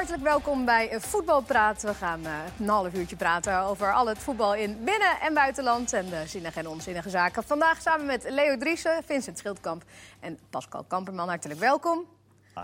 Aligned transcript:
hartelijk 0.00 0.28
welkom 0.28 0.64
bij 0.64 0.90
eh, 0.90 1.00
Voetbalpraat. 1.00 1.82
We 1.82 1.94
gaan 1.94 2.26
eh, 2.26 2.32
een 2.58 2.68
half 2.68 2.94
uurtje 2.94 3.16
praten 3.16 3.60
over 3.60 3.92
al 3.92 4.06
het 4.06 4.18
voetbal 4.18 4.54
in 4.54 4.84
binnen- 4.84 5.20
en 5.20 5.34
buitenland... 5.34 5.92
en 5.92 6.08
de 6.08 6.22
zinnige 6.26 6.58
en 6.58 6.68
onzinnige 6.68 7.10
zaken. 7.10 7.42
Vandaag 7.42 7.80
samen 7.80 8.06
met 8.06 8.26
Leo 8.28 8.56
Driessen, 8.56 9.02
Vincent 9.04 9.38
Schildkamp 9.38 9.84
en 10.20 10.38
Pascal 10.50 10.84
Kamperman. 10.88 11.28
Hartelijk 11.28 11.60
welkom. 11.60 12.06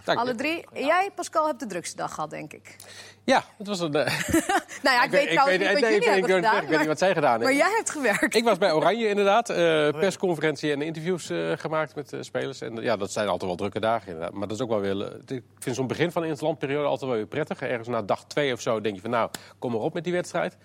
Dank 0.04 0.18
Alle 0.18 0.30
je. 0.30 0.34
drie. 0.36 0.64
Jij, 0.72 1.10
Pascal, 1.14 1.46
hebt 1.46 1.60
de 1.60 1.66
drukste 1.66 1.96
dag 1.96 2.14
gehad, 2.14 2.30
denk 2.30 2.52
ik. 2.52 2.76
Ja, 3.24 3.44
het 3.58 3.66
was 3.66 3.80
een. 3.80 3.94
eh, 3.94 4.06
Nou 4.82 4.96
ja, 4.96 5.04
ik, 5.04 5.10
weet 5.10 5.30
trouwens 5.30 5.58
niet 5.58 5.72
wat 5.72 5.80
nee, 5.80 5.92
jullie 5.92 5.96
ik 5.96 6.04
weet- 6.04 6.04
hebben 6.04 6.34
gedaan. 6.34 6.62
Ik 6.62 6.68
weet 6.68 6.78
niet 6.78 6.86
wat 6.88 6.98
zij 6.98 7.12
gedaan 7.14 7.38
maar 7.38 7.48
hebben. 7.48 7.56
jij 7.56 7.74
hebt 7.76 7.90
gewerkt. 7.90 8.34
Ik 8.34 8.44
was 8.44 8.58
bij 8.58 8.72
Oranje 8.72 9.08
inderdaad. 9.08 9.50
eh, 9.50 9.56
persconferentie 9.90 10.72
en 10.72 10.82
interviews 10.82 11.30
eh, 11.30 11.52
gemaakt 11.56 11.94
met 11.94 12.12
eh, 12.12 12.20
spelers. 12.22 12.60
En 12.60 12.74
ja, 12.76 12.96
dat 12.96 13.12
zijn 13.12 13.26
altijd 13.28 13.44
wel 13.46 13.56
drukke 13.56 13.80
dagen 13.80 14.06
inderdaad. 14.08 14.32
Maar 14.32 14.48
dat 14.48 14.56
is 14.56 14.62
ook 14.62 14.68
wel 14.70 14.80
weer... 14.80 15.16
ik 15.26 15.42
vind 15.58 15.76
zo'n 15.76 15.86
begin 15.86 16.12
van 16.12 16.22
de 16.22 16.28
interlandperiode 16.28 16.86
altijd 16.88 17.10
wel 17.10 17.18
weer 17.18 17.28
prettig. 17.28 17.60
Ergens 17.62 17.88
na 17.88 18.02
dag 18.02 18.24
twee 18.24 18.52
of 18.52 18.60
zo 18.60 18.80
denk 18.80 18.94
je 18.94 19.00
van 19.00 19.10
nou, 19.10 19.30
kom 19.58 19.72
maar 19.72 19.80
op 19.80 19.94
met 19.94 20.04
die 20.04 20.12
wedstrijd. 20.12 20.56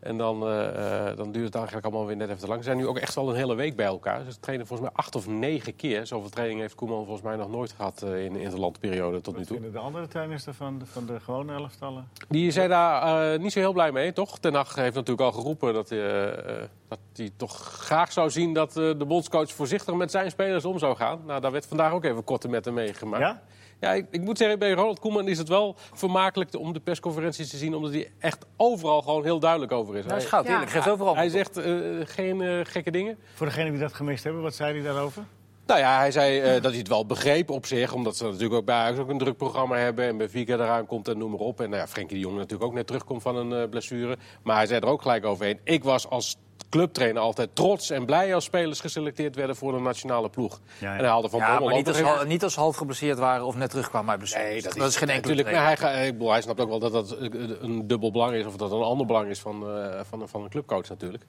En 0.00 0.16
dan, 0.16 0.42
eh, 0.42 1.08
eh, 1.10 1.16
dan 1.16 1.32
duurt 1.32 1.44
het 1.44 1.54
eigenlijk 1.54 1.86
allemaal 1.86 2.06
weer 2.06 2.16
net 2.16 2.28
even 2.28 2.40
te 2.40 2.46
lang. 2.46 2.58
Ze 2.58 2.64
zijn 2.64 2.76
nu 2.76 2.86
ook 2.86 2.98
echt 2.98 3.14
wel 3.14 3.28
een 3.28 3.34
hele 3.34 3.54
week 3.54 3.76
bij 3.76 3.86
elkaar. 3.86 4.24
Ze 4.30 4.40
trainen 4.40 4.66
volgens 4.66 4.88
mij 4.88 4.98
acht 4.98 5.14
of 5.14 5.26
negen 5.26 5.76
keer. 5.76 6.06
Zoveel 6.06 6.30
training 6.30 6.60
heeft 6.60 6.74
Koeman 6.74 7.04
volgens 7.04 7.22
mij 7.22 7.36
nog 7.36 7.50
nooit 7.50 7.72
gehad 7.72 8.02
eh, 8.02 8.24
in 8.24 8.32
de 8.32 8.40
interlandperiode 8.40 9.20
tot 9.20 9.32
nu 9.32 9.38
Wat 9.38 9.48
toe. 9.48 9.56
vinden 9.56 9.80
de 9.80 9.86
andere 9.86 10.08
trainers 10.08 10.44
van 10.50 11.06
de 11.06 11.20
gewone 11.20 11.52
elftallen? 11.52 12.08
Die 12.28 12.50
zijn 12.50 12.68
daar 12.68 13.38
niet 13.38 13.52
zo 13.52 13.58
heel 13.58 13.72
blij 13.72 13.92
mee, 13.92 14.12
toch? 14.12 14.38
Ten 14.38 14.54
Hag 14.54 14.74
heeft 14.74 14.94
natuurlijk 14.94 15.26
al 15.26 15.40
geroepen 15.40 15.74
dat 15.74 15.88
hij, 15.88 16.68
dat 16.88 16.98
hij 17.12 17.30
toch 17.36 17.56
graag 17.56 18.12
zou 18.12 18.30
zien... 18.30 18.52
dat 18.52 18.72
de 18.72 19.04
bondscoach 19.06 19.52
voorzichtig 19.52 19.94
met 19.94 20.10
zijn 20.10 20.30
spelers 20.30 20.64
om 20.64 20.78
zou 20.78 20.96
gaan. 20.96 21.20
Nou, 21.26 21.40
daar 21.40 21.52
werd 21.52 21.66
vandaag 21.66 21.92
ook 21.92 22.04
even 22.04 22.24
korte 22.24 22.48
metten 22.48 22.74
meegemaakt. 22.74 23.22
Ja? 23.22 23.42
Ja, 23.80 23.92
ik, 23.92 24.06
ik 24.10 24.20
moet 24.20 24.38
zeggen, 24.38 24.58
bij 24.58 24.72
Ronald 24.72 24.98
Koeman 24.98 25.28
is 25.28 25.38
het 25.38 25.48
wel 25.48 25.76
vermakelijk 25.94 26.54
om 26.58 26.72
de 26.72 26.80
persconferenties 26.80 27.50
te 27.50 27.56
zien... 27.56 27.74
omdat 27.74 27.92
hij 27.92 28.10
echt 28.18 28.46
overal 28.56 29.02
gewoon 29.02 29.24
heel 29.24 29.38
duidelijk 29.38 29.72
over 29.72 29.96
is. 29.96 30.04
Nou, 30.04 30.16
is 30.16 30.22
Hij, 30.22 30.30
goud, 30.30 30.46
Ja. 30.46 30.52
eerlijk. 30.52 30.70
Geeft 30.70 30.88
overal. 30.88 31.16
hij 31.16 31.28
zegt 31.28 31.56
eh, 31.56 31.74
geen 32.04 32.40
eh, 32.40 32.60
gekke 32.62 32.90
dingen. 32.90 33.18
Voor 33.34 33.46
degenen 33.46 33.70
die 33.72 33.80
dat 33.80 33.92
gemist 33.94 34.24
hebben, 34.24 34.42
wat 34.42 34.54
zei 34.54 34.74
hij 34.74 34.82
daarover? 34.92 35.24
Nou 35.66 35.80
ja, 35.80 35.98
hij 35.98 36.10
zei 36.10 36.40
eh, 36.40 36.52
dat 36.62 36.70
hij 36.70 36.78
het 36.78 36.88
wel 36.88 37.06
begreep 37.06 37.50
op 37.50 37.66
zich. 37.66 37.92
Omdat 37.92 38.16
ze 38.16 38.24
natuurlijk 38.24 38.54
ook 38.54 38.64
bij 38.64 38.74
Ajax 38.74 38.98
ook 38.98 39.08
een 39.08 39.18
druk 39.18 39.36
programma 39.36 39.76
hebben. 39.76 40.04
En 40.06 40.16
bij 40.16 40.28
Vika 40.28 40.54
eraan 40.54 40.86
komt 40.86 41.08
en 41.08 41.18
noem 41.18 41.30
maar 41.30 41.40
op. 41.40 41.60
En 41.60 41.68
nou 41.70 41.80
ja, 41.82 41.88
Frenkie 41.88 42.16
de 42.16 42.22
Jong 42.22 42.36
natuurlijk 42.36 42.62
ook 42.70 42.74
net 42.74 42.86
terugkomt 42.86 43.22
van 43.22 43.36
een 43.36 43.52
eh, 43.62 43.68
blessure. 43.68 44.16
Maar 44.42 44.56
hij 44.56 44.66
zei 44.66 44.80
er 44.80 44.86
ook 44.88 45.02
gelijk 45.02 45.24
overheen. 45.24 45.58
Ik 45.64 45.84
was 45.84 46.08
als 46.08 46.36
clubtrainer 46.70 47.22
altijd 47.22 47.48
trots 47.52 47.90
en 47.90 48.06
blij 48.06 48.34
als 48.34 48.44
spelers 48.44 48.80
geselecteerd 48.80 49.36
werden 49.36 49.56
voor 49.56 49.72
de 49.72 49.78
nationale 49.78 50.28
ploeg. 50.30 50.60
Ja, 50.78 50.88
ja. 50.88 50.92
En 50.92 50.98
hij 50.98 51.08
haalde 51.08 51.28
van 51.28 51.38
Ja, 51.38 51.46
Bommel 51.46 51.64
maar 51.64 51.72
ook 51.72 51.78
niet 51.78 51.88
als, 51.88 52.00
hal- 52.00 52.24
niet 52.26 52.42
als 52.42 52.52
ze 52.54 52.60
half 52.60 52.76
geblesseerd 52.76 53.18
waren 53.18 53.46
of 53.46 53.56
net 53.56 53.70
terugkwamen 53.70 54.10
uit 54.10 54.18
blessure. 54.18 54.44
Nee, 54.44 54.62
dat, 54.62 54.72
dat 54.74 54.88
is 54.88 54.96
geen 54.96 55.08
enkele 55.08 55.34
natuurlijk. 55.34 55.56
Maar 55.56 55.66
hij, 55.66 55.76
ga- 55.76 55.90
ik 55.90 56.12
bedoel, 56.12 56.30
hij 56.30 56.40
snapt 56.42 56.60
ook 56.60 56.68
wel 56.68 56.78
dat 56.78 56.92
dat 56.92 57.16
een 57.60 57.86
dubbel 57.86 58.10
belang 58.10 58.34
is. 58.34 58.46
Of 58.46 58.56
dat 58.56 58.72
een 58.72 58.80
ander 58.82 59.06
belang 59.06 59.28
is 59.28 59.40
van, 59.40 59.68
eh, 59.70 60.00
van, 60.08 60.28
van 60.28 60.42
een 60.42 60.48
clubcoach 60.48 60.88
natuurlijk. 60.88 61.24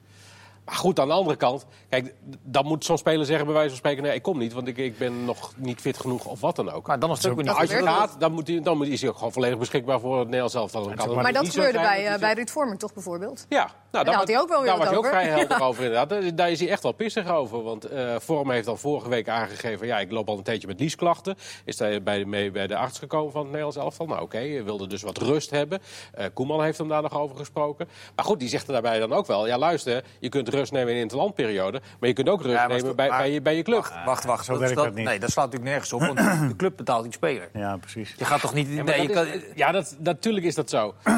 Maar 0.68 0.76
goed, 0.76 1.00
aan 1.00 1.08
de 1.08 1.14
andere 1.14 1.36
kant, 1.36 1.66
kijk, 1.88 2.14
dan 2.42 2.66
moet 2.66 2.84
zo'n 2.84 2.98
speler 2.98 3.26
zeggen 3.26 3.44
bij 3.44 3.54
wijze 3.54 3.68
van 3.68 3.78
spreken... 3.78 4.02
nee, 4.02 4.14
ik 4.14 4.22
kom 4.22 4.38
niet, 4.38 4.52
want 4.52 4.68
ik, 4.68 4.76
ik 4.76 4.98
ben 4.98 5.24
nog 5.24 5.52
niet 5.56 5.80
fit 5.80 5.98
genoeg 5.98 6.24
of 6.26 6.40
wat 6.40 6.56
dan 6.56 6.70
ook. 6.70 6.86
Maar 6.86 6.98
dan 6.98 7.10
is 7.10 7.22
het 7.22 7.32
ook 7.32 7.36
niet 7.36 7.48
als 7.48 7.70
je 7.70 7.76
gaat, 7.82 8.16
dan, 8.18 8.32
moet 8.32 8.48
hij, 8.48 8.60
dan 8.60 8.76
moet, 8.76 8.86
is 8.86 9.00
hij 9.00 9.10
ook 9.10 9.16
gewoon 9.16 9.32
volledig 9.32 9.58
beschikbaar 9.58 10.00
voor 10.00 10.14
het 10.14 10.24
Nederlands 10.24 10.54
elftal. 10.54 10.82
Dan 10.82 10.94
kan 10.94 11.08
het 11.08 11.22
maar 11.22 11.32
dat 11.32 11.48
gebeurde 11.48 11.78
bij, 11.78 12.06
eh, 12.06 12.18
bij 12.18 12.32
Ruud 12.34 12.48
Vormer 12.50 12.78
toch 12.78 12.92
bijvoorbeeld? 12.94 13.46
Ja, 13.48 13.58
nou, 13.58 13.70
daar 13.90 14.04
daar 14.04 14.14
had 14.14 14.28
hij 14.28 14.38
ook 14.38 14.48
wel 14.48 14.58
weer 14.58 14.68
daar 14.68 14.78
was 14.78 14.88
hij 14.88 14.96
ook 14.96 15.04
over. 15.06 15.18
vrij 15.18 15.28
helder 15.28 15.62
over 15.68 15.84
inderdaad. 15.84 16.08
Daar- 16.08 16.34
Daar 16.34 16.50
is 16.50 16.60
hij 16.60 16.68
echt 16.68 16.82
wel 16.82 16.92
pissig 16.92 17.28
over. 17.30 17.62
Want 17.62 17.84
eh 17.84 18.14
Vorm 18.18 18.50
heeft 18.50 18.66
dan 18.66 18.78
vorige 18.78 19.08
week 19.08 19.28
aangegeven... 19.28 19.86
ja, 19.86 19.98
ik 19.98 20.10
loop 20.10 20.28
al 20.28 20.36
een 20.36 20.42
tijdje 20.42 20.66
met 20.66 20.80
liesklachten. 20.80 21.36
Is 21.64 21.78
hij 21.78 22.02
bij, 22.02 22.24
mee 22.24 22.50
bij 22.50 22.66
de 22.66 22.76
arts 22.76 22.98
gekomen 22.98 23.32
van 23.32 23.40
het 23.40 23.48
Nederlands 23.50 23.76
elftal? 23.78 24.06
Nou 24.06 24.22
oké, 24.22 24.36
hij 24.38 24.64
wilde 24.64 24.86
dus 24.86 25.02
wat 25.02 25.18
rust 25.18 25.50
hebben. 25.50 25.80
Eh, 26.12 26.26
Koeman 26.34 26.62
heeft 26.62 26.78
hem 26.78 26.88
daar 26.88 27.02
nog 27.02 27.18
over 27.18 27.36
gesproken. 27.36 27.88
Maar 28.16 28.24
goed, 28.24 28.38
die 28.40 28.48
zegt 28.48 28.66
er 28.66 28.72
daarbij 28.72 28.98
dan 28.98 29.12
ook 29.12 29.26
wel... 29.26 29.46
ja 29.46 29.58
luister, 29.58 30.04
je 30.20 30.28
kunt 30.28 30.48
rust 30.58 30.72
nemen 30.72 30.88
in 30.88 30.94
de 30.94 31.00
interlandperiode... 31.02 31.80
maar 32.00 32.08
je 32.08 32.14
kunt 32.14 32.28
ook 32.28 32.42
rust 32.42 32.54
Ja, 32.54 32.66
nemen 32.66 32.96
bij, 32.96 33.08
maar- 33.08 33.18
bij, 33.18 33.32
je, 33.32 33.42
bij 33.42 33.56
je 33.56 33.62
club. 33.62 33.92
Wacht, 34.04 34.24
wacht. 34.24 34.44
Zo 34.44 34.50
dat, 34.52 34.60
werkt 34.60 34.74
dat- 34.76 34.84
dat 34.84 34.94
niet. 34.94 35.04
Nee, 35.04 35.18
dat 35.18 35.30
slaat 35.30 35.44
natuurlijk 35.52 35.70
nergens 35.72 35.92
op. 35.92 36.00
Want 36.00 36.18
de 36.50 36.56
club 36.56 36.76
betaalt 36.76 37.02
die 37.04 37.12
speler. 37.12 37.48
Ja, 37.52 37.76
precies. 37.76 38.14
Je 38.18 38.24
gaat 38.24 38.40
toch 38.40 38.54
niet... 38.54 38.68
Ja, 38.68 38.74
maar 38.74 38.84
nee, 38.84 39.00
je 39.02 39.08
dat 39.08 39.16
kan, 39.16 39.26
is- 39.26 39.42
ja, 39.54 39.72
dat, 39.72 39.96
natuurlijk 39.98 40.46
is 40.46 40.54
dat 40.54 40.70
zo. 40.70 40.94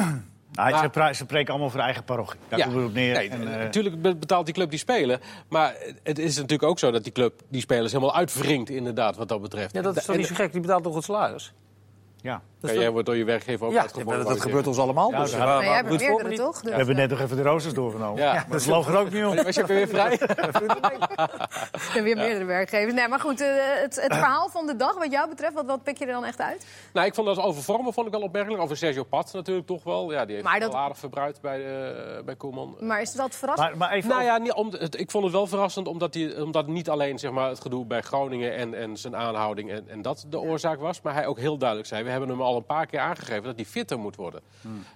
Nou, 0.53 0.71
Maar- 0.71 0.83
ze, 0.83 0.89
pra- 0.89 1.13
ze 1.13 1.23
spreken 1.23 1.49
allemaal 1.51 1.69
voor 1.69 1.79
eigen 1.79 2.03
parochie. 2.03 2.39
Daar 2.49 2.59
komt 2.61 2.75
het 2.75 2.85
op 2.85 2.93
neer. 2.93 3.13
Nee, 3.13 3.29
En, 3.29 3.51
eh, 3.53 3.57
natuurlijk 3.59 4.01
be- 4.01 4.15
betaalt 4.15 4.45
die 4.45 4.53
club 4.53 4.69
die 4.69 4.79
spelen. 4.79 5.19
Maar 5.49 5.75
het 6.03 6.19
is 6.19 6.35
natuurlijk 6.35 6.63
ook 6.69 6.79
zo 6.79 6.91
dat 6.91 7.03
die 7.03 7.11
club 7.11 7.41
die 7.49 7.61
spelers 7.61 7.91
helemaal 7.91 8.15
uitwringt, 8.15 8.69
inderdaad, 8.69 9.15
wat 9.15 9.27
dat 9.27 9.41
betreft. 9.41 9.73
ja, 9.73 9.81
dat 9.81 9.97
is 9.97 10.05
toch 10.05 10.15
niet 10.15 10.27
zo 10.27 10.35
gek? 10.35 10.51
Die 10.51 10.61
betaalt 10.61 10.83
toch 10.83 10.95
het 10.95 11.03
salaris? 11.03 11.53
Ja. 12.21 12.41
Is 12.61 12.71
jij 12.71 12.89
wordt 12.91 13.05
door 13.05 13.15
je 13.15 13.23
werkgever 13.23 13.65
ook 13.65 13.71
Ja, 13.71 13.85
dat, 14.05 14.27
dat 14.27 14.41
gebeurt 14.41 14.67
ons 14.67 14.77
allemaal. 14.77 15.11
Ja, 15.11 15.21
dus 15.21 15.31
ja. 15.31 15.61
hebt 15.61 15.89
Ruud 15.89 15.99
meerdere, 15.99 16.35
toch? 16.35 16.61
Dus, 16.61 16.71
We 16.71 16.77
hebben 16.77 16.95
net 16.95 17.09
nog 17.09 17.19
even 17.19 17.35
de 17.37 17.43
roosters 17.43 17.73
doorgenomen. 17.73 18.21
Ja, 18.23 18.33
maar 18.33 18.45
dat 18.49 18.61
geloof 18.63 18.87
er 18.87 18.97
ook 18.97 19.11
niet 19.11 19.25
om. 19.25 19.43
Was 19.43 19.55
je 19.55 19.65
weer 19.65 19.87
vrij? 19.87 20.19
En 21.95 22.03
weer 22.03 22.15
meerdere 22.15 22.45
werkgevers. 22.45 22.93
Nee, 22.93 23.07
maar 23.07 23.19
goed, 23.19 23.41
eh, 23.41 23.47
het, 23.81 23.95
het 24.01 24.13
verhaal 24.13 24.49
van 24.49 24.65
de 24.67 24.75
dag 24.75 24.97
wat 24.97 25.11
jou 25.11 25.29
betreft, 25.29 25.53
wat, 25.53 25.65
wat 25.65 25.83
pik 25.83 25.97
je 25.97 26.05
er 26.05 26.11
dan 26.11 26.25
echt 26.25 26.39
uit? 26.41 26.65
nou, 26.93 27.07
ik 27.07 27.13
vond 27.13 27.27
dat 27.27 27.37
over 27.39 27.63
vormen 27.63 27.93
vond 27.93 28.07
ik 28.07 28.13
wel 28.13 28.21
opmerkelijk. 28.21 28.61
Over 28.63 28.77
Sergio 28.77 29.03
Pat 29.03 29.33
natuurlijk 29.33 29.67
toch 29.67 29.83
wel. 29.83 30.11
Ja, 30.11 30.25
die 30.25 30.35
heeft 30.35 30.47
Maar 30.47 30.59
dat- 30.59 30.71
wel 30.71 30.81
aardig 30.81 30.97
verbruikt 30.97 31.41
bij, 31.41 31.65
eh 31.65 32.23
bij 32.25 32.35
Koeman. 32.35 32.75
Maar 32.79 33.01
is 33.01 33.11
dat 33.13 33.35
verrassend? 33.35 33.69
Maar, 33.69 33.77
maar 33.77 33.91
even 33.91 34.09
Nou 34.09 34.21
over- 34.21 34.33
ja, 34.33 34.37
niet, 34.41 34.53
om, 34.53 34.71
het, 34.77 34.99
ik 34.99 35.11
vond 35.11 35.23
het 35.23 35.33
wel 35.33 35.47
verrassend 35.47 35.87
omdat, 35.87 36.13
die, 36.13 36.43
omdat 36.43 36.67
niet 36.67 36.89
alleen 36.89 37.19
zeg 37.19 37.31
maar, 37.31 37.49
het 37.49 37.61
gedoe 37.61 37.85
bij 37.85 38.01
Groningen 38.01 38.55
en, 38.55 38.73
en 38.73 38.97
zijn 38.97 39.15
aanhouding 39.15 39.71
en, 39.71 39.83
en 39.89 40.01
dat 40.01 40.25
de 40.29 40.39
oorzaak 40.39 40.79
was. 40.79 41.01
Maar 41.01 41.13
hij 41.13 41.25
ook 41.27 41.39
heel 41.39 41.57
duidelijk 41.57 41.87
zei, 41.89 42.03
we 42.03 42.09
hebben 42.11 42.29
hem 42.29 42.41
al 42.41 42.55
een 42.55 42.65
paar 42.65 42.85
keer 42.85 42.99
aangegeven 42.99 43.43
dat 43.43 43.55
hij 43.55 43.65
fitter 43.65 43.99
moet 43.99 44.15
worden. 44.15 44.41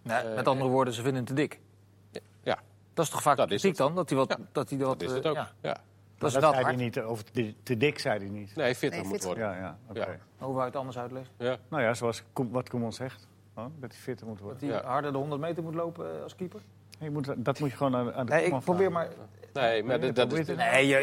Nee, 0.01 0.23
met 0.35 0.47
andere 0.47 0.69
woorden, 0.69 0.93
ze 0.93 1.01
vinden 1.01 1.25
hem 1.25 1.35
te 1.35 1.41
dik. 1.41 1.59
Ja, 2.43 2.59
Dat 2.93 3.05
is 3.05 3.11
toch 3.11 3.21
vaak 3.21 3.37
Dat 3.37 3.49
de 3.49 3.55
is 3.55 3.63
het. 3.63 3.77
dan? 3.77 3.95
Dat 3.95 4.09
hij 4.09 4.17
wat... 4.17 4.29
Ja, 4.29 4.37
Dat 4.51 4.69
hij 4.69 4.79
wat 4.79 4.99
dat 4.99 5.01
is 5.01 5.09
eh, 5.09 5.15
het 5.15 5.27
ook. 5.27 5.35
ja. 5.35 5.51
Ja. 5.61 5.77
Dat 6.17 6.33
is 6.33 6.39
dat 6.39 6.53
zei 6.53 6.65
hij 6.65 6.75
niet. 6.75 6.99
Over 6.99 7.23
te, 7.31 7.53
te 7.63 7.77
dik 7.77 7.99
zei 7.99 8.19
hij 8.19 8.27
niet. 8.29 8.55
Nee, 8.55 8.75
fitter 8.75 8.99
Nee, 9.01 9.09
moet 9.09 9.23
worden. 9.23 9.43
Ja, 9.43 9.77
ja. 9.93 10.07
Hoe 10.37 10.47
wou 10.47 10.59
je 10.59 10.63
het 10.65 10.75
anders 10.75 10.97
uitleggen? 10.97 11.33
Ja. 11.37 11.57
Nou 11.67 11.83
ja, 11.83 11.93
zoals 11.93 12.23
wat 12.33 12.69
Koeman 12.69 12.93
zegt. 12.93 13.27
Oh, 13.55 13.65
dat 13.79 13.91
hij 13.91 13.99
fitter 13.99 14.27
moet 14.27 14.39
worden. 14.39 14.59
Dat 14.59 14.69
hij 14.69 14.79
Ja. 14.79 14.85
harder 14.87 15.11
de 15.11 15.17
100 15.17 15.41
meter 15.41 15.63
moet 15.63 15.75
lopen 15.75 16.15
eh, 16.17 16.23
als 16.23 16.35
keeper? 16.35 16.61
Je 16.99 17.09
moet, 17.11 17.33
dat 17.45 17.59
moet 17.59 17.69
je 17.69 17.75
gewoon 17.77 17.95
aan, 17.95 18.13
aan 18.13 18.25
de 18.25 18.31
Nee, 18.33 18.45
ik 18.45 18.59
probeer 18.59 18.91
maar... 18.91 19.07
Nee, 19.61 19.83
maar 19.83 19.99
Nee, 19.99 20.11
dat, 20.11 20.33
is... 20.33 20.47
Nee, 20.47 20.87
je, 20.87 20.95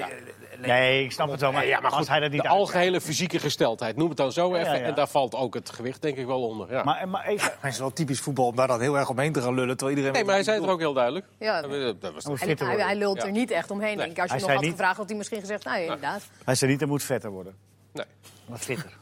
nee. 0.59 0.71
Nee, 0.71 1.05
ik 1.05 1.13
snap 1.13 1.31
het 1.31 1.41
wel. 1.41 1.53
Maar, 1.53 1.67
ja, 1.67 1.81
maar 1.81 1.91
als 1.91 1.99
goed, 1.99 2.09
hij 2.09 2.21
dat 2.21 2.31
niet 2.31 2.43
de 2.43 2.49
uit- 2.49 2.57
algehele 2.59 3.01
fysieke 3.01 3.39
gesteldheid, 3.39 3.97
noem 3.97 4.09
het 4.09 4.17
dan 4.17 4.33
zo 4.33 4.55
even. 4.55 4.67
ja, 4.73 4.75
ja. 4.75 4.83
En 4.83 4.95
daar 4.95 5.09
valt 5.09 5.35
ook 5.35 5.55
het 5.55 5.71
gewicht 5.71 6.03
denk 6.03 6.17
ik 6.17 6.27
wel 6.27 6.43
onder. 6.49 6.71
Ja. 6.73 6.83
Maar, 6.83 7.09
maar 7.09 7.27
even, 7.27 7.53
Hij 7.61 7.71
is 7.71 7.79
wel 7.79 7.93
typisch 7.93 8.21
voetbal 8.21 8.47
om 8.47 8.57
daar 8.57 8.67
dan 8.67 8.81
heel 8.81 8.99
erg 8.99 9.09
omheen 9.09 9.33
te 9.33 9.41
gaan 9.43 9.55
lullen. 9.55 9.77
Terwijl 9.77 9.91
iedereen 9.97 10.13
nee, 10.13 10.25
maar 10.25 10.35
hij 10.35 10.45
zei 10.45 10.57
het 10.57 10.67
er 10.67 10.73
ook 10.73 10.79
heel 10.81 10.93
duidelijk. 10.93 11.27
Ja. 11.39 11.61
Dat 11.61 12.13
was 12.13 12.41
hij, 12.41 12.57
hij 12.77 12.97
lult 12.97 13.17
Ja. 13.17 13.25
er 13.27 13.33
niet 13.33 13.51
echt 13.51 13.71
omheen. 13.71 13.97
Nee. 13.97 13.97
Denk 13.97 14.11
ik. 14.11 14.19
Als 14.23 14.27
je 14.31 14.33
Hij 14.37 14.43
nog 14.47 14.53
had 14.55 14.61
niet- 14.63 14.71
gevraagd, 14.71 14.97
had 14.97 15.09
hij 15.09 15.17
misschien 15.19 15.41
gezegd, 15.41 15.65
nou 15.65 15.77
ja, 15.77 15.83
inderdaad, 15.83 16.23
hij 16.45 16.55
zei 16.55 16.71
niet, 16.71 16.81
hij 16.81 16.89
moet 16.89 17.03
vetter 17.03 17.31
worden. 17.31 17.55
Nee. 17.93 18.05
Maar 18.49 18.59
fitter. 18.69 18.99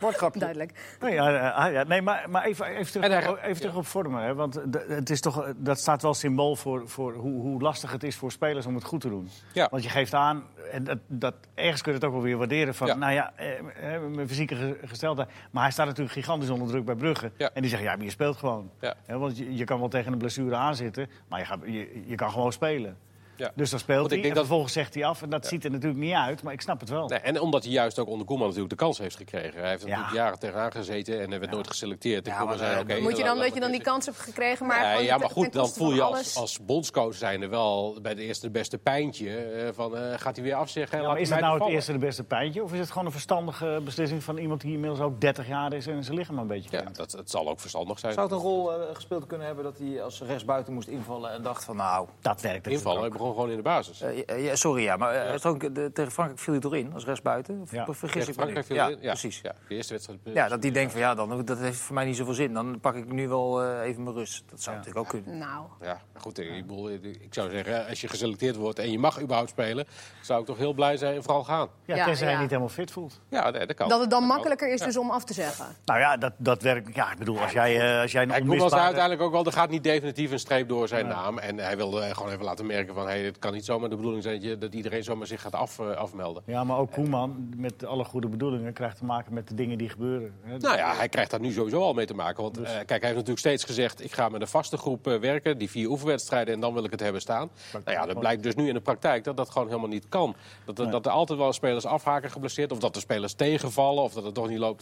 Woordgrapje. 0.00 0.38
duidelijk. 0.40 0.96
Nee, 1.00 1.14
ja, 1.14 1.28
ja, 1.30 1.50
ah, 1.50 1.72
ja, 1.72 1.82
nee, 1.82 2.02
maar, 2.02 2.30
maar 2.30 2.44
even, 2.44 2.66
even 2.66 2.92
terug, 3.02 3.42
even 3.42 3.60
terug 3.60 3.76
op 3.76 3.86
vormen. 3.86 4.22
Hè, 4.22 4.34
want 4.34 4.60
het 4.88 5.10
is 5.10 5.20
toch, 5.20 5.52
dat 5.56 5.78
staat 5.78 6.02
wel 6.02 6.14
symbool 6.14 6.56
voor, 6.56 6.88
voor 6.88 7.14
hoe, 7.14 7.40
hoe 7.40 7.62
lastig 7.62 7.92
het 7.92 8.02
is 8.02 8.16
voor 8.16 8.32
spelers 8.32 8.66
om 8.66 8.74
het 8.74 8.84
goed 8.84 9.00
te 9.00 9.08
doen. 9.08 9.28
Ja. 9.52 9.68
Want 9.70 9.82
je 9.82 9.88
geeft 9.88 10.14
aan, 10.14 10.42
en 10.72 10.84
dat, 10.84 10.98
dat, 11.06 11.34
ergens 11.54 11.82
kun 11.82 11.92
je 11.92 11.98
het 11.98 12.06
ook 12.06 12.12
wel 12.14 12.22
weer 12.22 12.36
waarderen... 12.36 12.74
van, 12.74 12.86
Ja. 12.86 12.94
nou 12.94 13.12
ja, 13.12 13.32
eh, 13.36 13.94
eh, 13.94 14.02
mijn 14.02 14.28
fysieke 14.28 14.54
ge- 14.56 14.78
gesteldheid... 14.84 15.28
maar 15.50 15.62
hij 15.62 15.72
staat 15.72 15.86
natuurlijk 15.86 16.14
gigantisch 16.14 16.50
onder 16.50 16.68
druk 16.68 16.84
bij 16.84 16.94
Brugge. 16.94 17.30
Ja. 17.36 17.50
En 17.54 17.60
die 17.60 17.70
zeggen, 17.70 17.88
ja, 17.88 17.96
maar 17.96 18.04
je 18.04 18.10
speelt 18.10 18.36
gewoon. 18.36 18.70
Ja. 18.80 18.94
Hè, 19.06 19.18
want 19.18 19.36
je, 19.38 19.54
je 19.56 19.64
kan 19.64 19.78
wel 19.78 19.88
tegen 19.88 20.12
een 20.12 20.18
blessure 20.18 20.54
aanzitten... 20.56 21.10
maar 21.28 21.38
je, 21.38 21.44
gaat, 21.46 21.58
je, 21.64 22.02
je 22.06 22.14
kan 22.14 22.30
gewoon 22.30 22.52
spelen. 22.52 22.96
Ja. 23.36 23.50
Dus 23.54 23.70
dan 23.70 23.78
speelt 23.78 24.00
hij 24.00 24.08
denk 24.08 24.22
en 24.24 24.28
dat- 24.28 24.38
vervolgens 24.38 24.72
zegt 24.72 24.94
hij 24.94 25.04
af. 25.04 25.22
En 25.22 25.30
dat 25.30 25.46
ziet 25.46 25.64
er 25.64 25.70
natuurlijk 25.70 26.00
niet 26.00 26.12
uit, 26.14 26.42
maar 26.42 26.52
ik 26.52 26.60
snap 26.60 26.80
het 26.80 26.88
wel. 26.88 27.08
Nee, 27.08 27.18
en 27.18 27.40
omdat 27.40 27.62
hij 27.64 27.72
juist 27.72 27.98
ook 27.98 28.08
onder 28.08 28.26
Koeman 28.26 28.46
natuurlijk 28.46 28.70
de 28.78 28.84
kans 28.84 28.98
heeft 28.98 29.16
gekregen. 29.16 29.60
Hij 29.60 29.68
heeft 29.68 29.82
Ja. 29.82 29.88
natuurlijk 29.88 30.14
jaren 30.14 30.38
tegenaan 30.38 30.72
gezeten 30.72 31.20
en 31.20 31.30
hij 31.30 31.38
werd 31.40 31.50
nooit 31.52 31.68
geselecteerd. 31.68 32.26
En 32.26 32.32
Koeman 32.32 32.48
maar, 32.48 32.58
zei, 32.58 32.80
oké, 32.80 33.00
Moet 33.00 33.16
je 33.16 33.24
dan 33.24 33.38
dat 33.38 33.54
je 33.54 33.60
dan 33.60 33.70
die 33.70 33.82
kans 33.82 34.06
hebt 34.06 34.18
gekregen, 34.18 34.66
maar 34.66 35.02
ja, 35.02 35.18
maar 35.18 35.30
goed, 35.30 35.52
dan 35.52 35.68
voel 35.68 35.92
je 35.94 36.02
als, 36.02 36.36
als 36.36 36.58
bondscoach 36.64 37.14
zijnde 37.14 37.48
wel 37.48 37.98
bij 38.02 38.14
de 38.14 38.22
eerste 38.22 38.50
beste 38.50 38.78
pijntje 38.78 39.36
eh, 39.36 39.68
van 39.72 39.96
eh, 39.96 40.18
gaat 40.18 40.36
hij 40.36 40.44
weer 40.44 40.54
afzeggen. 40.54 40.92
en 40.92 40.98
Ja, 40.98 41.04
laat 41.04 41.12
maar 41.12 41.22
is 41.22 41.30
het 41.30 41.40
nou 41.40 41.58
het 41.64 41.68
eerste 41.72 41.92
de 41.92 41.98
beste 41.98 42.24
pijntje? 42.24 42.62
Of 42.62 42.72
is 42.72 42.78
het 42.78 42.88
gewoon 42.90 43.06
een 43.06 43.12
verstandige 43.12 43.80
beslissing 43.84 44.22
van 44.24 44.36
iemand 44.36 44.60
die 44.60 44.72
inmiddels 44.72 45.00
ook 45.00 45.20
30 45.20 45.48
jaar 45.48 45.72
is 45.72 45.86
en 45.86 46.04
zijn 46.04 46.16
lichaam 46.16 46.38
een 46.38 46.46
beetje 46.46 46.68
Ja, 46.76 46.82
kent? 46.82 46.96
dat, 46.96 47.12
het 47.12 47.30
zal 47.30 47.48
ook 47.48 47.60
verstandig 47.60 47.98
zijn. 47.98 48.12
Zou 48.12 48.26
het 48.26 48.36
een 48.36 48.42
rol 48.42 48.72
eh, 48.72 48.94
gespeeld 48.94 49.26
kunnen 49.26 49.46
hebben 49.46 49.64
dat 49.64 49.78
hij 49.78 50.02
als 50.02 50.20
rechtsbuiten 50.20 50.72
moest 50.72 50.88
invallen 50.88 51.30
en 51.32 51.42
dacht 51.42 51.64
van 51.64 51.76
nou... 51.76 52.06
Dat 52.20 52.40
werkt 52.40 52.64
natuurlijk 52.64 52.74
Invallen. 52.84 53.12
Gewoon, 53.24 53.34
gewoon 53.34 53.50
in 53.50 53.56
de 53.56 53.62
basis. 53.62 54.00
Eh, 54.00 54.44
ja, 54.44 54.54
sorry, 54.56 54.82
ja, 54.82 54.96
maar 54.96 55.14
eh, 55.14 55.40
hij 55.42 55.50
ook, 55.50 55.74
de- 55.74 55.90
tegen 55.92 56.12
Frankrijk 56.12 56.40
viel 56.40 56.52
hij 56.52 56.62
toch 56.62 56.74
in 56.74 56.92
als 56.94 57.04
rechtsbuiten? 57.04 57.60
Of 57.62 57.70
Ja. 57.72 57.84
of 57.88 57.96
vergis 57.96 58.24
Tegen 58.24 58.28
ik 58.32 58.36
me 58.36 58.42
Frankrijk 58.42 58.66
viel 58.66 58.76
ja, 58.76 58.88
ja, 58.88 59.10
precies. 59.12 59.40
Ja, 59.42 59.54
de 59.68 59.74
eerste 59.74 59.92
wedstrijd. 59.92 60.20
Ja, 60.24 60.48
dat 60.48 60.62
die 60.62 60.70
denkt 60.72 60.92
van 60.92 61.00
ja, 61.00 61.14
dan, 61.14 61.44
dat 61.44 61.58
heeft 61.58 61.78
voor 61.78 61.94
mij 61.94 62.04
niet 62.04 62.16
zoveel 62.16 62.34
zin. 62.34 62.52
Dan 62.52 62.80
pak 62.80 62.94
ik 62.94 63.12
nu 63.12 63.28
wel 63.28 63.62
eh, 63.62 63.88
even 63.88 64.02
mijn 64.02 64.16
rust. 64.16 64.42
Dat 64.50 64.62
zou 64.62 64.76
natuurlijk 64.76 65.04
ook 65.04 65.10
kunnen. 65.10 65.38
Nou, 65.38 65.66
Ja, 65.82 66.00
goed, 66.16 66.38
ik, 66.38 66.66
bedoel, 66.66 66.90
ik 66.90 67.26
zou 67.30 67.50
zeggen, 67.50 67.86
als 67.88 68.00
je 68.00 68.08
geselecteerd 68.08 68.56
wordt 68.56 68.78
en 68.78 68.90
je 68.90 68.98
mag 68.98 69.20
überhaupt 69.20 69.50
spelen, 69.50 69.86
zou 70.22 70.40
ik 70.40 70.46
toch 70.46 70.58
heel 70.58 70.72
blij 70.72 70.96
zijn 70.96 71.14
en 71.14 71.22
vooral 71.22 71.44
gaan. 71.44 71.68
Ja, 71.84 71.96
Ja, 71.96 72.04
tenzij 72.04 72.26
ja. 72.26 72.32
je 72.32 72.38
niet 72.38 72.48
helemaal 72.48 72.68
fit 72.70 72.90
voelt. 72.90 73.20
Ja, 73.28 73.50
nee, 73.50 73.66
dat 73.66 73.76
kan. 73.76 73.88
dat 73.88 74.00
het 74.00 74.10
dan 74.10 74.24
makkelijker 74.24 74.72
is 74.72 74.80
dus 74.80 74.96
om 74.96 75.10
af 75.10 75.24
te 75.24 75.34
zeggen. 75.34 75.66
Nou 75.84 76.00
ja, 76.00 76.16
dat, 76.16 76.32
dat 76.36 76.62
werkt. 76.62 76.94
Ja, 76.94 77.12
ik 77.12 77.18
bedoel, 77.18 77.40
als 77.40 77.52
jij, 77.52 77.80
eh, 77.94 78.00
als 78.00 78.12
jij 78.12 78.22
een 78.22 78.32
onmisbare... 78.42 78.82
uiteindelijk 78.82 79.22
ook 79.22 79.32
wel, 79.32 79.44
er 79.44 79.52
gaat 79.52 79.70
niet 79.70 79.82
definitief 79.84 80.30
een 80.30 80.38
streep 80.38 80.68
door 80.68 80.88
zijn 80.88 81.06
naam. 81.06 81.38
En 81.38 81.58
hij 81.58 81.76
wilde 81.76 82.14
gewoon 82.14 82.32
even 82.32 82.44
laten 82.44 82.66
merken 82.66 82.94
van, 82.94 83.08
het 83.22 83.38
kan 83.38 83.52
niet 83.52 83.64
zomaar 83.64 83.88
de 83.90 83.96
bedoeling 83.96 84.22
zijn 84.22 84.34
dat, 84.40 84.44
je, 84.44 84.58
dat 84.58 84.74
iedereen 84.74 85.04
zomaar 85.04 85.26
zich 85.26 85.40
gaat 85.40 85.54
af, 85.54 85.78
eh, 85.78 85.90
afmelden. 85.90 86.42
Ja, 86.46 86.64
maar 86.64 86.78
ook 86.78 86.90
Koeman, 86.92 87.48
met 87.56 87.84
alle 87.84 88.04
goede 88.04 88.28
bedoelingen, 88.28 88.72
krijgt 88.72 88.96
te 88.98 89.04
maken 89.04 89.34
met 89.34 89.48
de 89.48 89.54
dingen 89.54 89.78
die 89.78 89.88
gebeuren. 89.88 90.34
hè. 90.42 90.56
Nou 90.58 90.76
ja, 90.76 90.94
hij 90.94 91.08
krijgt 91.08 91.30
daar 91.30 91.40
nu 91.40 91.52
sowieso 91.52 91.80
al 91.80 91.92
mee 91.94 92.06
te 92.06 92.14
maken. 92.14 92.42
Want 92.42 92.54
Dus- 92.54 92.68
eh, 92.68 92.74
kijk, 92.74 92.88
hij 92.88 92.98
heeft 93.00 93.12
natuurlijk 93.14 93.38
steeds 93.38 93.64
gezegd... 93.64 94.04
ik 94.04 94.12
ga 94.12 94.28
met 94.28 94.40
een 94.40 94.46
vaste 94.46 94.76
groep 94.76 95.06
eh, 95.06 95.18
werken, 95.18 95.58
die 95.58 95.70
vier 95.70 95.88
oefenwedstrijden... 95.88 96.54
en 96.54 96.60
dan 96.60 96.74
wil 96.74 96.84
ik 96.84 96.90
het 96.90 97.00
hebben 97.00 97.20
staan. 97.20 97.50
Nou 97.72 97.96
ja, 97.96 98.06
dat 98.06 98.18
blijkt 98.18 98.42
dus 98.42 98.54
nu 98.54 98.68
in 98.68 98.74
de 98.74 98.80
praktijk 98.80 99.24
dat 99.24 99.36
dat 99.36 99.50
gewoon 99.50 99.68
helemaal 99.68 99.88
niet 99.88 100.08
kan. 100.08 100.34
Dat, 100.64 100.78
er- 100.78 100.90
dat 100.90 101.06
er 101.06 101.12
altijd 101.12 101.38
wel 101.38 101.52
spelers 101.52 101.86
afhaken 101.86 102.30
geblesseerd... 102.30 102.72
of 102.72 102.78
dat 102.78 102.94
de 102.94 103.00
spelers 103.00 103.32
tegenvallen, 103.32 104.02
of 104.02 104.12
dat 104.12 104.24
het 104.24 104.34
toch 104.34 104.48
niet 104.48 104.58
loopt 104.58 104.80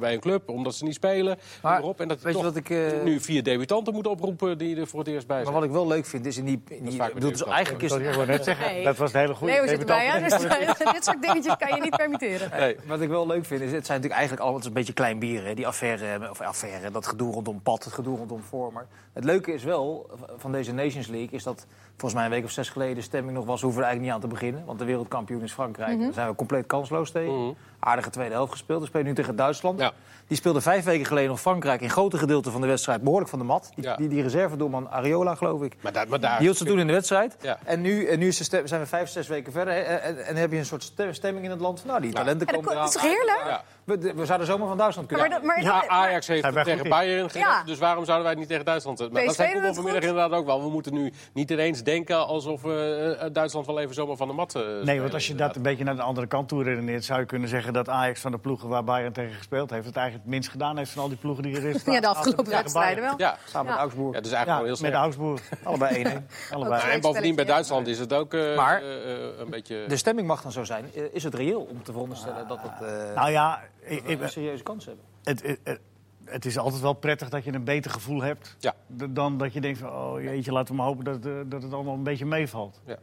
bij 0.00 0.14
een 0.14 0.20
club... 0.20 0.48
omdat 0.48 0.74
ze 0.74 0.84
niet 0.84 0.94
spelen, 0.94 1.36
Maar 1.62 1.72
noem 1.72 1.80
maar 1.80 1.90
op. 1.90 2.00
En 2.00 2.08
dat 2.08 2.20
weet 2.20 2.36
je 2.36 2.42
wat 2.42 2.56
ik, 2.56 2.68
nu 3.04 3.20
vier 3.20 3.42
debutanten 3.42 3.92
moet 3.94 4.06
oproepen... 4.06 4.58
die 4.58 4.76
er 4.76 4.86
voor 4.86 4.98
het 4.98 5.08
eerst 5.08 5.26
bij 5.26 5.36
Maar 5.36 5.44
zijn. 5.44 5.58
wat 5.58 5.64
ik 5.64 5.70
wel 5.70 5.86
leuk 5.86 6.06
vind 6.06 6.26
is 6.26 6.36
in 6.36 6.44
die... 6.44 6.62
In 6.68 6.84
die 6.84 7.12
bedoel, 7.14 7.30
dus. 7.30 7.44
Eigenlijk 7.66 7.82
is 7.82 7.90
Sorry, 7.90 8.06
ik 8.08 8.14
wou 8.14 8.26
net 8.26 8.44
zeggen, 8.44 8.66
Nee. 8.72 8.84
dat 8.84 8.96
was 8.96 9.12
een 9.12 9.20
hele 9.20 9.34
goede 9.34 9.52
Leo 9.52 9.66
zit 9.66 9.78
erbij, 9.78 10.06
hè? 10.06 10.12
debutant. 10.20 10.78
Dus 10.78 10.92
dit 10.92 11.04
soort 11.04 11.22
dingetjes 11.22 11.56
kan 11.56 11.74
je 11.74 11.80
niet 11.80 11.96
permitteren. 11.96 12.50
Nee. 12.58 12.76
Wat 12.86 13.00
ik 13.00 13.08
wel 13.08 13.26
leuk 13.26 13.44
vind, 13.44 13.60
is 13.60 13.72
het 13.72 13.86
zijn 13.86 14.00
natuurlijk 14.00 14.28
eigenlijk 14.28 14.58
is 14.58 14.64
een 14.66 14.72
beetje 14.72 14.92
klein 14.92 15.18
bier. 15.18 15.44
Hè? 15.44 15.54
Die 15.54 15.66
affaire, 15.66 16.30
of 16.30 16.40
affaire, 16.40 16.90
dat 16.90 17.06
gedoe 17.06 17.32
rondom 17.32 17.62
Pat, 17.62 17.84
het 17.84 17.92
gedoe 17.92 18.16
rondom 18.16 18.42
Vormer. 18.42 18.86
Het 19.12 19.24
leuke 19.24 19.52
is 19.52 19.64
wel 19.64 20.10
van 20.36 20.52
deze 20.52 20.72
Nations 20.72 21.06
League, 21.06 21.30
is 21.30 21.42
dat 21.42 21.66
volgens 21.90 22.14
mij 22.14 22.24
een 22.24 22.30
week 22.30 22.44
of 22.44 22.50
zes 22.50 22.68
geleden 22.68 22.94
de 22.94 23.00
stemming 23.00 23.36
nog 23.36 23.46
was, 23.46 23.60
hoeven 23.62 23.80
we 23.80 23.86
er 23.86 23.90
eigenlijk 23.92 24.02
niet 24.16 24.24
aan 24.24 24.30
te 24.30 24.40
beginnen. 24.40 24.64
Want 24.66 24.78
de 24.78 24.84
wereldkampioen 24.84 25.42
is 25.42 25.52
Frankrijk. 25.52 26.00
Daar 26.00 26.12
zijn 26.12 26.28
we 26.28 26.34
compleet 26.34 26.66
kansloos 26.66 27.10
tegen. 27.10 27.42
Mhm. 27.42 27.52
Aardige 27.78 28.10
tweede 28.10 28.34
helft 28.34 28.52
gespeeld. 28.52 28.80
We 28.80 28.86
spelen 28.86 29.06
nu 29.06 29.14
tegen 29.14 29.36
Duitsland. 29.36 29.80
Ja. 29.80 29.92
Die 30.26 30.36
speelde 30.36 30.60
vijf 30.60 30.84
weken 30.84 31.06
geleden 31.06 31.28
nog 31.30 31.40
Frankrijk 31.40 31.80
in 31.80 31.90
grote 31.90 32.18
gedeelten 32.18 32.52
van 32.52 32.60
de 32.60 32.66
wedstrijd 32.66 33.02
behoorlijk 33.02 33.30
van 33.30 33.38
de 33.38 33.44
mat. 33.44 33.70
Die, 33.74 33.84
Ja. 33.84 33.96
die, 33.96 34.08
die 34.08 34.22
reservedoelman 34.22 34.90
Areola, 34.90 35.34
geloof 35.34 35.62
ik. 35.62 35.76
Maar 35.80 35.92
daar, 35.92 36.08
maar 36.08 36.20
daar 36.20 36.36
Die 36.38 36.46
hield 36.46 36.56
ze 36.58 36.64
toen 36.64 36.78
in 36.78 36.86
de 36.86 36.92
wedstrijd. 36.92 37.36
Ja. 37.40 37.55
En 37.64 37.80
nu, 37.80 38.06
en 38.06 38.18
nu 38.18 38.26
is 38.26 38.36
de 38.36 38.44
stem- 38.44 38.66
zijn 38.66 38.80
we 38.80 38.86
vijf, 38.86 39.08
zes 39.08 39.26
weken 39.28 39.52
verder. 39.52 39.74
hè, 39.74 39.80
En, 39.80 40.24
en 40.26 40.36
heb 40.36 40.50
je 40.52 40.58
een 40.58 40.64
soort 40.66 40.82
stem- 40.82 41.14
stemming 41.14 41.44
in 41.44 41.50
het 41.50 41.60
land 41.60 41.80
van... 41.80 41.88
nou, 41.88 42.00
die 42.00 42.12
talenten 42.12 42.46
komen 42.46 42.64
ko- 42.64 42.70
eraan. 42.70 42.84
dat 42.84 42.94
is 42.94 43.00
toch 43.00 43.10
heerlijk? 43.10 43.42
Ja. 43.46 43.64
We, 43.86 44.12
we 44.16 44.24
zouden 44.26 44.46
zomaar 44.46 44.68
van 44.68 44.76
Duitsland 44.76 45.08
kunnen. 45.08 45.44
maar, 45.46 45.62
Ja, 45.62 45.72
maar- 45.72 45.88
Ajax 45.88 46.26
heeft 46.26 46.44
het 46.44 46.64
tegen? 46.64 46.88
Bayern 46.88 47.30
gered, 47.30 47.46
Ja. 47.46 47.62
dus 47.64 47.78
waarom 47.78 48.04
zouden 48.04 48.22
wij 48.22 48.30
het 48.32 48.40
niet 48.40 48.48
tegen 48.50 48.64
Duitsland 48.64 48.98
zetten? 48.98 49.16
Maar 49.16 49.26
dat 49.26 49.34
zei 49.34 49.52
Koeman 49.52 49.74
vanmiddag 49.74 50.02
goed. 50.02 50.10
inderdaad 50.10 50.38
ook 50.38 50.46
wel. 50.46 50.62
We 50.62 50.68
moeten 50.70 50.94
nu 50.94 51.12
niet 51.32 51.50
ineens 51.50 51.82
denken 51.82 52.26
alsof 52.26 52.62
we 52.62 53.16
eh, 53.20 53.28
Duitsland 53.32 53.66
wel 53.66 53.80
even 53.80 53.94
zomaar 53.94 54.16
van 54.16 54.28
de 54.28 54.34
mat 54.34 54.54
eh, 54.54 54.62
Nee, 54.62 54.80
spelen, 54.82 55.00
want 55.00 55.14
als 55.14 55.26
je 55.26 55.34
dat 55.34 55.56
een 55.56 55.62
beetje 55.62 55.84
naar 55.84 55.96
de 55.96 56.02
andere 56.02 56.26
kant 56.26 56.48
toe 56.48 56.62
redeneert... 56.62 57.04
zou 57.04 57.20
je 57.20 57.26
kunnen 57.26 57.48
zeggen 57.48 57.72
dat 57.72 57.88
Ajax 57.88 58.20
van 58.20 58.30
de 58.32 58.38
ploegen 58.38 58.68
waar 58.68 58.84
Bayern 58.84 59.12
tegen 59.12 59.34
gespeeld 59.34 59.70
heeft... 59.70 59.86
het 59.86 59.96
eigenlijk 59.96 60.24
het 60.26 60.34
minst 60.34 60.50
gedaan 60.50 60.76
heeft 60.76 60.90
van 60.90 61.02
al 61.02 61.08
die 61.08 61.18
ploegen 61.18 61.42
die 61.42 61.56
er 61.56 61.64
is. 61.64 61.82
ja, 61.94 62.00
de 62.00 62.06
afgelopen 62.08 62.50
wedstrijden 62.50 63.02
wel. 63.02 63.14
Ja, 63.16 63.36
Samen 63.44 63.70
met. 63.72 63.80
Augsburg. 63.80 64.14
ja, 64.14 64.20
Ja, 64.22 64.36
eigenlijk 64.36 64.46
wel 64.46 64.56
heel 64.58 64.68
met 64.68 64.78
slecht. 64.78 64.94
Augsburg. 64.94 65.42
Allebei 65.64 66.04
1-1. 66.04 66.52
Allebei. 66.52 66.90
En 66.90 67.00
bovendien 67.00 67.34
bij. 67.34 67.44
Duitsland 67.44 67.86
is 67.86 67.98
het 67.98 68.12
ook 68.12 68.34
eh, 68.34 68.56
Maar- 68.56 68.82
eh, 68.82 69.12
eh, 69.12 69.38
een 69.38 69.50
beetje... 69.50 69.84
De 69.88 69.96
stemming 69.96 70.26
mag 70.26 70.42
dan 70.42 70.52
zo 70.52 70.64
zijn. 70.64 70.84
Eh, 70.94 71.02
Is 71.12 71.22
het 71.24 71.34
reëel 71.34 71.60
om 71.60 71.82
te 71.82 71.92
veronderstellen 71.92 72.48
dat 72.48 72.58
het 72.62 72.88
eh, 72.88 73.14
Nou 73.14 73.30
ja, 73.30 73.60
ik- 73.90 74.02
we 74.04 74.10
ik- 74.12 74.20
een 74.20 74.28
serieuze 74.28 74.62
kans 74.62 74.84
hebben? 74.86 75.04
het, 75.24 75.42
het, 75.42 75.60
het- 75.64 75.80
het 76.24 76.44
is 76.44 76.58
altijd 76.58 76.82
wel 76.82 76.92
prettig 76.92 77.28
dat 77.28 77.44
je 77.44 77.52
een 77.52 77.64
beter 77.64 77.90
gevoel 77.90 78.22
hebt... 78.22 78.56
Ja. 78.58 78.74
dan 78.86 79.38
dat 79.38 79.52
je 79.52 79.60
denkt 79.60 79.78
van, 79.78 79.90
oh 79.92 80.20
jeetje, 80.22 80.52
laten 80.52 80.70
we 80.70 80.76
maar 80.76 80.86
hopen 80.86 81.04
dat, 81.04 81.26
eh, 81.26 81.32
dat 81.46 81.62
het 81.62 81.72
allemaal 81.72 81.94
een 81.94 82.02
beetje 82.02 82.26
meevalt. 82.26 82.80
Ja. 82.84 82.96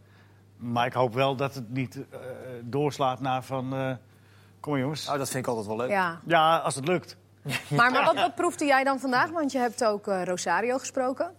Maar 0.58 0.86
ik 0.86 0.94
hoop 0.94 1.14
wel 1.14 1.36
dat 1.36 1.56
het 1.56 1.70
niet 1.70 1.96
eh, 1.96 2.20
doorslaat 2.64 3.20
naar 3.20 3.44
van... 3.44 3.74
eh, 3.76 3.92
kom 4.60 4.78
jongens. 4.78 5.06
Nou, 5.06 5.18
dat 5.18 5.30
vind 5.30 5.44
ik 5.44 5.50
altijd 5.50 5.68
wel 5.68 5.78
leuk. 5.78 5.90
Ja. 5.90 6.20
Ja, 6.26 6.58
als 6.58 6.76
het 6.76 6.88
lukt. 6.88 7.18
Maar, 7.70 7.92
maar 7.92 8.04
wat, 8.06 8.16
wat 8.16 8.36
proefde 8.36 8.66
jij 8.66 8.84
dan 8.84 9.00
vandaag? 9.00 9.30
Want 9.30 9.52
je 9.52 9.58
hebt 9.58 9.86
ook 9.86 10.08
eh, 10.08 10.24
Rosario 10.24 10.78
gesproken. 10.78 11.32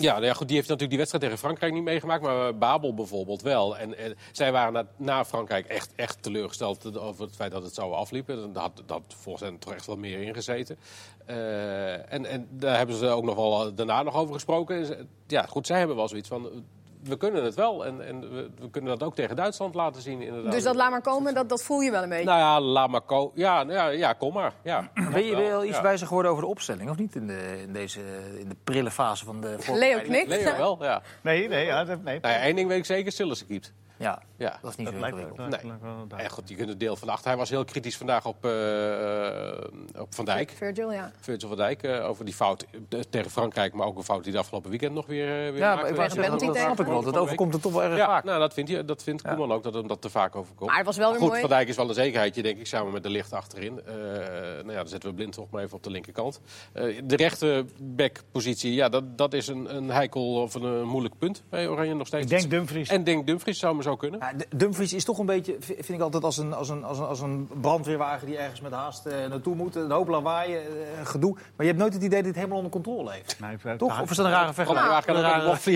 Ja, 0.00 0.12
nou 0.12 0.24
ja, 0.24 0.32
goed, 0.32 0.46
die 0.46 0.56
heeft 0.56 0.68
natuurlijk 0.68 0.88
die 0.88 0.98
wedstrijd 0.98 1.24
tegen 1.24 1.38
Frankrijk 1.38 1.72
niet 1.72 1.82
meegemaakt, 1.82 2.22
maar 2.22 2.48
eh, 2.48 2.58
Babel 2.58 2.94
bijvoorbeeld 2.94 3.42
wel. 3.42 3.78
En, 3.78 3.94
zij 4.32 4.52
waren 4.52 4.72
na, 4.72 4.86
na 4.96 5.24
Frankrijk 5.24 5.66
echt, 5.66 5.92
echt 5.94 6.22
teleurgesteld 6.22 6.98
over 6.98 7.24
het 7.24 7.36
feit 7.36 7.52
dat 7.52 7.62
het 7.62 7.74
zou 7.74 7.92
afliepen. 7.92 8.52
Daar 8.52 8.62
had, 8.62 8.82
dat 8.86 9.02
volgens 9.08 9.44
hen 9.44 9.58
toch 9.58 9.74
echt 9.74 9.86
wel 9.86 9.96
meer 9.96 10.22
in 10.22 10.34
gezeten. 10.34 10.78
Eh, 11.26 12.12
en, 12.12 12.26
en 12.26 12.48
daar 12.50 12.76
hebben 12.76 12.96
ze 12.96 13.06
ook 13.06 13.24
nog 13.24 13.34
wel 13.34 13.66
eh, 13.66 13.72
daarna 13.74 14.02
nog 14.02 14.16
over 14.16 14.34
gesproken. 14.34 15.08
Ja, 15.26 15.42
goed, 15.42 15.66
zij 15.66 15.78
hebben 15.78 15.96
wel 15.96 16.08
zoiets 16.08 16.28
van, 16.28 16.64
we 17.02 17.16
kunnen 17.16 17.44
het 17.44 17.54
wel. 17.54 17.84
En, 17.86 18.06
en 18.06 18.20
we, 18.20 18.50
we 18.58 18.70
kunnen 18.70 18.90
dat 18.98 19.02
ook 19.08 19.14
tegen 19.14 19.36
Duitsland 19.36 19.74
laten 19.74 20.02
zien, 20.02 20.22
inderdaad. 20.22 20.52
Dus 20.52 20.62
dat 20.62 20.74
laat 20.74 20.90
maar 20.90 21.00
komen, 21.02 21.34
dat, 21.34 21.48
dat 21.48 21.62
voel 21.62 21.80
je 21.80 21.90
wel 21.90 22.02
een 22.02 22.08
beetje. 22.08 22.24
Nou 22.24 22.38
ja, 22.38 22.60
laat 22.60 22.88
maar 22.90 23.00
ko- 23.00 23.32
Ja, 23.34 23.62
nou 23.62 23.72
ja, 23.78 23.86
ja, 23.88 24.12
kom 24.12 24.32
maar. 24.32 24.52
Ja, 24.62 24.90
Ben 25.12 25.24
je 25.24 25.36
wel 25.36 25.64
iets 25.64 25.76
ja. 25.76 25.82
wijzer 25.82 26.06
geworden 26.06 26.30
over 26.30 26.42
de 26.44 26.48
opstelling, 26.50 26.90
of 26.90 26.96
niet? 26.96 27.14
In 27.14 27.26
de, 27.26 27.62
in 27.62 27.72
deze, 27.72 28.00
in 28.38 28.48
de 28.48 28.56
prille 28.64 28.90
fase 28.90 29.24
van 29.24 29.40
de 29.40 29.56
Leo 29.72 29.98
knikt. 29.98 30.28
Leo 30.28 30.56
wel, 30.56 30.84
ja. 30.84 31.02
Nee, 31.22 31.48
nee, 31.48 31.66
ja, 31.66 31.82
nee. 31.82 31.96
Nou 32.20 32.34
ja, 32.34 32.40
één 32.40 32.56
ding 32.56 32.68
weet 32.68 32.78
ik 32.78 32.84
zeker, 32.84 33.12
Sillissen 33.12 33.46
keept. 33.46 33.72
Ja, 33.96 34.22
Ja. 34.40 34.58
dat 34.62 34.70
is 34.70 34.76
niet 34.76 34.86
dat 34.86 34.94
zo 34.94 35.00
lijkt, 35.00 35.16
ingewikkeld. 35.16 35.48
Nee. 35.50 35.60
lijkt 35.66 35.82
wel 35.82 35.90
Ja, 35.90 35.96
duidelijk. 35.96 36.30
goed, 36.32 36.48
je 36.48 36.54
kunt 36.54 36.68
het 36.68 36.80
deel 36.80 36.96
van 36.96 37.06
de 37.08 37.12
acht. 37.14 37.24
Hij 37.24 37.36
was 37.36 37.50
heel 37.50 37.64
kritisch 37.64 37.96
vandaag 37.96 38.26
op, 38.26 38.44
eh, 38.44 40.00
op 40.00 40.14
Van 40.14 40.24
Dijk. 40.24 40.50
Virgil, 40.56 40.92
ja. 40.92 41.12
Virgil 41.20 41.48
van 41.48 41.56
Dijk, 41.56 41.82
eh, 41.82 42.08
over 42.08 42.24
die 42.24 42.34
fout 42.34 42.66
eh, 42.88 43.00
tegen 43.10 43.30
Frankrijk, 43.30 43.72
maar 43.72 43.86
ook 43.86 43.96
een 43.96 44.02
fout 44.02 44.24
die 44.24 44.32
de 44.32 44.38
afgelopen 44.38 44.70
weekend 44.70 44.94
nog 44.94 45.06
weer, 45.06 45.26
eh, 45.26 45.50
weer 45.50 45.56
Ja, 45.56 45.74
maar 45.74 45.94
maakte. 45.94 46.28
dat, 46.30 46.56
snap 46.56 46.80
ik 46.80 46.86
wel. 46.86 47.02
Dat 47.02 47.16
overkomt 47.16 47.54
er 47.54 47.60
toch 47.60 47.72
wel 47.72 47.82
erg 47.82 47.96
Ja, 47.96 48.06
vaak. 48.06 48.24
nou, 48.24 48.38
dat 48.38 48.54
vindt, 48.54 48.70
hij, 48.70 48.84
dat 48.84 49.02
vindt 49.02 49.22
Koeman 49.22 49.52
ook, 49.52 49.62
dat 49.62 49.74
hem 49.74 49.86
dat 49.86 50.00
te 50.00 50.10
vaak 50.10 50.36
overkomt. 50.36 50.68
Maar 50.68 50.78
het 50.78 50.86
was 50.86 50.96
wel 50.96 51.10
weer 51.10 51.18
Goed, 51.20 51.28
mooi. 51.28 51.40
Van 51.40 51.50
Dijk 51.50 51.68
is 51.68 51.76
wel 51.76 51.88
een 51.88 51.94
zekerheidje, 51.94 52.42
denk 52.42 52.58
ik, 52.58 52.66
samen 52.66 52.92
met 52.92 53.02
de 53.02 53.10
licht 53.10 53.32
achterin. 53.32 53.80
Eh, 53.86 53.94
nou 53.94 54.70
ja, 54.70 54.74
dan 54.76 54.88
zetten 54.88 55.08
we 55.08 55.14
blind 55.14 55.32
toch 55.32 55.50
maar 55.50 55.62
even 55.62 55.76
op 55.76 55.82
de 55.82 55.90
linkerkant. 55.90 56.40
Eh, 56.72 57.00
de 57.04 57.16
rechterbackpositie, 57.16 58.74
ja, 58.74 58.88
dat, 58.88 59.18
dat 59.18 59.32
is 59.34 59.46
een, 59.48 59.76
een 59.76 59.90
heikel 59.90 60.34
of 60.34 60.54
een, 60.54 60.62
eh, 60.80 60.82
moeilijk 60.82 61.18
punt 61.18 61.42
bij 61.48 61.68
Oranje 61.68 61.94
nog 61.94 62.06
steeds. 62.06 62.24
Ik 62.24 62.38
denk 62.38 62.50
Dumfries. 62.50 62.88
En 62.88 63.04
denk 63.04 63.26
Dumfries 63.26 63.58
zou 63.58 63.74
maar 63.74 63.82
zo 63.82 63.96
kunnen. 63.96 64.20
Dumfries 64.56 64.92
is 64.92 65.04
toch 65.04 65.18
een 65.18 65.26
beetje, 65.26 65.56
vind 65.60 65.88
ik 65.88 66.00
altijd 66.00 66.24
als 66.24 66.36
een, 66.38 66.52
als 66.52 66.68
een, 66.68 66.84
als 66.84 66.98
een, 66.98 67.04
als 67.06 67.20
een 67.20 67.48
brandweerwagen 67.60 68.26
die 68.26 68.36
ergens 68.36 68.60
met 68.60 68.72
haast 68.72 69.06
eh, 69.06 69.26
naartoe 69.28 69.54
moet. 69.54 69.74
Een 69.74 69.90
hoop 69.90 70.08
lawaai, 70.08 70.54
eh, 70.54 70.62
gedoe. 71.04 71.32
Maar 71.32 71.42
je 71.56 71.66
hebt 71.66 71.78
nooit 71.78 71.92
het 71.92 72.02
idee 72.02 72.08
dat 72.10 72.18
hij 72.20 72.28
het 72.28 72.36
helemaal 72.36 72.56
onder 72.56 72.72
controle 72.72 73.10
heeft. 73.12 73.36
Nee, 73.40 73.76
Toch? 73.76 74.00
Of 74.00 74.10
is 74.10 74.16
dat 74.16 74.26
een 74.26 74.32
rare 74.32 74.52
vergelijking? 74.52 75.04
Kan 75.04 75.16
ook 75.16 75.24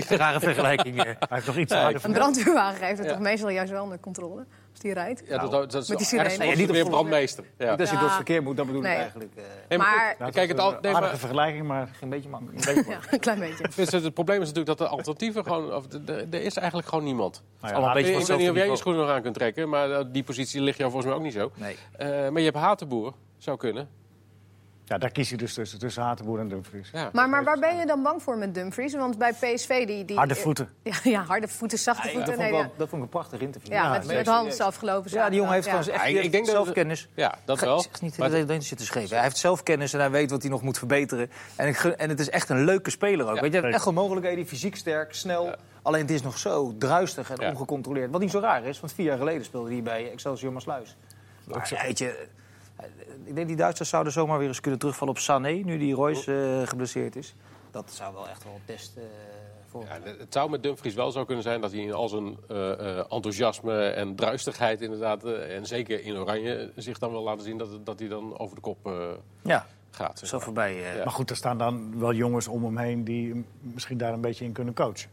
Een 0.09 0.17
rare 0.17 0.39
vergelijking. 0.39 0.97
eh. 0.97 1.03
Hij 1.03 1.15
heeft 1.29 1.47
nog 1.47 1.57
iets 1.57 1.73
Een 1.73 2.11
brandweerwagen 2.11 2.85
heeft 2.85 2.99
het 2.99 3.07
toch 3.07 3.19
meestal 3.19 3.49
juist 3.49 3.71
wel 3.71 3.83
onder 3.83 3.99
controle 3.99 4.45
als 4.75 4.83
die 4.83 4.93
rijdt. 4.93 5.23
Ja, 5.27 5.37
dat, 5.37 5.51
dat, 5.51 5.71
dat 5.71 5.81
is 5.83 5.89
Met 5.89 5.97
die 5.97 6.07
sirene. 6.07 6.29
niet 6.45 6.57
het 6.57 6.61
op 6.61 6.67
weer 6.67 6.75
volle- 6.83 6.89
brandmeester. 6.89 7.43
Ja. 7.57 7.71
Niet 7.71 7.79
als 7.79 7.89
je 7.89 7.95
Ja. 7.95 7.99
door 8.01 8.09
het 8.09 8.17
verkeer 8.17 8.43
moet, 8.43 8.57
dat 8.57 8.65
bedoel 8.65 8.81
ik 8.81 8.87
eigenlijk. 8.87 9.31
eh 9.35 9.43
Nee, 9.69 9.77
maar 9.77 9.87
Maar- 10.17 10.25
goed, 10.25 10.35
kijk, 10.35 10.49
het, 10.49 10.59
al, 10.59 10.69
nee, 10.69 10.77
aardige 10.81 10.99
maar- 11.01 11.17
vergelijking, 11.17 11.67
maar 11.67 11.89
een 12.01 12.09
beetje 12.09 12.29
makkelijk. 12.29 12.87
Ja, 12.87 12.99
een 13.11 13.19
klein 13.19 13.39
beetje. 13.39 13.69
Dus 13.75 13.91
het 13.91 14.13
probleem 14.13 14.41
is 14.41 14.47
natuurlijk 14.47 14.77
dat 14.77 14.87
de 14.87 14.93
alternatieven 14.95 15.43
gewoon... 15.43 15.73
Of, 15.73 15.85
er 16.07 16.33
is 16.41 16.55
eigenlijk 16.57 16.87
gewoon 16.87 17.03
niemand. 17.03 17.43
nou 17.61 17.73
ja, 17.73 17.77
een 17.87 17.93
beetje 17.93 17.99
ik 18.11 18.25
weet 18.27 18.37
niet 18.37 18.49
of 18.49 18.55
jij 18.55 18.69
je 18.69 18.75
schoenen 18.75 19.01
nog 19.01 19.11
aan 19.11 19.21
kunt 19.21 19.33
trekken, 19.35 19.69
maar 19.69 19.91
eh, 19.91 20.05
die 20.11 20.23
positie 20.23 20.61
ligt 20.61 20.77
jou 20.77 20.91
volgens 20.91 21.11
mij 21.11 21.19
ook 21.21 21.25
niet 21.25 21.33
zo. 21.33 21.51
Nee. 21.55 21.75
Eh, 21.97 22.07
maar 22.29 22.39
je 22.39 22.45
hebt 22.45 22.57
Hatenboer, 22.57 23.13
zou 23.37 23.57
kunnen. 23.57 23.89
Ja, 24.85 24.97
daar 24.97 25.11
kies 25.11 25.29
je 25.29 25.37
dus 25.37 25.53
tussen, 25.53 25.79
tussen 25.79 26.03
Hatenboer 26.03 26.39
en 26.39 26.47
Dumfries. 26.47 26.89
Ja. 26.93 27.09
Maar, 27.13 27.29
maar 27.29 27.43
waar 27.43 27.59
ben 27.59 27.77
je 27.77 27.85
dan 27.85 28.03
bang 28.03 28.23
voor 28.23 28.37
met 28.37 28.53
Dumfries? 28.53 28.93
Want 28.95 29.17
bij 29.17 29.33
PSV 29.33 29.85
die... 29.87 30.05
die 30.05 30.17
Harde 30.17 30.35
voeten. 30.35 30.69
Ja, 30.83 30.95
ja, 31.03 31.23
harde 31.23 31.47
voeten, 31.47 31.77
zachte 31.77 32.01
dat, 32.07 32.11
voeten. 32.11 32.33
vond 32.33 32.45
ja. 32.47 32.51
wel, 32.51 32.61
dat 32.77 32.89
vond 32.89 32.91
ik 32.91 32.99
een 33.01 33.09
prachtig 33.09 33.39
interview. 33.39 33.71
Ja, 33.71 33.89
met, 33.89 34.07
met 34.07 34.27
Hans 34.27 34.59
afgelopen 34.59 35.11
Ja, 35.13 35.29
die 35.29 35.37
jongen 35.37 35.53
heeft 35.53 35.67
gewoon 35.67 35.87
echt 35.87 36.07
Ja, 36.09 36.21
ik- 36.21 36.31
denk 36.31 36.45
dat- 36.45 36.55
zelfkennis. 36.55 37.09
Ja, 37.15 37.35
dat 37.45 37.59
wel. 37.59 37.79
zeg 37.81 38.01
niet 38.01 38.17
Maar- 38.17 38.29
dat 38.29 38.47
hij 38.47 38.61
zit 38.61 38.77
te 38.77 38.85
schrijven. 38.85 39.15
Hij 39.15 39.23
heeft 39.23 39.37
zelfkennis 39.37 39.93
en 39.93 39.99
hij 39.99 40.11
weet 40.11 40.31
wat 40.31 40.41
hij 40.41 40.51
nog 40.51 40.61
moet 40.61 40.77
verbeteren. 40.77 41.29
En, 41.55 41.67
ik, 41.67 41.83
en 41.83 42.09
het 42.09 42.19
is 42.19 42.29
echt 42.29 42.49
een 42.49 42.63
leuke 42.65 42.89
speler 42.89 43.27
ook. 43.27 43.35
Ja, 43.35 43.41
weet 43.41 43.51
je, 43.53 43.59
hij 43.59 43.61
heeft 43.61 43.63
zeker. 43.63 43.73
echt 43.73 43.83
wel 43.85 43.93
mogelijkheden, 43.93 44.47
fysiek 44.47 44.75
sterk, 44.75 45.13
snel. 45.13 45.55
Alleen 45.81 46.01
het 46.01 46.11
is 46.11 46.21
nog 46.21 46.37
zo 46.37 46.75
druistig 46.77 47.29
en 47.31 47.35
Ja. 47.45 47.49
ongecontroleerd. 47.49 48.11
Wat 48.11 48.21
niet 48.21 48.31
zo 48.31 48.39
raar 48.39 48.63
is, 48.65 48.79
want 48.79 48.93
vier 48.93 49.05
jaar 49.05 49.17
geleden 49.17 49.45
speelde 49.45 49.71
hij 49.71 49.81
bij 49.83 50.11
Excelsior 50.11 50.53
Maasluis. 50.53 50.95
Maar 51.45 51.67
ja, 51.69 51.81
weet 51.83 51.97
je, 51.97 52.27
ik 53.23 53.35
denk 53.35 53.47
die 53.47 53.55
Duitsers 53.55 53.89
zouden 53.89 54.13
zomaar 54.13 54.37
weer 54.39 54.47
eens 54.47 54.59
kunnen 54.61 54.79
terugvallen 54.79 55.13
op 55.13 55.19
Sané, 55.19 55.49
nu 55.51 55.77
die 55.77 55.93
Royce 55.93 56.59
eh, 56.61 56.67
geblesseerd 56.67 57.15
is. 57.15 57.35
Dat 57.71 57.91
zou 57.93 58.13
wel 58.13 58.27
echt 58.27 58.43
wel 58.43 58.53
een 58.53 58.61
test 58.65 58.97
eh, 58.97 59.03
voor 59.69 59.83
Ja, 59.83 59.99
het 60.19 60.33
zou 60.33 60.49
met 60.49 60.63
Dumfries 60.63 60.93
wel 60.93 61.11
zo 61.11 61.25
kunnen 61.25 61.43
zijn 61.43 61.61
dat 61.61 61.71
hij 61.71 61.79
in 61.81 61.93
al 61.93 62.09
zijn 62.09 62.37
eh, 62.49 62.71
eh, 62.71 62.97
enthousiasme 63.09 63.87
en 63.87 64.15
druistigheid 64.15 64.81
inderdaad... 64.81 65.23
eh, 65.25 65.55
en 65.55 65.65
zeker 65.65 66.03
in 66.03 66.15
Oranje 66.17 66.71
zich 66.75 66.97
dan 66.97 67.11
wil 67.11 67.21
laten 67.23 67.43
zien 67.43 67.57
dat, 67.57 67.85
dat 67.85 67.99
hij 67.99 68.07
dan 68.07 68.39
over 68.39 68.55
de 68.55 68.61
kop 68.61 68.77
eh, 68.87 69.07
Ja, 69.41 69.65
gaat. 69.91 70.19
zeg 70.19 70.29
zo 70.29 70.35
maar. 70.35 70.45
voorbij. 70.45 70.75
eh. 70.83 70.95
Ja. 70.97 71.03
Maar 71.03 71.13
goed, 71.13 71.29
er 71.29 71.35
staan 71.35 71.57
dan 71.57 71.99
wel 71.99 72.13
jongens 72.13 72.47
om 72.47 72.63
hem 72.63 72.77
heen 72.77 73.03
die 73.03 73.45
misschien 73.59 73.97
daar 73.97 74.13
een 74.13 74.21
beetje 74.21 74.45
in 74.45 74.51
kunnen 74.51 74.73
coachen. 74.73 75.09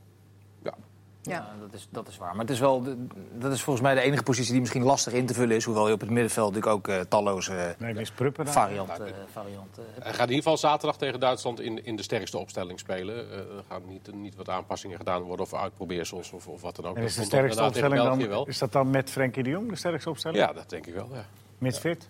Ja. 1.24 1.54
Dat, 1.60 1.72
is, 1.74 1.88
dat 1.90 2.08
is 2.08 2.16
waar. 2.18 2.30
Maar 2.30 2.40
het 2.44 2.50
is 2.50 2.60
wel, 2.60 2.82
de- 2.82 3.06
dat 3.38 3.52
is 3.52 3.62
volgens 3.62 3.84
mij 3.86 3.94
de 3.94 4.00
enige 4.00 4.22
positie 4.22 4.50
die 4.52 4.60
misschien 4.60 4.82
lastig 4.82 5.12
in 5.12 5.26
te 5.26 5.34
vullen 5.34 5.56
is. 5.56 5.64
Hoewel 5.64 5.86
je 5.88 5.92
op 5.94 6.00
het 6.00 6.10
middenveld 6.10 6.54
natuurlijk 6.54 6.76
ook 6.88 6.88
eh, 6.94 7.00
talloze 7.00 7.74
Nee, 7.78 7.94
daar. 7.94 8.06
variant, 8.44 8.88
eh, 8.90 9.06
varianten 9.32 9.84
hebt. 9.92 10.02
Hij 10.04 10.12
gaat 10.12 10.28
in 10.28 10.34
ieder 10.34 10.42
geval 10.42 10.56
zaterdag 10.56 10.96
tegen 10.98 11.20
Duitsland 11.20 11.60
in, 11.60 11.84
in 11.84 11.96
de 11.96 12.02
sterkste 12.02 12.38
opstelling 12.38 12.78
spelen. 12.78 13.30
Eh, 13.30 13.36
er 13.38 13.64
gaan 13.68 13.82
niet, 13.86 14.14
niet 14.14 14.34
wat 14.34 14.48
aanpassingen 14.48 14.96
gedaan 14.96 15.22
worden 15.22 15.46
of 15.46 15.54
uitprobeersels 15.54 16.32
of, 16.32 16.46
of 16.48 16.60
wat 16.62 16.76
dan 16.76 16.84
ook. 16.84 16.94
En 16.96 17.00
Dat 17.00 17.10
is 17.10 17.16
de 17.16 17.24
sterkste 17.24 17.62
opstelling 17.62 18.02
dan, 18.02 18.28
wel. 18.28 18.46
is 18.46 18.58
dat 18.58 18.72
dan 18.72 18.90
met 18.90 19.10
Frenkie 19.10 19.42
de 19.42 19.50
Jong, 19.50 19.68
de 19.68 19.76
sterkste 19.76 20.10
opstelling? 20.10 20.40
Ja, 20.40 20.52
dat 20.52 20.70
denk 20.70 20.86
ik 20.86 20.94
wel. 20.94 21.08
Ja. 21.12 21.24
Mits 21.58 21.78
fit? 21.78 22.08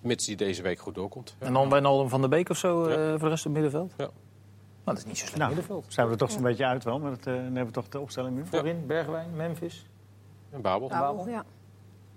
Mits 0.00 0.24
die 0.26 0.36
deze 0.36 0.62
week 0.62 0.78
goed 0.78 0.94
doorkomt. 0.94 1.36
Ja. 1.40 1.46
En 1.46 1.52
dan 1.52 1.68
Wijnaldum 1.70 2.08
van 2.08 2.20
der 2.20 2.30
Beek 2.30 2.48
of 2.48 2.56
zo 2.56 2.84
eh, 2.84 2.90
Ja. 2.94 3.10
voor 3.10 3.18
de 3.18 3.28
rest 3.28 3.46
op 3.46 3.54
het 3.54 3.62
middenveld? 3.62 3.92
Ja. 3.96 4.08
Nou, 4.84 4.96
dat 4.96 4.98
is 4.98 5.04
niet 5.04 5.18
zo 5.18 5.24
slecht 5.24 5.38
Nou, 5.38 5.48
middenveld. 5.54 5.84
zijn 5.88 6.06
we 6.06 6.12
er 6.12 6.18
toch 6.18 6.30
zo'n 6.30 6.42
beetje 6.42 6.66
uit 6.66 6.84
wel, 6.84 6.98
met 6.98 7.18
eh, 7.18 7.24
dan 7.24 7.34
hebben 7.42 7.66
we 7.66 7.70
toch 7.70 7.88
de 7.88 8.00
opstelling 8.00 8.36
nu? 8.36 8.46
Voorin, 8.46 8.86
Bergwijn, 8.86 9.36
Memphis. 9.36 9.86
En 10.50 10.60
Babel. 10.60 10.88
Babel, 10.88 11.28
ja. 11.28 11.44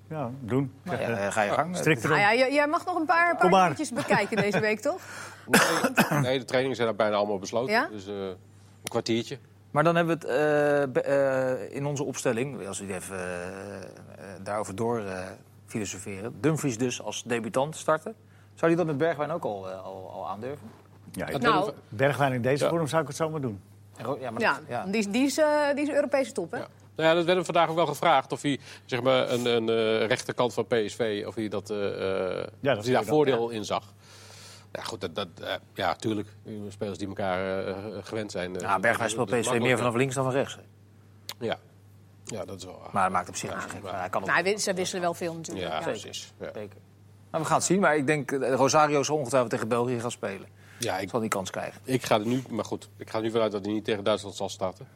Ja, 0.10 0.30
doen. 0.40 0.74
Ja, 0.84 0.92
eh, 1.00 1.32
ga 1.32 1.42
je 1.42 1.52
gang. 1.52 1.76
strikt 1.78 2.04
Nou 2.04 2.16
erom. 2.16 2.38
ja, 2.38 2.48
jij 2.48 2.68
mag 2.68 2.86
nog 2.86 2.96
een 2.96 3.06
paar, 3.06 3.36
paar 3.38 3.50
maar. 3.50 3.62
dingetjes 3.64 3.92
bekijken 3.92 4.38
deze 4.38 4.60
week, 4.60 4.80
toch? 4.80 5.02
Nee, 6.10 6.20
nee, 6.20 6.40
de 6.40 6.46
trainingen 6.46 6.76
zijn 6.76 6.88
er 6.88 6.96
bijna 6.96 7.16
allemaal 7.16 7.40
besloten. 7.40 7.72
Ja? 7.74 7.88
Dus 7.92 8.08
eh, 8.08 8.16
een 8.28 8.36
kwartiertje. 8.84 9.38
Maar 9.72 9.84
dan 9.84 9.96
hebben 9.96 10.20
we 10.20 10.28
het 10.28 10.38
eh, 10.88 10.92
be- 10.92 11.02
eh, 11.02 11.76
in 11.76 11.86
onze 11.86 12.04
opstelling, 12.04 12.68
als 12.68 12.80
we 12.80 12.94
even 12.94 13.18
daarover 14.44 14.76
door 14.76 15.00
eh, 15.00 15.26
filosoferen. 15.66 16.36
Dumfries 16.42 16.78
dus 16.78 17.02
als 17.02 17.24
debutant 17.24 17.76
starten. 17.76 18.16
Zou 18.54 18.68
hij 18.72 18.76
dat 18.76 18.86
met 18.86 18.98
Bergwijn 18.98 19.32
ook 19.32 19.44
al, 19.44 19.68
al, 19.70 20.12
al 20.12 20.30
aandurven? 20.30 20.68
Ja, 21.16 21.28
ik- 21.28 21.42
Nou. 21.42 21.72
Bergwijn 21.90 22.34
in 22.34 22.42
deze 22.42 22.64
Ja. 22.64 22.70
vorm 22.70 22.88
zou 22.88 23.02
ik 23.02 23.08
het 23.08 23.18
zomaar 23.18 23.42
doen. 23.42 23.62
Ja, 24.20 24.32
maar 24.32 24.42
Ja, 24.42 24.54
dat- 24.54 24.62
ja. 24.68 24.84
Die, 24.86 24.96
is- 24.96 25.08
die, 25.08 25.26
is, 25.26 25.38
eh, 25.38 25.48
die 25.76 25.84
is 25.84 25.90
Europese 25.94 26.32
top, 26.32 26.52
hè? 26.52 26.58
Ja. 26.58 26.68
Nou 26.96 27.10
ja, 27.10 27.16
dat 27.16 27.24
werd 27.26 27.36
hem 27.38 27.46
vandaag 27.46 27.70
ook 27.70 27.76
wel 27.76 27.86
gevraagd. 27.86 28.32
Of 28.32 28.42
hij 28.42 28.60
zeg 28.86 29.02
maar, 29.02 29.30
een, 29.32 29.46
een 29.46 29.70
eh, 29.70 30.08
rechterkant 30.08 30.54
van 30.54 30.66
PSV, 30.68 31.24
of 31.28 31.36
hij, 31.36 31.48
dat, 31.48 31.70
eh, 31.70 31.78
eh, 31.88 32.48
dat 32.60 32.78
of 32.78 32.84
hij 32.84 32.94
daar 32.94 33.02
dan, 33.06 33.06
voordeel 33.06 33.50
in 33.50 33.66
zag. 33.66 33.84
Ja, 34.72 34.82
goed, 34.84 35.02
dat, 35.02 35.16
dat, 35.16 35.28
ja, 35.74 35.94
tuurlijk. 35.96 36.28
Spelers 36.70 36.98
die 36.98 37.08
elkaar 37.08 37.68
eh, 37.68 37.76
gewend 38.04 38.32
zijn. 38.32 38.56
eh, 38.56 38.62
Ja, 38.62 38.80
Bergwijn 38.80 39.10
speelt 39.10 39.30
PSV 39.30 39.58
meer 39.60 39.78
vanaf 39.78 39.96
links 39.96 40.16
dan 40.16 40.24
van 40.24 40.34
rechts. 40.34 40.56
hè. 40.56 40.62
Ja. 41.46 41.58
ja, 42.26 42.46
dat 42.46 42.58
is 42.58 42.66
wel 42.66 42.80
waar. 42.80 42.90
Maar 42.92 43.04
dat 43.04 43.12
maakt 43.12 43.30
op 43.30 43.36
zich 43.36 43.52
gek. 43.72 43.82
Hij 43.92 44.10
kan 44.10 44.22
Nou, 44.24 44.42
hij- 44.44 44.58
ze 44.58 44.74
wisselen 44.74 45.02
wel 45.02 45.14
veel 45.14 45.34
natuurlijk. 45.34 45.68
Ja, 45.68 45.74
Ja. 45.76 45.82
precies. 45.84 46.34
Ja. 46.40 46.46
zeker. 46.54 46.78
Nou, 47.32 47.44
we 47.44 47.50
gaan 47.50 47.58
het 47.58 47.66
zien, 47.66 47.80
maar 47.80 47.96
ik 47.96 48.08
denk 48.08 48.32
Rosario 48.32 49.04
zal 49.04 49.16
ongetwijfeld 49.18 49.52
tegen 49.52 49.68
België 49.68 50.00
gaan 50.00 50.12
spelen. 50.12 50.48
Ja, 50.77 50.98
Ik 50.98 51.10
zal 51.10 51.20
die 51.20 51.29
kans 51.29 51.50
krijgen. 51.50 51.82
ik 51.84 52.05
ga 52.05 52.15
er 52.20 52.25
nu, 52.25 52.44
maar 52.50 52.65
goed, 52.65 52.89
ik 52.98 53.10
ga 53.10 53.17
er 53.17 53.24
nu 53.24 53.32
vanuit 53.32 53.51
dat 53.51 53.65
hij 53.65 53.74
niet 53.74 53.86
tegen 53.86 54.03
Duitsland 54.03 54.36
zal 54.36 54.50
starten. 54.50 54.88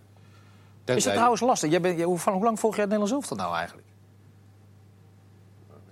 Is 0.86 1.03
dat 1.03 1.13
trouwens 1.13 1.41
lastig? 1.41 1.69
Jij 1.69 1.81
bent, 1.81 1.98
jij- 1.98 2.05
hoe, 2.05 2.17
van, 2.19 2.33
hoe 2.33 2.43
lang 2.43 2.59
volg 2.59 2.75
jij 2.75 2.83
het 2.83 2.91
Nederlands 2.93 3.21
elftal 3.29 3.45
nou 3.45 3.57
eigenlijk? 3.57 3.88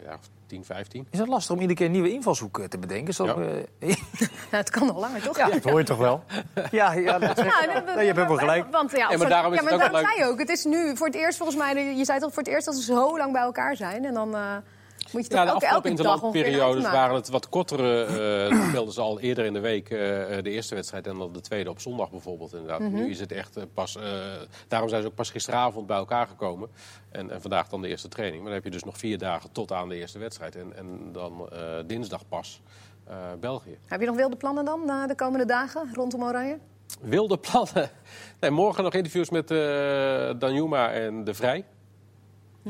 Ja, 0.03 0.17
10, 0.46 0.65
15. 0.65 1.08
Is 1.10 1.20
het 1.20 1.27
lastig 1.27 1.51
om 1.56 1.62
iedere 1.62 1.77
keer 1.77 1.86
een 1.86 1.91
nieuwe 1.91 2.12
invalshoek 2.12 2.60
eh, 2.60 2.65
te 2.65 2.77
bedenken? 2.77 3.25
Ja. 3.25 3.34
eh, 3.79 3.89
Ja, 4.51 4.58
het 4.58 4.70
kan 4.70 4.94
al 4.94 5.00
langer, 5.00 5.22
toch? 5.22 5.38
Ja. 5.38 5.50
Dat 5.50 5.63
hoor 5.63 5.79
je 5.79 5.86
toch 5.86 5.98
wel? 5.98 6.24
ja, 6.72 6.91
ja, 6.94 7.20
dat 7.20 7.38
zeg 7.38 7.46
Nou, 7.86 8.00
je 8.00 8.06
hebt 8.13 8.27
wel 8.27 8.38
gelijk. 8.38 8.72
Want, 8.72 8.91
ja, 8.91 9.17
maar 9.17 9.29
daarom 9.29 9.53
is 9.53 9.60
ja, 9.60 9.65
het 9.65 9.70
maar 9.70 9.74
ook 9.74 9.79
wel 9.79 9.89
daarom 9.91 9.96
leuk. 9.98 10.08
zei 10.08 10.17
je 10.20 10.25
ook. 10.34 10.39
Het 10.39 10.50
is 10.50 10.63
nu 10.65 10.98
voor 10.98 11.08
het 11.08 11.15
eerst 11.15 11.38
volgens 11.38 11.58
mij... 11.58 11.96
Je 11.96 12.06
zei 12.06 12.20
toch 12.20 12.34
voor 12.34 12.44
het 12.44 12.51
eerst 12.51 12.65
dat 12.65 12.75
ze 12.75 12.82
zo 12.82 13.17
lang 13.17 13.32
bij 13.32 13.41
elkaar 13.41 13.75
zijn. 13.75 14.06
En 14.06 14.13
dan 14.13 14.36
eh, 14.36 14.56
moet 15.12 15.24
je 15.24 15.30
toch 15.30 15.40
Ja, 15.40 15.46
de 15.46 15.52
afgelopen 15.52 15.90
interlandperiodes 15.90 16.84
waren 16.84 17.16
het 17.16 17.30
wat 17.30 17.50
kortere. 17.50 18.06
dan 18.50 18.68
speelden 18.68 18.94
ze 18.94 19.02
al 19.02 19.20
eerder 19.20 19.46
in 19.46 19.54
de 19.54 19.60
week 19.60 19.90
eh, 19.90 19.98
de 20.44 20.50
eerste 20.50 20.76
wedstrijd 20.76 21.08
en 21.08 21.18
dan 21.18 21.34
de 21.34 21.42
tweede 21.42 21.70
op 21.70 21.80
zondag 21.80 22.10
bijvoorbeeld. 22.10 22.54
Inderdaad. 22.54 22.80
Mhm. 22.80 22.94
Nu 22.94 23.10
is 23.10 23.20
het 23.20 23.32
echt 23.32 23.58
eh, 23.58 23.64
pas. 23.74 23.98
daarom 24.68 24.90
zijn 24.90 25.02
ze 25.02 25.08
ook 25.08 25.16
pas 25.16 25.30
gisteravond 25.30 25.88
bij 25.88 25.98
elkaar 25.98 26.28
gekomen. 26.28 26.70
En, 27.12 27.32
en 27.32 27.42
vandaag 27.42 27.70
dan 27.70 27.82
de 27.82 27.88
eerste 27.88 28.08
training. 28.08 28.38
Maar 28.42 28.52
dan 28.52 28.62
heb 28.62 28.72
je 28.72 28.78
dus 28.80 28.84
nog 28.84 28.98
vier 28.98 29.18
dagen 29.18 29.52
tot 29.52 29.72
aan 29.72 29.90
de 29.90 29.96
eerste 29.96 30.20
wedstrijd. 30.20 30.56
En, 30.56 30.76
en 30.76 31.12
dan 31.12 31.50
dinsdag 31.86 32.28
pas 32.28 32.62
België. 33.40 33.78
Heb 33.86 34.00
je 34.00 34.06
nog 34.06 34.16
wilde 34.16 34.36
plannen 34.36 34.66
dan 34.66 34.90
eh, 34.90 35.08
de 35.08 35.16
komende 35.16 35.46
dagen 35.46 35.90
rondom 35.94 36.24
Oranje? 36.24 36.58
Wilde 37.02 37.38
plannen. 37.38 37.90
Nee, 38.40 38.52
morgen 38.52 38.84
nog 38.84 38.94
interviews 38.94 39.30
met 39.30 39.52
eh 39.52 40.30
Danjuma 40.40 40.92
en 40.92 41.24
De 41.24 41.34
Vrij. 41.34 41.66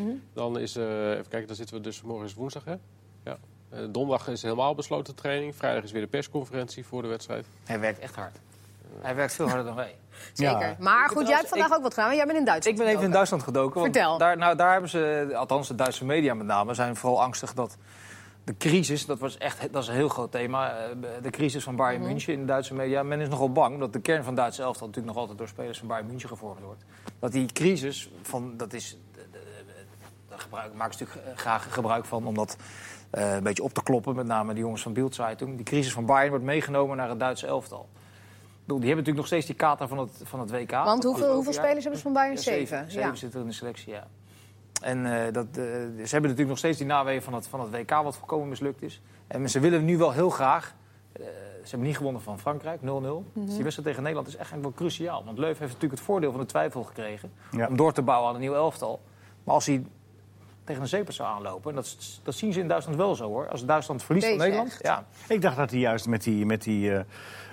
Mhm. 0.04 0.10
Dan 0.34 0.60
is, 0.60 0.76
eh, 0.76 1.10
even 1.12 1.28
kijken, 1.30 1.48
dan 1.48 1.56
zitten 1.56 1.76
we 1.76 1.82
dus, 1.82 2.02
morgen 2.02 2.26
is 2.26 2.34
woensdag 2.34 2.64
hè? 2.66 2.76
Ja. 3.24 3.38
Eh, 3.70 3.80
donderdag 3.90 4.28
is 4.28 4.42
helemaal 4.42 4.76
besloten 4.76 5.16
training. 5.16 5.56
Vrijdag 5.56 5.84
is 5.84 5.92
weer 5.92 6.02
de 6.02 6.08
persconferentie 6.08 6.86
voor 6.86 7.02
de 7.02 7.08
wedstrijd. 7.08 7.46
Hij 7.66 7.80
werkt 7.80 8.00
echt 8.00 8.16
hard. 8.16 8.38
Hij 9.02 9.16
werkt 9.16 9.34
veel 9.34 9.48
harder 9.48 9.66
dan 9.66 9.76
wij. 9.76 9.96
Zeker. 10.34 10.60
Ja. 10.60 10.76
Maar 10.80 11.10
goed, 11.10 11.24
jij 11.28 11.32
hebt 11.36 11.44
ik- 11.44 11.50
vandaag 11.50 11.78
ook 11.78 11.84
wat 11.84 11.94
gedaan. 11.94 12.06
want 12.06 12.18
Jij 12.18 12.26
bent 12.28 12.38
in 12.40 12.46
Duitsland 12.46 12.78
Ik 12.80 12.84
ben 12.86 12.94
even 12.94 13.06
in. 13.08 13.12
Duitsland 13.12 13.44
gedoken. 13.44 13.82
Want 13.82 13.94
Vertel. 13.96 14.18
Daar, 14.18 14.38
nou, 14.38 14.56
daar 14.56 14.72
hebben 14.72 14.90
ze, 14.90 15.32
althans 15.36 15.68
de 15.68 15.76
Duitse 15.76 16.06
media 16.06 16.34
met 16.34 16.48
name, 16.48 16.74
zijn 16.74 16.96
vooral 16.96 17.22
angstig 17.22 17.54
dat 17.54 17.78
de 18.44 18.58
crisis, 18.58 19.06
dat, 19.06 19.20
was 19.20 19.38
echt, 19.38 19.74
dat 19.74 19.82
is 19.84 19.90
een 19.90 19.96
heel 19.96 20.10
groot 20.10 20.32
thema, 20.32 20.78
eh, 20.78 20.90
de 21.22 21.30
crisis 21.30 21.64
van 21.64 21.76
Bayern 21.76 22.02
Mhm. 22.02 22.10
München 22.10 22.34
in 22.34 22.40
de 22.40 22.46
Duitse 22.46 22.74
media. 22.74 23.04
Men 23.04 23.20
is 23.20 23.30
nogal 23.30 23.52
bang 23.52 23.80
dat 23.80 23.94
de 23.94 24.00
kern 24.00 24.24
van 24.24 24.36
Duitse 24.36 24.62
elftal 24.62 24.88
natuurlijk 24.88 25.14
nog 25.14 25.22
altijd 25.22 25.38
door 25.40 25.48
spelers 25.48 25.78
van 25.80 25.88
Bayern 25.88 26.08
München 26.08 26.30
gevormd 26.30 26.60
wordt. 26.62 26.84
Dat 27.20 27.32
die 27.32 27.46
crisis, 27.54 28.10
van, 28.22 28.54
dat 28.58 28.74
is, 28.74 28.98
de- 29.14 29.20
de- 29.32 29.40
de- 29.66 29.74
daar 30.27 30.27
gebruik, 30.42 30.74
maken 30.74 30.98
ze 30.98 31.04
natuurlijk 31.04 31.28
eh, 31.32 31.38
graag 31.38 31.74
gebruik 31.74 32.06
van 32.06 32.28
om 32.28 32.36
dat 32.36 32.58
eh, 33.10 33.36
een 33.36 33.44
beetje 33.44 33.64
op 33.64 33.74
te 33.74 33.84
kloppen. 33.84 34.16
Met 34.16 34.26
name 34.26 34.54
de 34.54 34.60
jongens 34.60 34.82
van 34.82 34.94
Bildzeitung. 34.94 35.56
Die 35.56 35.66
crisis 35.66 35.94
van 35.94 36.06
Bayern 36.06 36.30
wordt 36.30 36.46
meegenomen 36.46 36.98
naar 36.98 37.10
het 37.10 37.20
Duitse 37.20 37.48
elftal. 37.48 37.90
Ik 37.92 38.74
bedoel, 38.74 38.78
Die 38.82 38.88
hebben 38.94 39.06
natuurlijk 39.06 39.18
nog 39.18 39.28
steeds 39.28 39.46
die 39.46 39.56
kater 39.56 39.88
van 39.88 39.98
het, 39.98 40.12
van 40.24 40.40
het 40.40 40.52
WK. 40.52 40.72
Want 40.72 41.04
hoeveel, 41.04 41.34
hoeveel 41.34 41.54
spelers 41.54 41.80
hebben 41.82 41.96
ze 41.98 42.02
van 42.02 42.14
Bayern? 42.14 42.36
Ja, 42.36 42.42
Zeven. 42.42 42.92
Zeven, 42.92 43.08
Ja. 43.10 43.16
zitten 43.16 43.40
er 43.40 43.46
in 43.46 43.52
de 43.52 43.58
selectie, 43.58 43.94
ja. 43.94 44.08
En 44.82 45.26
eh, 45.26 45.34
dat, 45.34 45.46
eh, 45.46 45.54
ze 45.54 45.62
hebben 45.94 46.06
natuurlijk 46.22 46.48
nog 46.48 46.58
steeds 46.58 46.78
die 46.78 46.88
naweeën 46.88 47.22
van 47.22 47.34
het, 47.34 47.48
van 47.48 47.60
het 47.60 47.70
WK, 47.72 47.90
wat 47.90 48.18
volkomen 48.18 48.50
mislukt 48.50 48.82
is. 48.82 49.02
En 49.28 49.50
ze 49.50 49.60
willen 49.60 49.86
nu 49.86 49.98
wel 49.98 50.12
heel 50.12 50.30
graag. 50.30 50.76
eh, 51.14 51.24
ze 51.64 51.70
hebben 51.74 51.88
niet 51.88 51.98
gewonnen 51.98 52.22
van 52.22 52.40
Frankrijk, 52.40 52.82
0-0. 52.82 52.86
Mhm. 52.86 53.46
Dus 53.46 53.54
die 53.54 53.64
wedstrijd 53.64 53.84
tegen 53.88 54.02
Nederland 54.02 54.28
is 54.28 54.36
echt 54.36 54.62
wel 54.62 54.72
cruciaal. 54.74 55.24
Want 55.26 55.38
Leuf 55.38 55.60
heeft 55.60 55.72
natuurlijk 55.74 56.00
het 56.00 56.10
voordeel 56.10 56.32
van 56.32 56.40
de 56.40 56.46
twijfel 56.46 56.84
gekregen. 56.84 57.32
Ja. 57.52 57.68
Om 57.68 57.78
door 57.78 57.94
te 57.94 58.02
bouwen 58.02 58.30
aan 58.30 58.36
een 58.36 58.42
nieuw 58.42 58.54
elftal. 58.54 59.02
Maar 59.44 59.54
als 59.56 59.66
hij 59.66 59.86
tegen 60.68 60.82
een 60.82 60.88
zeepert 60.88 61.16
zou 61.16 61.30
aanlopen. 61.30 61.70
En 61.70 61.76
dat, 61.76 61.98
dat 62.24 62.36
zien 62.36 62.54
ze 62.54 62.60
in 62.60 62.68
Duitsland 62.68 62.98
wel 62.98 63.16
zo 63.16 63.26
hoor. 63.28 63.48
Als 63.50 63.66
Duitsland 63.66 64.04
verliest 64.04 64.28
van 64.28 64.38
Nederland. 64.38 64.68
echt. 64.72 64.84
Ja, 64.84 65.06
Ik 65.28 65.42
dacht 65.42 65.58
dat 65.58 65.72
hij 65.72 65.80
juist 65.80 66.08
met 66.08 66.24
die, 66.24 66.46
met 66.46 66.64
die, 66.64 66.92
eh, 66.92 67.00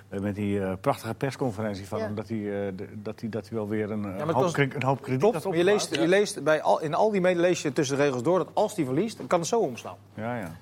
eh, 0.08 0.20
met 0.20 0.34
die 0.34 0.60
eh, 0.60 0.72
prachtige 0.80 1.14
persconferentie 1.14 1.86
van 1.88 1.98
Ja. 1.98 2.04
hem... 2.04 2.14
dat 2.14 2.28
hij, 2.28 2.38
eh, 2.38 2.72
de- 2.76 2.88
dat 3.02 3.20
hij, 3.20 3.28
dat 3.28 3.48
hij 3.48 3.58
wel 3.58 3.68
weer 3.68 3.90
een, 3.90 4.04
hoop, 4.04 4.30
was- 4.30 4.56
een 4.56 4.82
hoop 4.82 5.02
krediet 5.02 5.20
klopt. 5.20 5.34
had 5.34 5.44
Maar 5.44 5.56
je 5.56 5.64
leest, 5.64 5.94
je 5.94 6.08
leest 6.08 6.42
bij 6.44 6.62
al, 6.62 6.80
in 6.80 6.94
al 6.94 7.10
die 7.10 7.20
media 7.20 7.40
lees 7.40 7.62
je 7.62 7.72
tussen 7.72 7.96
de 7.96 8.02
regels 8.02 8.22
door 8.22 8.38
dat 8.38 8.48
als 8.52 8.76
hij 8.76 8.84
verliest, 8.84 9.16
dan 9.16 9.26
kan 9.26 9.38
het 9.38 9.48
zo 9.48 9.60
omslaan. 9.60 9.96
Ja, 10.14 10.38
ja. 10.38 10.56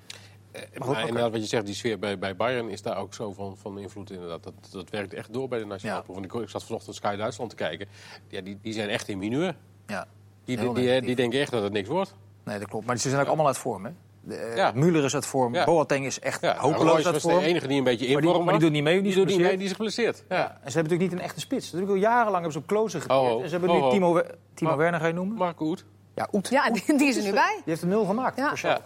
Maar 0.78 0.88
goed, 0.88 0.98
inderdaad, 0.98 1.30
wat 1.30 1.40
je 1.40 1.46
zegt, 1.46 1.66
die 1.66 1.74
sfeer 1.74 1.98
bij, 1.98 2.18
bij 2.18 2.36
Bayern 2.36 2.68
is 2.68 2.82
daar 2.82 2.96
ook 2.96 3.14
zo 3.14 3.32
van, 3.32 3.56
van 3.56 3.78
invloed. 3.78 4.10
Inderdaad. 4.10 4.42
Dat, 4.42 4.54
dat 4.70 4.90
werkt 4.90 5.14
echt 5.14 5.32
door 5.32 5.48
bij 5.48 5.58
de 5.58 5.64
nationale 5.64 5.98
Ja. 6.06 6.12
ploeg. 6.12 6.24
Ik, 6.24 6.42
ik 6.42 6.48
zat 6.48 6.64
vanochtend 6.64 6.94
Sky 6.96 7.16
Duitsland 7.16 7.50
te 7.50 7.56
kijken. 7.56 7.86
Ja, 8.28 8.40
die, 8.40 8.58
die 8.62 8.72
zijn 8.72 8.88
echt 8.88 9.08
in 9.08 9.18
mineur. 9.18 9.54
Ja. 9.86 10.06
Die, 10.44 10.56
die, 10.56 10.72
die, 10.72 11.00
die 11.00 11.16
denken 11.16 11.40
echt 11.40 11.50
dat 11.50 11.62
het 11.62 11.72
niks 11.72 11.88
wordt. 11.88 12.14
Nee, 12.44 12.58
dat 12.58 12.68
klopt. 12.68 12.86
Maar 12.86 12.96
ze 12.98 13.08
zijn 13.08 13.20
ook 13.20 13.26
allemaal 13.26 13.46
uit 13.46 13.58
vorm, 13.58 13.84
hè? 13.84 13.90
De, 14.24 14.34
eh, 14.36 14.56
Ja. 14.56 14.72
Müller 14.74 15.04
is 15.04 15.14
uit 15.14 15.26
vorm, 15.26 15.54
Ja. 15.54 15.64
Boateng 15.64 16.04
is 16.06 16.20
echt 16.20 16.40
Ja, 16.40 16.56
hopeloos 16.58 16.90
Royce 16.90 17.04
uit 17.04 17.14
was 17.14 17.22
de 17.22 17.30
vorm. 17.30 17.42
enige 17.42 17.66
die 17.66 17.78
een 17.78 17.84
beetje 17.84 18.06
in 18.06 18.12
Maar 18.12 18.22
die- 18.22 18.30
vorm 18.30 18.44
maar 18.44 18.52
die 18.54 18.62
doet 18.62 18.72
niet 18.72 18.82
mee, 18.82 18.98
die 19.00 19.08
is 19.08 19.14
die 19.14 19.24
doet 19.24 19.32
niet 19.32 19.42
mee, 19.42 19.50
geblesseerd. 19.50 19.78
die 19.78 19.86
is 19.88 19.94
geblesseerd. 20.12 20.24
Ja. 20.28 20.36
Ja. 20.36 20.42
En 20.64 20.70
ze 20.70 20.76
hebben 20.78 20.82
natuurlijk 20.82 21.10
niet 21.10 21.12
een 21.12 21.24
echte 21.26 21.40
spits. 21.40 21.64
Natuurlijk 21.64 21.90
al 21.92 21.96
jarenlang 21.98 22.32
hebben 22.34 22.52
ze 22.52 22.58
op 22.58 22.66
Klose 22.66 23.00
geteerd. 23.00 23.18
Oh, 23.20 23.30
oh. 23.30 23.42
En 23.42 23.48
ze 23.48 23.50
hebben 23.56 23.70
Oh, 23.70 23.76
nu 23.76 23.82
oh. 23.82 23.90
Timo, 23.90 24.12
We- 24.14 24.34
Timo 24.54 24.68
Maar- 24.70 24.78
Werner, 24.78 25.00
ga 25.00 25.06
je 25.06 25.12
noemen? 25.12 25.36
Marco 25.36 25.66
Oet. 25.66 25.84
Ja, 26.14 26.28
Oet. 26.32 26.48
Ja, 26.48 26.70
die, 26.70 26.96
die 26.98 27.08
is 27.08 27.16
er 27.16 27.22
nu 27.22 27.32
bij. 27.32 27.52
Die 27.54 27.62
heeft 27.64 27.82
een 27.82 27.88
nul 27.88 28.04
gemaakt 28.04 28.36
Ja. 28.36 28.80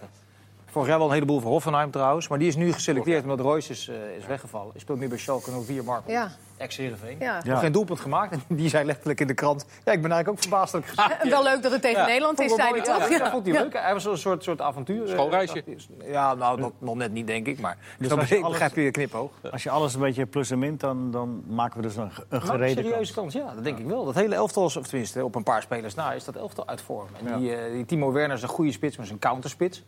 Voor. 0.77 0.85
Vorig 0.85 0.89
jaar 0.89 0.99
wel 0.99 1.07
een 1.07 1.13
heleboel 1.15 1.41
voor 1.41 1.51
Hoffenheim 1.51 1.91
trouwens. 1.91 2.29
Maar 2.29 2.39
die 2.39 2.49
is 2.49 2.57
nu 2.57 2.73
geselecteerd 2.73 3.23
omdat 3.23 3.41
Royce 3.41 3.73
is, 3.73 3.89
eh, 3.89 3.95
is 4.19 4.27
weggevallen. 4.27 4.71
Hij 4.73 4.81
speelt 4.81 4.99
nu 4.99 5.09
bij 5.09 5.19
Schalke 5.19 5.51
04 5.65 5.85
Marco. 5.85 6.11
Ja. 6.11 6.31
Ex-Heerenveen. 6.57 7.17
Ja. 7.21 7.41
Ja. 7.45 7.51
Nog 7.51 7.61
geen 7.61 7.73
doelpunt 7.73 8.01
gemaakt. 8.01 8.33
En 8.33 8.43
die 8.57 8.69
zei 8.69 8.85
letterlijk 8.85 9.21
in 9.21 9.27
de 9.27 9.35
krant... 9.35 9.67
Ja, 9.85 9.93
ik 9.93 10.03
ben 10.03 10.11
eigenlijk 10.13 10.29
ook 10.29 10.39
verbaasd 10.39 10.73
dat 10.73 10.83
ik 11.23 11.31
wel 11.31 11.43
leuk 11.43 11.63
dat 11.63 11.73
het 11.73 11.83
tegen 11.83 12.01
Ja. 12.01 12.07
Nederland 12.07 12.41
is, 12.41 12.55
zei 12.55 12.71
hij 12.71 12.81
toch? 12.83 13.09
Ja, 13.09 13.19
dat 13.19 13.29
vond 13.31 13.47
hij 13.47 13.55
leuk. 13.63 13.73
Hij 13.73 13.93
was 13.93 14.05
een 14.05 14.19
soort, 14.19 14.43
soort 14.43 14.61
avontuur. 14.61 15.05
eh, 15.07 15.13
Schoolreisje. 15.13 15.65
Ja, 16.05 16.35
nou, 16.35 16.61
dat 16.61 16.73
nog 16.79 16.95
net 16.95 17.13
niet, 17.13 17.27
denk 17.27 17.47
ik. 17.47 17.61
Maar 17.61 17.77
Dus 17.99 18.11
als 18.11 18.29
je 18.29 18.41
begrijp 18.41 18.75
je 18.75 18.81
je 18.83 18.91
knipoog. 18.91 19.31
Als 19.53 19.63
je 19.63 19.71
alles 19.71 19.95
een 19.95 20.01
beetje 20.01 20.27
plus 20.27 20.51
en 20.51 20.59
min, 20.59 20.77
dan, 20.77 21.11
dan 21.11 21.43
maken 21.47 21.77
we 21.77 21.83
dus 21.87 21.97
een, 21.97 22.11
een 22.29 22.43
gereden 22.43 22.79
een 22.79 22.85
serieuze 22.85 23.13
kans. 23.15 23.35
ja, 23.35 23.55
dat 23.55 23.65
denk 23.65 23.79
ik 23.79 23.87
wel. 23.87 24.05
Dat 24.05 24.15
hele 24.15 24.35
elftal, 24.35 24.67
is- 24.67 24.77
of 24.77 24.87
tenminste 24.87 25.25
op 25.25 25.35
een 25.35 25.43
paar 25.43 25.63
spelers 25.63 25.95
na, 25.95 26.13
is 26.13 26.25
dat 26.25 26.37
elftal 26.37 26.69
uit 26.69 26.81
vorm. 26.81 27.07
En 27.25 27.29
Ja. 27.31 27.37
die, 27.39 27.55
eh, 27.57 27.73
die 27.73 27.85
Timo 27.85 28.13
Werner 28.13 28.37
is 28.37 28.43
een 28.43 28.49
goede 28.49 28.73
spits, 28.73 28.97
maar 28.97 29.07
is 29.07 29.13
een 29.13 29.19
counterspits. 29.19 29.83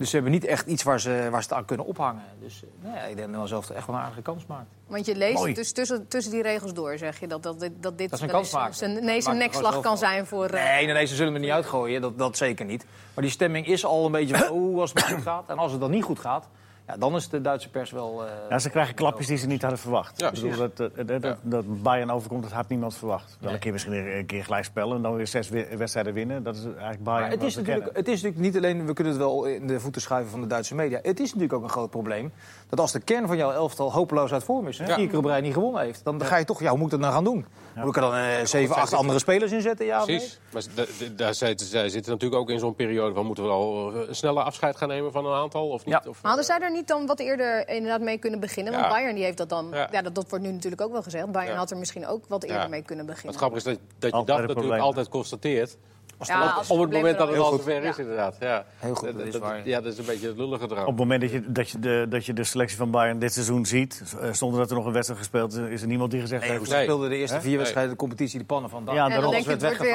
Dus 0.00 0.08
ze 0.10 0.14
hebben 0.14 0.32
niet 0.32 0.44
echt 0.44 0.66
iets 0.66 0.82
waar 0.82 1.00
ze, 1.00 1.28
waar 1.30 1.42
ze 1.42 1.48
het 1.48 1.58
aan 1.58 1.64
kunnen 1.64 1.86
ophangen. 1.86 2.22
Dus 2.40 2.62
eh, 2.62 2.68
nou 2.84 2.96
ja, 2.96 3.02
ik 3.02 3.16
denk 3.16 3.32
dat 3.32 3.48
zelf 3.48 3.70
echt 3.70 3.86
wel 3.86 3.96
een 3.96 4.02
aardige 4.02 4.22
kans 4.22 4.46
maakt. 4.46 4.66
Want 4.86 5.06
je 5.06 5.16
leest 5.16 5.34
Mooi. 5.34 5.54
dus 5.54 5.72
tussen, 5.72 6.08
tussen 6.08 6.32
die 6.32 6.42
regels 6.42 6.72
door, 6.74 6.98
zeg 6.98 7.20
je, 7.20 7.26
dat, 7.26 7.42
dat, 7.42 7.60
dit- 7.60 7.72
dat 7.82 7.98
dit 7.98 8.10
Dat 8.10 8.18
is 8.18 8.24
een 8.26 8.32
wel 8.32 8.44
zijn, 8.72 8.92
nee, 8.92 9.02
Maakt 9.02 9.22
zijn 9.22 9.36
er 9.36 9.42
nekslag 9.42 9.80
kan 9.80 9.98
zijn 9.98 10.26
voor... 10.26 10.44
eh, 10.46 10.64
Nee, 10.64 10.84
nee, 10.84 10.94
nee, 10.94 11.06
ze 11.06 11.14
zullen 11.14 11.32
me 11.32 11.38
niet 11.38 11.50
uitgooien, 11.50 12.00
dat, 12.00 12.18
dat 12.18 12.36
zeker 12.36 12.64
niet. 12.64 12.84
Maar 13.14 13.24
die 13.24 13.32
stemming 13.32 13.66
is 13.66 13.84
al 13.84 14.06
een 14.06 14.12
beetje 14.12 14.36
van, 14.36 14.50
oeh, 14.56 14.80
als 14.80 14.90
het 14.92 15.02
goed 15.02 15.22
gaat. 15.22 15.48
En 15.48 15.58
als 15.58 15.70
het 15.72 15.80
dan 15.80 15.90
niet 15.90 16.04
goed 16.04 16.18
gaat, 16.18 16.48
Ja, 16.90 16.96
dan 16.96 17.14
is 17.16 17.28
de 17.28 17.40
Duitse 17.40 17.70
pers 17.70 17.90
wel... 17.90 18.24
eh, 18.24 18.30
Ja, 18.48 18.58
ze 18.58 18.70
krijgen 18.70 18.94
klapjes 18.94 19.26
die 19.26 19.36
ze 19.36 19.46
niet 19.46 19.60
hadden 19.60 19.78
verwacht. 19.78 20.20
Ja, 20.20 20.26
ik 20.28 20.34
bedoel, 20.34 20.56
dat, 20.56 20.76
dat, 20.76 21.06
dat, 21.08 21.22
dat, 21.22 21.36
dat 21.42 21.82
Bayern 21.82 22.10
overkomt, 22.10 22.42
dat 22.42 22.52
had 22.52 22.68
niemand 22.68 22.94
verwacht. 22.94 23.36
Wel 23.40 23.52
een 23.52 23.58
keer 23.58 23.72
misschien 23.72 23.92
een 24.16 24.26
keer 24.26 24.44
gelijk 24.44 24.64
spelen 24.64 24.96
en 24.96 25.02
dan 25.02 25.14
weer 25.14 25.26
zes 25.26 25.48
wedstrijden 25.48 26.12
winnen. 26.14 26.42
Dat 26.42 26.56
is 26.56 26.64
eigenlijk 26.64 27.02
Bayern 27.02 27.22
Maar 27.22 27.30
het, 27.30 27.42
is 27.42 27.54
wat 27.54 27.64
we 27.64 27.70
natuurlijk, 27.70 27.96
het 27.96 28.08
is 28.08 28.22
natuurlijk 28.22 28.52
niet 28.54 28.56
alleen, 28.64 28.86
we 28.86 28.92
kunnen 28.92 29.12
het 29.12 29.22
wel 29.22 29.44
in 29.44 29.66
de 29.66 29.80
voeten 29.80 30.00
schuiven 30.02 30.30
van 30.30 30.40
de 30.40 30.46
Duitse 30.46 30.74
media. 30.74 30.98
Het 31.02 31.20
is 31.20 31.26
natuurlijk 31.26 31.52
ook 31.52 31.62
een 31.62 31.68
groot 31.68 31.90
probleem 31.90 32.32
dat 32.70 32.80
als 32.80 32.92
de 32.92 33.00
kern 33.00 33.26
van 33.26 33.36
jouw 33.36 33.50
elftal 33.52 33.92
hopeloos 33.92 34.32
uit 34.32 34.44
vorm 34.44 34.68
is, 34.68 34.78
en 34.78 34.86
vier 34.94 35.08
keer 35.08 35.18
op 35.18 35.24
rij 35.24 35.40
niet 35.40 35.52
gewonnen 35.54 35.82
heeft, 35.82 36.04
dan 36.04 36.24
ga 36.24 36.36
je 36.36 36.44
toch, 36.44 36.60
ja, 36.60 36.68
hoe 36.68 36.76
moet 36.78 36.84
ik 36.86 36.90
dat 36.92 37.00
nou 37.00 37.12
gaan 37.12 37.24
doen? 37.24 37.46
Moet 37.74 37.88
ik 37.88 37.94
er 37.96 38.00
dan 38.00 38.14
eh, 38.14 38.44
zeven, 38.44 38.74
acht 38.76 38.92
andere 38.94 39.18
spelers 39.18 39.52
inzetten? 39.52 39.86
Ja, 39.86 40.00
of 40.00 40.06
nee? 40.06 40.16
Precies. 40.16 40.40
Maar 40.52 40.62
da- 40.74 40.92
da- 40.98 41.14
daar 41.16 41.34
zitten, 41.34 41.66
zij 41.66 41.88
zitten 41.88 42.12
natuurlijk 42.12 42.40
ook 42.40 42.50
in 42.50 42.58
zo'n 42.58 42.74
periode 42.74 43.14
van 43.14 43.26
moeten 43.26 43.44
we 43.44 43.50
al 43.50 43.92
eh, 43.94 44.08
een 44.08 44.14
sneller 44.14 44.42
afscheid 44.42 44.76
gaan 44.76 44.88
nemen 44.88 45.12
van 45.12 45.26
een 45.26 45.34
aantal 45.34 45.68
of 45.68 45.84
niet? 45.84 45.94
Ja. 45.94 45.98
Of, 46.10 46.22
Maar 46.22 46.30
hadden 46.30 46.44
zij 46.44 46.58
er 46.60 46.70
niet 46.70 46.88
dan 46.88 47.06
wat 47.06 47.18
eerder 47.20 47.68
inderdaad 47.68 48.00
mee 48.00 48.18
kunnen 48.18 48.40
beginnen? 48.40 48.72
Want 48.72 48.84
Ja. 48.84 48.90
Bayern 48.90 49.14
die 49.14 49.24
heeft 49.24 49.36
dat 49.38 49.48
dan... 49.48 49.68
Ja. 49.72 49.88
Ja. 49.92 50.02
dat, 50.02 50.14
dat 50.14 50.28
wordt 50.28 50.44
nu 50.44 50.50
natuurlijk 50.52 50.82
ook 50.82 50.92
wel 50.92 51.02
gezegd. 51.02 51.32
Bayern 51.32 51.52
Ja. 51.52 51.58
had 51.58 51.70
er 51.70 51.76
misschien 51.76 52.06
ook 52.06 52.24
wat 52.28 52.42
eerder 52.42 52.60
Ja. 52.62 52.68
mee 52.68 52.82
kunnen 52.82 53.06
beginnen. 53.06 53.30
het 53.32 53.40
grappige 53.42 53.70
is 53.70 53.76
dat, 53.76 54.10
dat 54.12 54.20
je 54.20 54.26
dat 54.26 54.46
natuurlijk 54.46 54.82
altijd 54.82 55.08
constateert. 55.08 55.76
Ja, 56.18 56.40
als 56.50 56.70
op 56.70 56.80
het 56.80 56.92
moment 56.92 57.18
dat 57.18 57.28
het 57.28 57.38
al 57.38 57.50
zover 57.50 57.82
is, 57.82 57.96
Ja. 57.96 58.02
inderdaad. 58.02 58.36
Ja. 58.40 58.64
Heel 58.78 58.94
goed, 58.94 59.16
dat 59.18 59.26
is 59.26 59.38
waar. 59.38 59.68
Ja, 59.68 59.80
dat 59.80 59.92
is 59.92 59.98
een 59.98 60.04
beetje 60.04 60.26
het 60.26 60.36
lullige 60.36 60.64
eraan. 60.64 60.80
Op 60.80 60.86
het 60.86 60.96
moment 60.98 61.20
dat 61.20 61.30
je, 61.30 61.52
dat, 61.52 61.70
je 61.70 61.78
de, 61.78 62.06
dat 62.08 62.26
je 62.26 62.32
de 62.32 62.44
selectie 62.44 62.76
van 62.76 62.90
Bayern 62.90 63.18
dit 63.18 63.32
seizoen 63.32 63.66
ziet, 63.66 64.02
eh, 64.20 64.32
zonder 64.32 64.60
dat 64.60 64.70
er 64.70 64.76
nog 64.76 64.86
een 64.86 64.92
wedstrijd 64.92 65.20
gespeeld 65.20 65.52
is, 65.52 65.68
is 65.68 65.82
er 65.82 65.88
niemand 65.88 66.10
die 66.10 66.20
gezegd 66.20 66.42
Nee, 66.42 66.50
heeft... 66.50 66.66
ze 66.66 66.74
Nee. 66.74 66.82
speelden 66.82 67.10
de 67.10 67.16
eerste 67.16 67.40
vier 67.40 67.56
wedstrijden 67.58 67.92
de 67.92 67.98
competitie 67.98 68.38
de 68.38 68.44
pannen 68.44 68.70
van. 68.70 68.82
Ja, 68.84 68.94
dan 68.94 69.10
daarom. 69.10 69.32
je, 69.34 69.50
het 69.50 69.60
werd 69.62 69.80
een, 69.80 69.86
eh. 69.86 69.94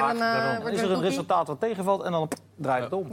Dan 0.51 0.61
wordt 0.61 0.75
is 0.75 0.81
er 0.81 0.89
een 0.91 0.95
een 0.95 1.01
resultaat 1.01 1.47
wat 1.47 1.59
tegenvalt 1.59 2.03
en 2.03 2.11
dan 2.11 2.29
draait 2.55 2.83
het 2.83 2.93
om. 2.93 3.07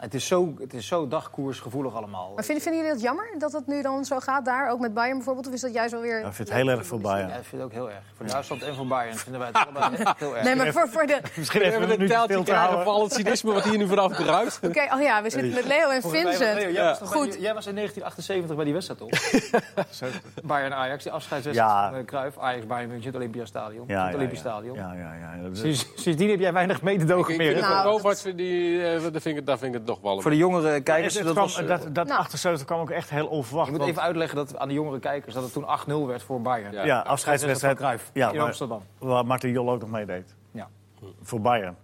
Het 0.00 0.14
is 0.14 0.26
zo, 0.26 0.54
het 0.58 0.74
is 0.74 0.86
zo 0.86 1.08
dagkoersgevoelig 1.08 1.94
allemaal. 1.94 2.32
Maar 2.34 2.44
vinden, 2.44 2.62
vinden 2.64 2.80
jullie 2.80 2.94
dat 2.96 3.04
jammer 3.04 3.34
dat 3.38 3.52
het 3.52 3.66
nu 3.66 3.82
dan 3.82 4.04
zo 4.04 4.18
gaat 4.18 4.44
daar? 4.44 4.70
Ook 4.70 4.80
met 4.80 4.94
Bayern 4.94 5.16
bijvoorbeeld? 5.16 5.46
Of 5.46 5.52
is 5.52 5.60
dat 5.60 5.72
juist 5.72 5.92
wel 5.92 6.00
weer... 6.00 6.20
Ja, 6.20 6.26
ik 6.26 6.32
vind 6.32 6.48
het 6.48 6.56
heel 6.56 6.68
erg 6.68 6.86
voor 6.86 7.00
Bayern. 7.00 7.28
Ja, 7.28 7.34
ik 7.34 7.44
vind 7.44 7.62
het 7.62 7.70
ook 7.70 7.72
heel 7.76 7.90
erg. 7.90 8.02
Voor 8.16 8.26
Duitsland 8.26 8.62
en 8.62 8.74
voor 8.74 8.86
Bayern 8.86 9.16
vinden 9.16 9.40
wij 9.40 9.50
het 9.52 9.66
allebei 9.66 10.02
echt 10.02 10.18
heel 10.18 10.34
erg. 10.36 10.44
Nee, 10.44 10.54
maar 10.56 10.72
voor, 10.72 10.88
voor 10.88 11.06
de... 11.06 11.20
Misschien 11.36 11.60
We 11.60 11.66
even 11.66 11.78
hebben 11.80 12.00
een 12.00 12.08
taaltje 12.08 12.36
te 12.36 12.42
krijgen 12.42 12.64
houden. 12.64 12.84
van 12.84 12.94
al 12.94 13.02
het 13.02 13.12
cynisme 13.12 13.52
wat 13.52 13.64
hier 13.64 13.78
nu 13.78 13.86
vanaf 13.86 14.12
druipt. 14.16 14.58
Oké, 14.68 14.86
oh 14.94 15.00
ja, 15.00 15.22
we 15.22 15.30
zitten 15.30 15.54
met 15.54 15.64
Leo 15.64 15.88
en 15.88 16.02
Vincent. 16.02 16.38
Leo, 16.54 16.70
jij, 16.70 16.96
was 17.00 17.10
Goed. 17.10 17.36
jij 17.40 17.54
was 17.54 17.66
in 17.66 17.74
1978 17.74 18.56
bij 18.56 18.64
die 18.64 18.74
wedstrijd, 18.74 19.00
toch? 19.00 19.10
Bayern 20.50 20.74
Ajax, 20.74 21.02
die 21.02 21.12
afscheidswedstrijd 21.12 21.70
Ja. 21.72 21.90
van 21.90 21.98
uh, 21.98 22.04
Cruijff. 22.04 22.38
Ajax 22.38 22.66
Bayern 22.66 22.88
München, 22.88 23.06
het 23.06 23.16
Olympiastadion. 23.16 23.84
Ja, 23.86 24.00
het 24.02 24.10
ja, 24.10 24.16
Olympisch 24.16 24.42
ja. 24.42 24.50
Stadion. 24.50 24.76
Ja, 24.76 24.92
ja, 24.92 25.14
ja. 25.14 25.42
Dat 25.42 25.52
is- 25.52 25.60
Sinds, 25.60 25.86
sindsdien 26.02 26.30
heb 26.30 26.40
jij 26.40 26.52
weinig 26.52 26.82
mededogen 26.82 27.32
Ik 27.32 27.38
meer. 27.38 27.54
hè? 27.54 27.60
Nou, 27.60 27.72
nou, 27.74 27.90
Kovacs, 27.90 28.22
die, 28.22 28.82
eh, 28.82 29.04
ik, 29.36 29.46
daar 29.46 29.58
vind 29.58 29.74
ik 29.74 29.80
het 29.80 29.86
nog 29.90 30.00
wel 30.00 30.16
een 30.16 30.22
Voor 30.22 30.30
de 30.30 30.36
jongere 30.36 30.68
Het- 30.68 30.82
kijkers, 30.82 31.14
het 31.14 31.24
dat, 31.24 31.32
kwam- 31.32 31.44
was, 31.46 31.60
eh, 31.60 31.68
dat, 31.68 31.94
dat 31.94 32.06
Nou. 32.06 32.18
78 32.20 32.66
kwam 32.66 32.80
ook 32.80 32.90
echt 32.90 33.10
heel 33.10 33.26
onverwacht. 33.26 33.64
je 33.66 33.70
moet 33.72 33.80
want- 33.80 33.92
even 33.92 34.02
uitleggen 34.02 34.36
dat, 34.36 34.58
aan 34.58 34.68
de 34.68 34.74
jongere 34.74 34.98
kijkers 34.98 35.34
dat 35.34 35.42
het 35.42 35.52
toen 35.52 35.64
8-0 35.66 36.06
werd 36.06 36.22
voor 36.22 36.40
Bayern. 36.42 36.72
Ja. 36.72 36.84
ja, 36.84 37.00
afscheidswedstrijd 37.00 37.76
Cruijff 37.76 38.10
ja, 38.14 38.30
in 38.32 38.40
Amsterdam. 38.40 38.82
Waar 38.98 39.26
Martin 39.26 39.50
Jol 39.50 39.70
ook 39.70 39.80
nog 39.80 39.90
meedeed. 39.90 40.34
Ja. 40.50 40.68
Voor 41.22 41.40
Bayern. 41.40 41.76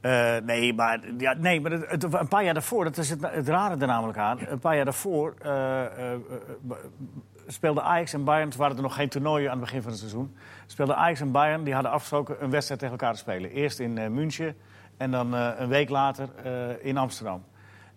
Eh, 0.00 0.36
nee, 0.44 0.74
maar, 0.74 1.00
ja, 1.18 1.34
nee, 1.38 1.60
maar 1.60 1.70
het, 1.70 1.90
het- 1.90 2.02
een 2.14 2.28
paar 2.28 2.44
jaar 2.44 2.54
daarvoor, 2.54 2.84
dat 2.84 2.96
is 2.96 3.10
het, 3.10 3.20
het 3.30 3.48
rare 3.48 3.76
er 3.80 3.86
namelijk 3.86 4.18
aan. 4.18 4.38
Een 4.48 4.58
paar 4.58 4.74
jaar 4.76 4.84
daarvoor 4.84 5.34
eh, 5.42 5.84
eh, 5.84 6.12
eh, 6.12 6.18
speelden 7.46 7.82
Ajax 7.84 8.12
en 8.12 8.24
Bayern, 8.24 8.50
toen 8.50 8.60
waren 8.60 8.76
er 8.76 8.82
nog 8.82 8.94
geen 8.94 9.08
toernooien 9.08 9.46
aan 9.50 9.56
het 9.56 9.64
begin 9.64 9.80
van 9.82 9.90
het 9.90 9.98
seizoen. 10.00 10.36
Speelden 10.66 10.96
Ajax 10.96 11.20
en 11.20 11.30
Bayern, 11.30 11.64
die 11.64 11.74
hadden 11.74 11.92
afgesproken 11.92 12.36
een 12.40 12.50
wedstrijd 12.50 12.80
tegen 12.80 12.98
elkaar 12.98 13.12
te 13.14 13.18
spelen. 13.20 13.50
Eerst 13.50 13.78
in 13.78 14.14
München 14.14 14.56
en 14.96 15.10
dan 15.10 15.34
eh, 15.34 15.48
een 15.56 15.68
week 15.68 15.88
later 15.88 16.28
eh, 16.44 16.52
in 16.86 16.96
Amsterdam. 16.96 17.44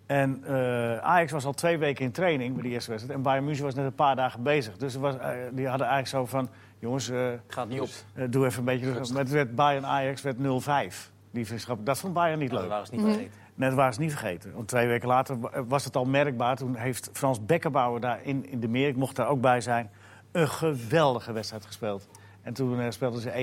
En 0.06 0.44
eh, 0.46 0.98
Ajax 0.98 1.32
was 1.32 1.46
al 1.46 1.54
twee 1.54 1.78
weken 1.78 2.06
in 2.06 2.12
training 2.12 2.54
bij 2.54 2.64
die 2.64 2.72
eerste 2.72 2.90
wedstrijd. 2.90 3.18
En 3.18 3.24
Bayern 3.24 3.46
München 3.46 3.64
was 3.66 3.76
net 3.76 3.86
een 3.86 3.96
paar 3.96 4.16
dagen 4.16 4.44
bezig. 4.44 4.78
Dus 4.78 4.96
was, 4.96 5.14
die 5.52 5.68
hadden 5.68 5.88
eigenlijk 5.88 6.08
zo 6.08 6.26
van, 6.26 6.50
jongens... 6.80 7.10
eh, 7.10 7.28
Gaat 7.48 7.70
niet 7.70 7.82
op. 7.82 7.90
eh, 8.14 8.24
doe 8.30 8.46
even 8.46 8.60
een 8.60 8.66
beetje 8.66 8.92
rustig. 8.94 9.10
Maar 9.16 9.24
het 9.24 9.32
werd 9.32 9.56
Bayern 9.56 9.86
Ajax 9.86 10.22
werd 10.22 10.38
0-5. 10.38 11.12
Die 11.32 11.46
vriendschap, 11.46 11.86
dat 11.86 12.00
vond 12.00 12.14
Bayern 12.14 12.40
niet 12.40 12.50
Dat 12.52 12.60
leuk. 12.60 12.70
waren 12.70 12.86
ze 12.86 12.92
niet 12.96 13.02
vergeten. 13.02 13.32
Nee, 13.56 13.70
dat 13.70 13.78
waren 13.78 13.94
ze 13.94 14.00
niet 14.00 14.12
vergeten. 14.12 14.54
Want 14.54 14.68
twee 14.68 14.88
weken 14.88 15.08
later 15.08 15.40
wa- 15.40 15.64
was 15.64 15.86
het 15.86 15.96
al 15.96 16.06
merkbaar. 16.06 16.56
Toen 16.56 16.76
heeft 16.76 17.10
Frans 17.14 17.46
Bekkenbauer 17.46 18.00
daar 18.00 18.20
in, 18.24 18.50
in 18.50 18.60
de 18.60 18.68
meer, 18.68 18.88
ik 18.88 18.96
mocht 18.96 19.16
daar 19.16 19.28
ook 19.28 19.42
bij 19.42 19.62
zijn, 19.62 19.90
een 20.32 20.48
geweldige 20.50 21.32
wedstrijd 21.32 21.66
gespeeld. 21.66 22.08
En 22.42 22.54
toen 22.54 22.92
speelden 22.94 23.22
ze 23.22 23.30
1-1. 23.30 23.34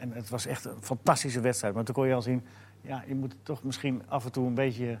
En 0.00 0.12
het 0.12 0.28
was 0.28 0.46
echt 0.46 0.64
een 0.64 0.76
fantastische 0.80 1.40
wedstrijd. 1.40 1.74
Maar 1.74 1.84
toen 1.84 1.94
kon 1.94 2.06
je 2.06 2.14
al 2.14 2.22
zien, 2.22 2.44
ja, 2.82 3.04
je 3.06 3.14
moet 3.14 3.36
toch 3.42 3.62
misschien 3.62 4.02
af 4.08 4.24
en 4.24 4.32
toe 4.32 4.46
een 4.46 4.54
beetje... 4.54 4.98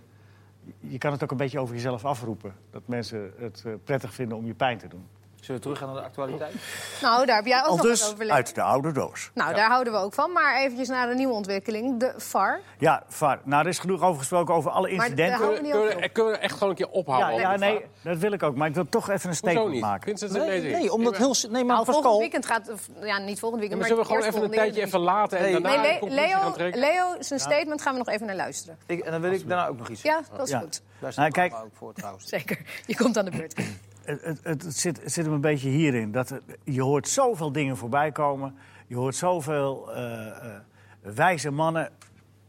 Je 0.78 0.98
kan 0.98 1.12
het 1.12 1.22
ook 1.22 1.30
een 1.30 1.36
beetje 1.36 1.60
over 1.60 1.74
jezelf 1.74 2.04
afroepen. 2.04 2.54
Dat 2.70 2.82
mensen 2.86 3.32
het 3.36 3.62
eh, 3.66 3.72
prettig 3.84 4.14
vinden 4.14 4.36
om 4.36 4.46
je 4.46 4.54
pijn 4.54 4.78
te 4.78 4.88
doen. 4.88 5.04
Zullen 5.42 5.60
we 5.60 5.66
teruggaan 5.66 5.88
naar 5.92 6.02
de 6.02 6.08
actualiteit? 6.08 6.54
Nou, 7.02 7.26
daar 7.26 7.36
heb 7.36 7.46
jij 7.46 7.58
ook 7.58 7.66
Al 7.66 7.76
nog 7.76 7.86
dus 7.86 8.10
over 8.12 8.30
uit 8.30 8.54
de 8.54 8.62
oude 8.62 8.92
doos. 8.92 9.30
Nou, 9.34 9.54
daar 9.54 9.68
houden 9.68 9.92
we 9.92 9.98
ook 9.98 10.14
van. 10.14 10.32
Maar 10.32 10.56
eventjes 10.60 10.88
naar 10.88 11.08
de 11.08 11.14
nieuwe 11.14 11.32
ontwikkeling, 11.34 12.00
de 12.00 12.12
VAR. 12.16 12.60
Ja, 12.78 13.02
VAR. 13.08 13.40
Nou, 13.44 13.62
er 13.62 13.68
is 13.68 13.78
genoeg 13.78 14.02
over 14.02 14.18
gesproken 14.18 14.54
over 14.54 14.70
alle 14.70 14.88
Maar 14.88 14.96
daar 14.96 15.04
incidenten. 15.08 15.38
houden 15.38 15.56
we 15.60 15.62
niet 15.66 15.72
Kunnen 15.76 15.96
we, 15.98 16.04
op. 16.04 16.12
kunnen 16.12 16.32
we 16.32 16.38
echt 16.38 16.52
gewoon 16.52 16.68
een 16.68 16.74
keer 16.74 16.88
ophouden? 16.88 17.40
Ja, 17.40 17.56
nee, 17.56 17.84
dat 18.02 18.18
wil 18.18 18.32
ik 18.32 18.42
ook. 18.42 18.56
Maar 18.56 18.68
ik 18.68 18.74
wil 18.74 18.88
toch 18.88 19.10
even 19.10 19.28
een 19.28 19.36
statement 19.36 19.80
maken. 19.80 20.02
Vincent 20.08 20.32
Nee, 20.32 20.60
mee 20.62 20.72
nee, 20.72 20.92
omdat 20.92 21.16
heel... 21.16 21.34
Nee, 21.50 21.64
maar 21.64 21.74
Nou, 21.76 21.86
volgend 21.92 22.18
weekend 22.18 22.46
gaat... 22.46 22.70
Ja, 23.02 23.18
niet 23.18 23.38
volgend 23.38 23.60
weekend, 23.60 23.68
maar 23.70 23.78
maar... 23.78 23.86
zullen 23.88 24.02
we 24.02 24.04
gewoon 24.04 24.22
even 24.22 24.26
een 24.26 24.32
volgende 24.32 24.56
tijdje 24.56 24.82
even 24.82 25.00
laten 25.00 25.38
en 25.38 25.44
Nee. 25.44 25.60
daarna 25.60 25.82
Nee, 25.82 26.00
Leo? 26.10 26.52
Leo, 26.80 27.16
zijn 27.18 27.40
statement 27.40 27.82
gaan 27.82 27.92
we 27.92 27.98
nog 27.98 28.08
even 28.08 28.26
naar 28.26 28.36
luisteren. 28.36 28.78
Ik, 28.86 29.00
en 29.00 29.10
dan 29.12 29.20
wil 29.20 29.32
ik 29.32 29.48
daarna 29.48 29.66
ook 29.66 29.78
nog 29.78 29.88
iets 29.88 30.02
Ja, 30.02 30.20
dat 30.36 30.48
is 30.48 30.54
goed. 30.54 30.72
Daar 30.82 30.90
Nou, 31.00 31.12
staat 31.12 31.32
kijk- 31.32 31.50
kijk, 31.52 31.64
ook 31.64 31.70
voor 31.76 31.92
trouwens. 31.92 32.28
Zeker. 32.28 32.60
Je 32.86 32.96
komt 32.96 33.18
aan 33.18 33.24
de 33.24 33.30
beurt. 33.30 33.54
Het, 34.04 34.22
het, 34.22 34.40
het 34.42 34.76
zit, 34.76 35.00
zit 35.04 35.24
hem 35.24 35.34
een 35.34 35.40
beetje 35.40 35.68
hierin. 35.68 36.12
Dat 36.12 36.40
je 36.64 36.82
hoort 36.82 37.08
zoveel 37.08 37.52
dingen 37.52 37.76
voorbij 37.76 38.12
komen. 38.12 38.54
Je 38.86 38.96
hoort 38.96 39.16
zoveel 39.16 39.94
eh, 39.94 40.56
wijze 41.00 41.50
mannen 41.50 41.90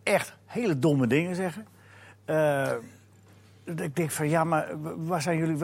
echt 0.04 0.34
hele 0.46 0.80
domme 0.80 1.08
dingen 1.08 1.36
zeggen. 1.36 1.68
Eh, 2.26 2.72
ik 3.64 3.96
denk 3.96 4.12
van, 4.12 4.30
ja, 4.30 4.44
maar 4.44 4.68
waar 5.06 5.22
zijn 5.22 5.38
jullie... 5.38 5.58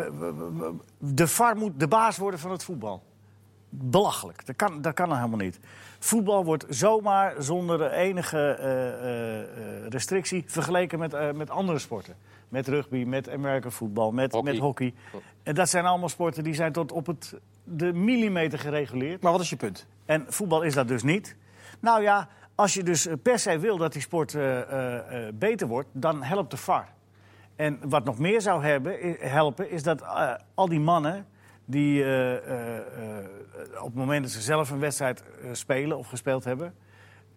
De 0.98 1.28
VAR 1.28 1.58
moet 1.58 1.80
de 1.80 1.88
baas 1.88 2.18
worden 2.18 2.40
van 2.40 2.52
het 2.52 2.64
voetbal. 2.64 3.04
Belachelijk. 3.70 4.46
Dat 4.46 4.56
kan, 4.56 4.82
dat 4.82 4.94
kan 4.94 5.08
nou 5.08 5.20
helemaal 5.20 5.46
niet. 5.46 5.60
Voetbal 6.00 6.46
wordt 6.46 6.66
zomaar 6.70 7.34
zonder 7.38 7.92
enige 7.92 8.38
eh, 8.38 8.88
eh, 8.88 9.40
eh, 9.42 9.88
restrictie 9.90 10.44
vergeleken 10.48 11.00
met, 11.00 11.14
eh, 11.14 11.32
met 11.32 11.50
andere 11.50 11.80
sporten. 11.80 12.16
Met 12.50 12.68
rugby, 12.68 13.04
met 13.04 13.30
American 13.30 13.72
voetbal, 13.72 14.12
met 14.12 14.32
Hockey. 14.32 14.52
met 14.52 14.62
hockey. 14.62 14.94
En 15.44 15.56
dat 15.56 15.70
zijn 15.70 15.86
allemaal 15.86 16.10
sporten 16.10 16.44
die 16.44 16.54
zijn 16.54 16.72
tot 16.72 16.92
op 16.92 17.06
het, 17.06 17.36
de 17.64 17.94
millimeter 17.94 18.60
gereguleerd. 18.60 19.22
Maar 19.22 19.32
wat 19.32 19.42
is 19.42 19.50
je 19.50 19.56
punt? 19.56 19.88
En 20.06 20.26
voetbal 20.28 20.62
is 20.62 20.74
dat 20.74 20.88
dus 20.88 21.04
niet. 21.04 21.36
Nou 21.80 22.02
ja, 22.02 22.28
als 22.60 22.74
je 22.74 22.84
dus 22.84 23.08
per 23.24 23.40
se 23.40 23.60
wil 23.60 23.78
dat 23.78 23.94
die 23.94 24.02
sport 24.02 24.36
eh, 24.36 24.60
eh, 24.62 25.28
eh, 25.28 25.34
beter 25.34 25.68
wordt, 25.68 25.90
dan 25.92 26.24
helpt 26.24 26.52
de 26.52 26.58
VAR. 26.58 26.88
En 27.56 27.80
wat 27.84 28.04
nog 28.04 28.18
meer 28.18 28.42
zou 28.42 28.64
hebben, 28.64 29.16
helpen, 29.20 29.72
is 29.72 29.84
dat 29.84 30.04
al 30.54 30.68
die 30.68 30.80
mannen 30.80 31.26
die 31.70 32.04
eh, 32.04 32.36
eh, 32.36 32.78
eh, 32.78 33.26
op 33.80 33.86
het 33.86 33.94
moment 33.96 34.24
dat 34.24 34.32
ze 34.32 34.42
zelf 34.42 34.70
een 34.70 34.80
wedstrijd 34.80 35.24
eh, 35.24 35.50
spelen 35.52 35.98
of 35.98 36.08
gespeeld 36.08 36.44
hebben, 36.44 36.74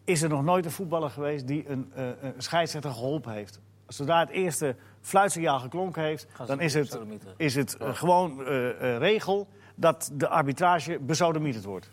is 0.04 0.22
er 0.22 0.28
nog 0.28 0.42
nooit 0.44 0.64
een 0.64 0.70
voetballer 0.70 1.10
geweest 1.10 1.46
die 1.46 1.68
een, 1.68 1.90
eh, 1.94 2.04
een 2.22 2.34
scheidsrechter 2.38 2.90
geholpen 2.90 3.32
heeft. 3.32 3.60
Zodra 3.86 4.20
het 4.20 4.30
eerste 4.30 4.76
fluitsignaal 5.00 5.58
geklonken 5.58 6.02
heeft, 6.02 6.26
dan 6.46 6.60
is 6.60 6.74
het, 6.74 6.88
is 7.36 7.54
het 7.54 7.76
gewoon 7.80 8.42
regel 8.98 9.48
dat 9.74 10.10
de 10.14 10.28
arbitrage 10.28 10.98
besodemieterd 11.00 11.64
wordt. 11.64 11.90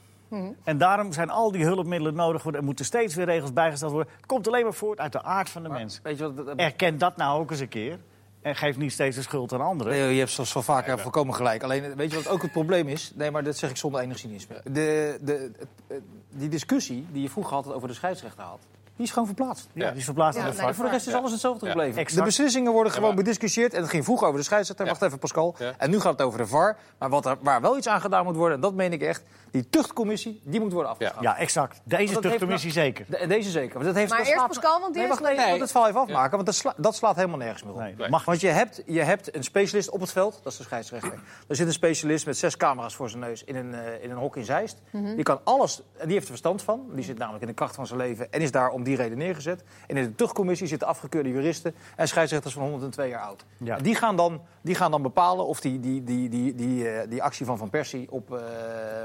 En 0.64 0.78
daarom 0.78 1.12
zijn 1.14 1.30
al 1.30 1.52
die 1.52 1.64
hulpmiddelen 1.66 2.16
nodig. 2.16 2.44
worden. 2.44 2.62
Er 2.62 2.66
moeten 2.68 2.86
steeds 2.86 3.16
weer 3.16 3.26
regels 3.26 3.54
bijgesteld 3.54 3.92
worden. 3.92 4.14
Het 4.16 4.26
komt 4.26 4.48
alleen 4.48 4.64
maar 4.64 4.74
voort 4.74 5.00
uit 5.00 5.12
de 5.12 5.24
aard 5.24 5.50
van 5.50 5.64
de 5.64 5.70
mens. 5.70 6.00
Weet 6.04 6.18
je 6.18 6.34
wat... 6.34 6.46
dat- 6.46 6.58
Erken 6.58 6.98
dat 6.98 7.18
nou 7.18 7.40
ook 7.42 7.52
eens 7.52 7.60
een 7.60 7.68
keer. 7.68 8.00
En 8.42 8.56
geef 8.56 8.78
niet 8.78 8.92
steeds 8.92 9.16
de 9.16 9.22
schuld 9.22 9.54
aan 9.54 9.62
anderen. 9.62 9.94
Leo, 9.94 10.08
je 10.08 10.20
hebt 10.20 10.32
zoals 10.32 10.52
van 10.52 10.64
vaker 10.64 11.00
volkomen 11.00 11.36
gelijk. 11.36 11.64
Alleen, 11.64 11.96
weet 11.96 12.12
je 12.12 12.16
wat 12.18 12.28
ook 12.28 12.42
het 12.42 12.52
probleem 12.52 12.88
is? 12.88 13.12
Nee, 13.16 13.32
maar 13.32 13.44
dat 13.44 13.58
zeg 13.58 13.70
ik 13.70 13.78
zonder 13.78 14.02
enig 14.02 14.18
cynisme. 14.20 14.62
De, 14.64 15.18
de, 15.22 15.52
het- 15.88 16.02
die 16.30 16.50
discussie 16.50 17.06
die 17.12 17.22
je 17.22 17.30
vroeger 17.30 17.54
had 17.54 17.74
over 17.74 17.88
de 17.88 17.94
scheidsrechter 17.94 18.44
had, 18.44 18.60
die 19.00 19.08
is 19.08 19.14
gewoon 19.14 19.28
verplaatst. 19.28 19.68
Ja, 19.74 19.90
die 19.90 19.98
is 20.00 20.04
verplaatst 20.06 20.40
Ja, 20.40 20.46
nee, 20.46 20.54
VAR. 20.54 20.76
Voor 20.76 20.86
de 20.86 20.92
rest 20.92 21.08
is 21.08 21.14
alles 21.14 21.32
hetzelfde 21.32 21.66
Ja. 21.66 21.72
gebleven. 21.72 21.98
Exact. 22.00 22.18
De 22.20 22.24
beslissingen 22.24 22.72
worden 22.72 22.92
gewoon 22.92 23.16
bediscussieerd. 23.16 23.74
En 23.74 23.82
het 23.82 23.90
ging 23.90 24.04
vroeger 24.04 24.28
over 24.28 24.40
de 24.40 24.46
scheidsrechter. 24.46 24.86
Ja. 24.86 24.92
Wacht 24.92 25.04
even, 25.04 25.20
Pascal. 25.20 25.56
Ja. 25.60 25.72
En 25.78 25.90
nu 25.90 26.00
gaat 26.00 26.12
het 26.12 26.22
over 26.22 26.40
de 26.40 26.48
VAR. 26.48 26.78
Maar 27.00 27.10
wat 27.10 27.26
er, 27.26 27.38
waar 27.42 27.62
wel 27.62 27.78
iets 27.78 27.88
aan 27.88 28.02
gedaan 28.02 28.24
moet 28.26 28.36
worden, 28.36 28.56
en 28.56 28.62
dat 28.62 28.74
meen 28.74 28.94
ik 28.94 29.02
echt... 29.02 29.24
die 29.52 29.70
tuchtcommissie, 29.70 30.42
die 30.44 30.60
moet 30.60 30.72
worden 30.72 30.92
afgeschaft. 30.92 31.22
Ja, 31.22 31.38
exact. 31.38 31.82
Deze 31.84 32.08
heeft 32.10 32.22
tuchtcommissie 32.22 32.72
zeker. 32.72 33.06
De- 33.10 33.28
deze 33.28 33.50
zeker. 33.50 33.74
Want 33.74 33.86
dat 33.86 33.96
heeft, 33.96 34.10
Maar 34.10 34.18
dat 34.18 34.28
eerst 34.28 34.40
slaat- 34.40 34.52
Pascal, 34.52 34.80
want 34.80 34.94
die 34.94 35.02
nee, 35.04 35.12
is 35.12 35.20
wacht, 35.20 35.36
nee, 35.38 35.60
het 35.60 35.72
val 35.72 35.88
even 35.88 36.00
afmaken. 36.00 36.32
Want 36.32 36.46
dat, 36.46 36.56
sla- 36.56 36.74
dat 36.78 36.96
slaat 36.96 37.16
helemaal 37.16 37.38
nergens 37.38 37.64
meer 37.64 37.74
op. 37.74 37.80
Nee, 37.80 37.90
dat 37.90 38.00
Nee. 38.00 38.10
mag 38.10 38.26
Want 38.26 38.42
je 38.42 38.48
hebt, 38.48 38.82
je 38.86 39.02
hebt 39.02 39.36
een 39.36 39.44
specialist 39.44 39.90
op 39.90 40.00
het 40.00 40.12
veld, 40.12 40.40
dat 40.44 40.52
is 40.52 40.58
de 40.58 40.64
scheidsrechter. 40.64 41.14
Er 41.48 41.56
zit 41.56 41.68
een 41.68 41.74
specialist 41.74 42.26
met 42.26 42.38
zes 42.38 42.58
camera's 42.58 42.96
voor 42.96 43.10
zijn 43.10 43.22
neus 43.22 43.44
in 43.44 43.56
een, 43.56 43.74
eh, 43.74 44.04
in 44.04 44.12
een 44.12 44.18
hok 44.18 44.36
in 44.36 44.44
Zeist. 44.46 44.82
Die 44.92 45.24
kan 45.24 45.40
alles, 45.44 45.82
en 45.98 46.04
die 46.06 46.12
heeft 46.14 46.22
er 46.24 46.30
verstand 46.32 46.62
van. 46.62 46.86
Die 46.94 47.04
zit 47.04 47.18
namelijk 47.18 47.42
in 47.44 47.48
de 47.50 47.56
kracht 47.56 47.76
van 47.76 47.88
zijn 47.88 48.00
leven 48.00 48.32
en 48.32 48.42
is 48.42 48.52
daar 48.52 48.70
om 48.70 48.84
die 48.90 48.98
reden 48.98 49.18
neergezet. 49.18 49.64
En 49.88 49.98
in 49.98 50.04
de 50.04 50.16
terugcommissie 50.16 50.68
zitten 50.68 50.88
afgekeurde 50.88 51.30
juristen 51.30 51.76
en 51.96 52.08
scheidsrechters 52.08 52.54
van 52.54 52.64
102 52.64 53.10
jaar 53.10 53.22
oud. 53.22 53.46
Ja. 53.58 53.78
En 53.78 53.84
die, 53.84 53.96
gaan 53.96 54.16
dan, 54.16 54.42
die 54.62 54.76
gaan 54.76 54.92
dan 54.92 55.02
bepalen 55.02 55.46
of 55.46 55.60
die, 55.60 55.80
die, 55.80 56.04
die, 56.04 56.30
die, 56.30 56.56
die, 56.56 56.90
eh, 56.90 57.10
die 57.10 57.24
actie 57.24 57.46
van 57.46 57.58
Van 57.58 57.70
Persie 57.70 58.12
op 58.12 58.34
eh, 58.34 58.40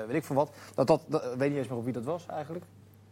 weet 0.07 0.17
ik 0.17 0.25
veel 0.25 0.37
wat. 0.37 0.51
Dat, 0.75 0.87
dat, 0.87 1.35
weet 1.37 1.49
niet 1.49 1.59
eens 1.59 1.69
meer 1.69 1.79
op 1.79 1.85
wie 1.85 1.93
dat 1.93 2.05
was 2.05 2.27
eigenlijk. 2.27 2.65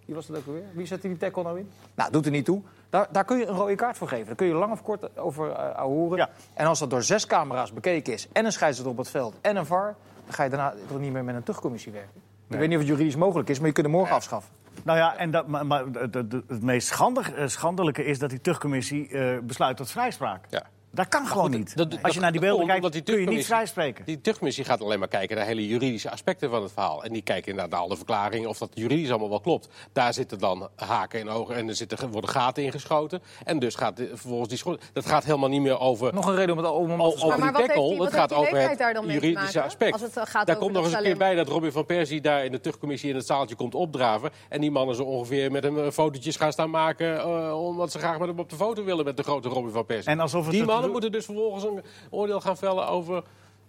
Wie 0.05 0.15
was 0.15 0.27
dat 0.27 0.37
ook 0.37 0.47
alweer? 0.47 0.65
Wie 0.73 0.87
zette 0.87 1.09
die 1.09 1.17
tackle 1.17 1.43
nou 1.43 1.59
in? 1.59 1.71
Nou, 1.95 2.11
doet 2.11 2.25
er 2.25 2.31
niet 2.31 2.45
toe. 2.45 2.63
Daar, 2.91 3.09
daar 3.11 3.25
kun 3.25 3.39
je 3.39 3.47
een 3.47 3.57
rode 3.57 3.75
kaart 3.75 3.97
voor 3.97 4.09
geven. 4.09 4.27
Daar 4.27 4.35
kun 4.35 4.47
je 4.47 4.55
lang 4.55 4.73
of 4.73 4.83
kort 4.83 5.19
over 5.19 5.49
uh, 5.49 5.81
horen. 5.81 6.19
Ja. 6.19 6.31
En 6.55 6.67
als 6.67 6.79
dat 6.79 6.91
door 6.91 7.03
zes 7.03 7.27
camera's 7.27 7.73
bekeken 7.73 8.13
is 8.13 8.29
en 8.33 8.45
een 8.45 8.53
scheidsrechter 8.53 8.93
op 8.93 8.99
het 8.99 9.11
veld 9.11 9.35
en 9.41 9.57
een 9.57 9.67
VAR, 9.67 9.95
dan 10.25 10.35
ga 10.35 10.43
je 10.43 10.51
daarna 10.51 10.75
toch 10.89 10.99
niet 10.99 11.13
meer 11.13 11.25
met 11.25 11.35
een 11.35 11.43
terugcommissie 11.43 11.93
werken. 11.93 12.21
Ik 12.49 12.59
weet 12.59 12.69
niet 12.69 12.79
of 12.79 12.83
het 12.83 12.93
juridisch 12.93 13.17
mogelijk 13.17 13.49
is, 13.49 13.59
maar 13.59 13.67
je 13.67 13.73
kunt 13.73 13.87
hem 13.87 13.97
morgen 13.97 14.15
afschaffen. 14.15 14.62
Nou 14.85 14.99
ja, 14.99 15.17
en 15.17 15.31
dat, 15.31 15.47
maar, 15.47 15.67
maar 15.67 15.85
het, 15.87 16.63
meest 16.63 16.93
eh, 16.93 17.47
schandelijke 17.47 18.05
is 18.05 18.19
dat 18.19 18.31
die 18.31 18.41
terugcommissie 18.41 19.09
eh, 19.09 19.39
besluit 19.43 19.77
tot 19.77 19.91
vrijspraak. 19.91 20.45
Ja. 20.51 20.63
Dat 20.95 21.09
kan 21.09 21.27
gewoon 21.27 21.43
goed, 21.43 21.59
niet. 21.59 21.77
dat- 21.77 21.91
dat- 21.91 22.03
Als 22.03 22.15
je 22.15 22.21
naar 22.21 22.33
die 22.33 22.41
beelden 22.41 22.67
kijkt, 22.67 22.93
die 22.93 23.03
kun 23.03 23.21
je 23.21 23.27
niet 23.27 23.47
vrijspreken. 23.47 24.05
Die 24.05 24.21
terugcommissie 24.21 24.65
gaat 24.65 24.81
alleen 24.83 24.99
maar 24.99 25.09
kijken 25.09 25.37
naar 25.37 25.47
hele 25.47 25.67
juridische 25.67 26.11
aspecten 26.11 26.51
van 26.51 26.63
het 26.63 26.73
verhaal. 26.73 27.05
En 27.05 27.13
die 27.13 27.23
kijken 27.23 27.51
inderdaad 27.51 27.73
naar 27.73 27.81
alle 27.81 27.97
verklaringen 27.97 28.49
of 28.49 28.59
dat 28.59 28.71
juridisch 28.75 29.11
allemaal 29.11 29.29
wel 29.29 29.41
klopt. 29.41 29.69
Daar 29.93 30.15
zitten 30.15 30.39
dan 30.39 30.69
haken 30.77 31.21
in 31.21 31.29
ogen 31.29 31.55
en 31.57 31.69
er 31.69 31.75
zitten, 31.75 32.11
worden 32.11 32.31
gaten 32.31 32.63
ingeschoten. 32.65 33.23
En 33.45 33.59
dus 33.59 33.75
gaat 33.75 33.97
de- 33.97 34.09
vervolgens 34.09 34.49
die 34.49 34.59
school... 34.59 34.77
Dat 34.93 35.07
gaat 35.07 35.25
helemaal 35.25 35.49
niet 35.49 35.61
meer 35.61 35.79
over... 35.79 36.15
Nog 36.15 36.27
een 36.27 36.35
reden 36.35 36.57
om 36.57 36.63
het 36.65 36.73
om, 36.73 36.91
om 36.91 37.03
o- 37.03 37.11
te 37.11 37.25
over 37.25 37.39
Maar 37.39 37.53
die 37.53 37.63
tackle, 37.67 37.89
die- 37.89 37.97
wat 37.99 38.07
het 38.07 38.15
heeft 38.15 38.15
gaat 38.15 38.33
over 38.33 38.53
daar 38.79 38.95
het 38.95 39.13
juridische 39.13 39.63
aspect. 39.63 39.93
Als 39.93 40.03
het, 40.03 40.29
gaat 40.29 40.47
daar 40.47 40.57
komt 40.57 40.73
nog 40.73 40.85
eens 40.85 40.95
een 40.95 41.03
keer 41.03 41.17
bij 41.17 41.35
dat 41.35 41.49
Robin 41.49 41.73
van 41.73 41.87
Persie 41.87 42.21
daar 42.21 42.45
in 42.45 42.53
de 42.53 42.61
terugcommissie 42.61 43.11
in 43.11 43.17
het 43.17 43.27
zaaltje 43.27 43.55
komt 43.55 43.75
opdraven. 43.75 44.31
En 44.49 44.61
die 44.61 44.71
mannen 44.71 44.95
zo 44.97 45.03
ongeveer 45.03 45.51
met 45.51 45.63
hem 45.63 45.79
eh, 45.79 45.91
fotootjes 45.91 46.37
gaan 46.37 46.53
staan 46.53 46.71
maken. 46.71 47.19
eh, 47.21 47.65
omdat 47.65 47.93
ze 47.93 47.99
graag 47.99 48.19
met 48.19 48.29
hem 48.29 48.39
op 48.39 48.51
de 48.51 48.57
foto 48.57 48.85
willen 48.85 49.05
met 49.05 49.17
de 49.17 49.23
grote 49.23 49.49
Robin 49.49 49.71
van 49.73 49.87
Persie. 49.87 50.11
En 50.11 50.21
alsof 50.21 50.47
het 50.47 50.55
doen- 50.83 50.93
moeten 50.93 51.13
dus 51.13 51.25
vervolgens 51.25 51.65
een 51.65 51.83
oordeel 52.11 52.41
gaan 52.41 52.57
vellen 52.57 52.89
over 52.89 53.23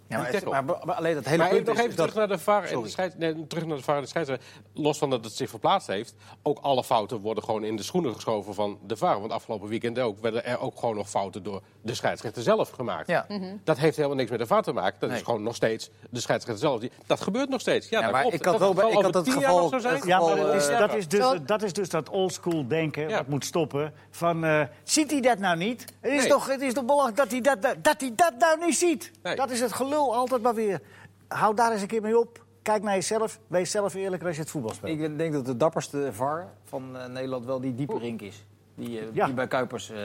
Ja, 0.07 0.17
maar, 0.19 0.31
tackle. 0.31 0.49
maar, 0.49 0.63
maar 0.85 0.95
alleen 0.95 1.13
dat 1.13 1.25
hele 1.25 1.37
Maar 1.37 1.49
punt 1.49 1.65
nog 1.65 1.75
even 1.77 1.89
is 1.89 1.95
dat... 1.95 2.07
terug 2.07 2.27
naar 2.27 2.37
de 2.37 2.43
VAR 2.43 2.67
de 2.83 2.89
scheids, 2.89 3.15
nee, 3.17 3.47
terug 3.47 3.65
naar 3.65 3.77
de 3.77 3.83
VAR 3.83 3.95
en 3.95 4.01
de 4.01 4.07
scheidsrechter. 4.07 4.47
Los 4.73 4.97
van 4.97 5.09
dat 5.09 5.23
het 5.25 5.33
zich 5.33 5.49
verplaatst 5.49 5.87
heeft, 5.87 6.13
ook 6.43 6.59
alle 6.61 6.83
fouten 6.83 7.19
worden 7.21 7.43
gewoon 7.43 7.63
in 7.63 7.75
de 7.75 7.83
schoenen 7.83 8.13
geschoven 8.13 8.53
van 8.53 8.79
de 8.87 8.97
VAR. 8.97 9.19
Want 9.19 9.31
afgelopen 9.31 9.67
weekend 9.69 9.99
ook 9.99 10.19
werden 10.21 10.45
er 10.45 10.59
ook 10.59 10.79
gewoon 10.79 10.95
nog 10.95 11.09
fouten 11.09 11.43
door 11.43 11.61
de 11.81 11.93
scheidsrechter 11.93 12.41
zelf 12.43 12.69
gemaakt. 12.69 13.07
Ja. 13.07 13.25
Dat 13.63 13.77
heeft 13.77 13.95
helemaal 13.95 14.17
niks 14.17 14.29
met 14.29 14.39
de 14.39 14.45
VAR 14.47 14.61
te 14.63 14.73
maken. 14.73 14.99
Dat 14.99 15.09
Nee. 15.09 15.17
is 15.19 15.25
gewoon 15.25 15.43
nog 15.43 15.55
steeds 15.55 15.89
de 16.09 16.19
scheidsrechter 16.19 16.67
zelf. 16.67 16.79
Die, 16.79 16.91
dat 17.05 17.21
gebeurt 17.21 17.49
nog 17.49 17.59
steeds. 17.61 17.89
Ja, 17.89 17.99
Ja, 17.99 18.11
maar 18.11 18.21
klopt. 18.21 18.35
ik 18.35 18.45
had 18.45 18.59
Dat 18.59 18.73
wel 18.75 18.87
ik 18.89 18.93
had 19.01 19.13
het 19.13 19.23
tien 19.23 19.39
jaar 19.39 19.51
geval- 19.51 19.71
Ja, 20.05 20.19
maar 20.19 20.29
geval, 20.29 20.45
dat 20.45 20.55
is, 20.55 20.67
eh, 20.67 20.79
dat, 20.79 20.93
is 20.95 21.07
dus, 21.07 21.25
dat 21.45 21.63
is 21.63 21.73
dus 21.73 21.89
dat 21.89 22.09
oldschool 22.09 22.67
denken, 22.67 23.09
Ja. 23.09 23.17
dat 23.17 23.27
moet 23.27 23.45
stoppen. 23.45 23.93
Van, 24.09 24.43
eh, 24.45 24.61
ziet 24.83 25.11
hij 25.11 25.21
dat 25.21 25.37
nou 25.39 25.57
niet? 25.57 25.85
Het 26.01 26.11
is 26.11 26.19
Nee. 26.19 26.29
toch, 26.29 26.47
het 26.47 26.61
is 26.61 26.73
toch 26.73 26.85
belangrijk 26.85 27.17
dat 27.17 27.31
hij 27.31 27.41
dat, 27.41 27.61
dat, 27.61 27.75
dat 27.83 28.01
hij 28.01 28.11
dat 28.15 28.33
nou 28.39 28.65
niet 28.65 28.75
ziet? 28.75 29.11
Nee. 29.23 29.35
Dat 29.35 29.49
is 29.51 29.59
het 29.59 29.71
gelul 29.93 30.15
altijd 30.15 30.41
maar 30.41 30.55
weer. 30.55 30.81
Hou 31.27 31.55
daar 31.55 31.71
eens 31.71 31.81
een 31.81 31.87
keer 31.87 32.01
mee 32.01 32.19
op. 32.19 32.45
Kijk 32.61 32.83
naar 32.83 32.93
jezelf. 32.93 33.39
Wees 33.47 33.71
zelf 33.71 33.93
eerlijk 33.93 34.23
als 34.23 34.35
je 34.35 34.41
het 34.41 34.49
voetbal 34.51 34.73
speelt. 34.73 34.99
Ik 34.99 35.17
denk 35.17 35.33
dat 35.33 35.45
de 35.45 35.57
dapperste 35.57 36.09
VAR 36.11 36.47
van 36.63 36.97
eh, 36.97 37.07
Nederland 37.07 37.45
wel 37.45 37.59
die 37.59 37.75
diepe 37.75 37.97
rink 37.97 38.21
is. 38.21 38.45
Die, 38.75 38.99
eh, 38.99 39.05
Ja. 39.13 39.25
die 39.25 39.33
bij 39.33 39.47
Kuipers 39.47 39.89
eh, 39.89 39.97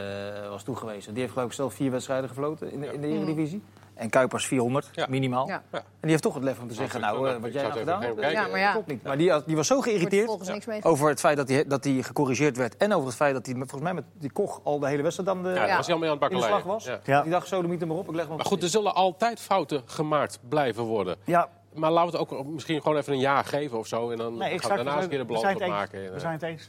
was 0.48 0.62
toegewezen. 0.62 1.12
Die 1.12 1.22
heeft 1.22 1.32
geloof 1.32 1.48
ik 1.48 1.54
zelf 1.54 1.74
vier 1.74 1.90
wedstrijden 1.90 2.28
gefloten 2.28 2.70
in 2.72 2.80
de, 2.80 2.92
in 2.92 3.00
de 3.00 3.06
Eredivisie. 3.06 3.62
En 3.98 4.10
Kuipers 4.10 4.46
400, 4.46 4.88
Ja. 4.92 5.06
minimaal. 5.08 5.48
Ja. 5.48 5.62
Ja. 5.72 5.78
En 5.78 5.84
die 6.00 6.10
heeft 6.10 6.22
toch 6.22 6.34
het 6.34 6.42
lef 6.42 6.60
om 6.60 6.68
te 6.68 6.74
zeggen, 6.74 7.00
nou, 7.00 7.28
eh, 7.28 7.36
wat 7.36 7.52
jij 7.52 7.62
nou 7.62 7.66
even 7.66 7.78
gedaan 7.78 8.02
hebt, 8.02 8.20
kijken. 8.20 8.42
Ja, 8.42 8.48
maar 8.48 8.58
ja. 8.60 8.72
klopt 8.72 8.86
niet. 8.86 9.02
Maar 9.02 9.18
die, 9.18 9.44
die 9.46 9.56
was 9.56 9.66
zo 9.66 9.80
geïrriteerd 9.80 10.84
over 10.84 11.08
het 11.08 11.20
feit 11.20 11.36
dat 11.36 11.48
hij, 11.48 11.64
dat 11.66 11.84
hij 11.84 12.02
gecorrigeerd 12.02 12.56
werd. 12.56 12.76
En 12.76 12.92
over 12.92 13.06
het 13.06 13.16
feit 13.16 13.34
dat 13.34 13.46
hij 13.46 13.54
volgens 13.54 13.82
mij 13.82 13.94
met 13.94 14.04
die 14.12 14.30
Koch 14.32 14.60
al 14.64 14.78
de 14.78 14.88
hele 14.88 15.02
wedstrijd 15.02 15.30
aan 15.30 15.42
de, 15.42 15.48
Ja, 15.48 15.76
was 15.76 15.86
hij 15.86 15.94
al 15.94 16.00
mee 16.00 16.10
aan 16.10 16.18
het 16.20 16.30
in 16.30 16.36
de 16.36 16.42
slag 16.44 16.62
was. 16.62 16.84
Die 17.04 17.30
dacht, 17.30 17.48
zo, 17.48 17.62
de 17.62 17.68
hem 17.68 17.88
maar 17.88 17.96
op, 17.96 18.08
ik 18.08 18.14
leg 18.14 18.26
hem 18.26 18.36
Maar 18.36 18.44
goed, 18.46 18.62
er 18.62 18.68
zullen 18.68 18.94
altijd 18.94 19.40
fouten 19.40 19.82
gemaakt 19.84 20.38
blijven 20.48 20.84
worden. 20.84 21.16
Ja, 21.24 21.48
Maar 21.74 21.90
laten 21.90 22.12
we 22.12 22.18
het 22.18 22.28
ook 22.30 22.46
misschien 22.46 22.82
gewoon 22.82 22.96
even 22.96 23.12
een 23.12 23.18
jaar 23.18 23.44
geven 23.44 23.78
of 23.78 23.86
zo. 23.86 24.10
En 24.10 24.16
dan 24.18 24.36
nee, 24.36 24.58
gaan 24.58 24.70
we 24.70 24.76
daarna 24.76 24.94
eens 24.94 25.02
een 25.02 25.08
keer 25.10 25.18
de 25.18 25.24
balans 25.24 25.54
op 25.54 25.66
maken. 25.66 26.12
We 26.12 26.20
zijn 26.20 26.32
het 26.32 26.42
eens. 26.42 26.68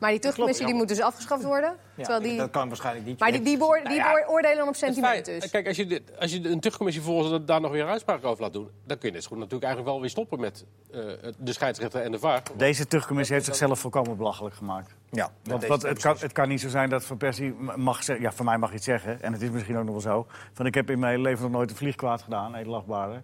Maar 0.00 0.10
die 0.10 0.18
terugcommissie 0.18 0.66
die 0.66 0.74
moet 0.74 0.88
dus 0.88 1.00
afgeschaft 1.00 1.42
worden. 1.42 1.76
Ja, 1.94 2.02
terwijl 2.04 2.20
die, 2.20 2.36
Dat 2.36 2.50
kan 2.50 2.68
waarschijnlijk 2.68 3.06
niet. 3.06 3.18
maar 3.20 3.32
die, 3.32 3.40
die, 3.40 3.58
beoor- 3.58 3.80
die 3.84 3.98
Nou 3.98 4.24
beoordelen 4.24 4.56
dan 4.56 4.68
op 4.68 4.74
sentiment 4.74 5.24
dus. 5.24 5.50
Kijk, 5.50 5.66
als 5.66 5.76
je, 5.76 5.86
dit, 5.86 6.02
als 6.18 6.32
je 6.32 6.48
een 6.48 6.60
terugcommissie 6.60 7.04
volgens 7.04 7.44
daar 7.44 7.60
nog 7.60 7.70
weer 7.70 7.82
een 7.82 7.88
uitspraak 7.88 8.24
over 8.24 8.42
laat 8.42 8.52
doen... 8.52 8.70
dan 8.84 8.98
kun 8.98 9.08
je 9.08 9.14
dit 9.14 9.26
goed 9.26 9.36
natuurlijk 9.36 9.64
eigenlijk 9.64 9.92
wel 9.92 10.00
weer 10.00 10.10
stoppen 10.10 10.40
met 10.40 10.64
eh, 10.92 11.00
de 11.38 11.52
scheidsrechter 11.52 12.02
en 12.02 12.12
de 12.12 12.18
VAR. 12.18 12.42
Deze 12.56 12.86
terugcommissie 12.86 13.34
heeft 13.34 13.46
zichzelf 13.46 13.78
volkomen 13.78 14.16
belachelijk 14.16 14.54
gemaakt. 14.54 14.94
Ja, 15.10 15.30
Want, 15.44 15.66
want 15.66 15.82
het, 15.82 16.00
kan, 16.00 16.16
het 16.18 16.32
kan 16.32 16.48
niet 16.48 16.60
zo 16.60 16.68
zijn 16.68 16.90
dat 16.90 17.04
Van 17.04 17.16
Persie 17.16 17.54
mag 17.76 18.04
zeggen... 18.04 18.24
Ja, 18.24 18.32
voor 18.32 18.44
mij 18.44 18.58
mag 18.58 18.68
je 18.68 18.74
het 18.74 18.84
zeggen. 18.84 19.22
En 19.22 19.32
het 19.32 19.42
is 19.42 19.50
misschien 19.50 19.76
ook 19.76 19.84
nog 19.84 19.92
wel 19.92 20.00
zo. 20.14 20.26
Van 20.52 20.66
ik 20.66 20.74
heb 20.74 20.90
in 20.90 20.98
mijn 20.98 21.20
leven 21.20 21.42
nog 21.42 21.52
nooit 21.52 21.70
een 21.70 21.76
vliegkwaad 21.76 22.22
gedaan, 22.22 22.54
edelachtbare. 22.54 23.20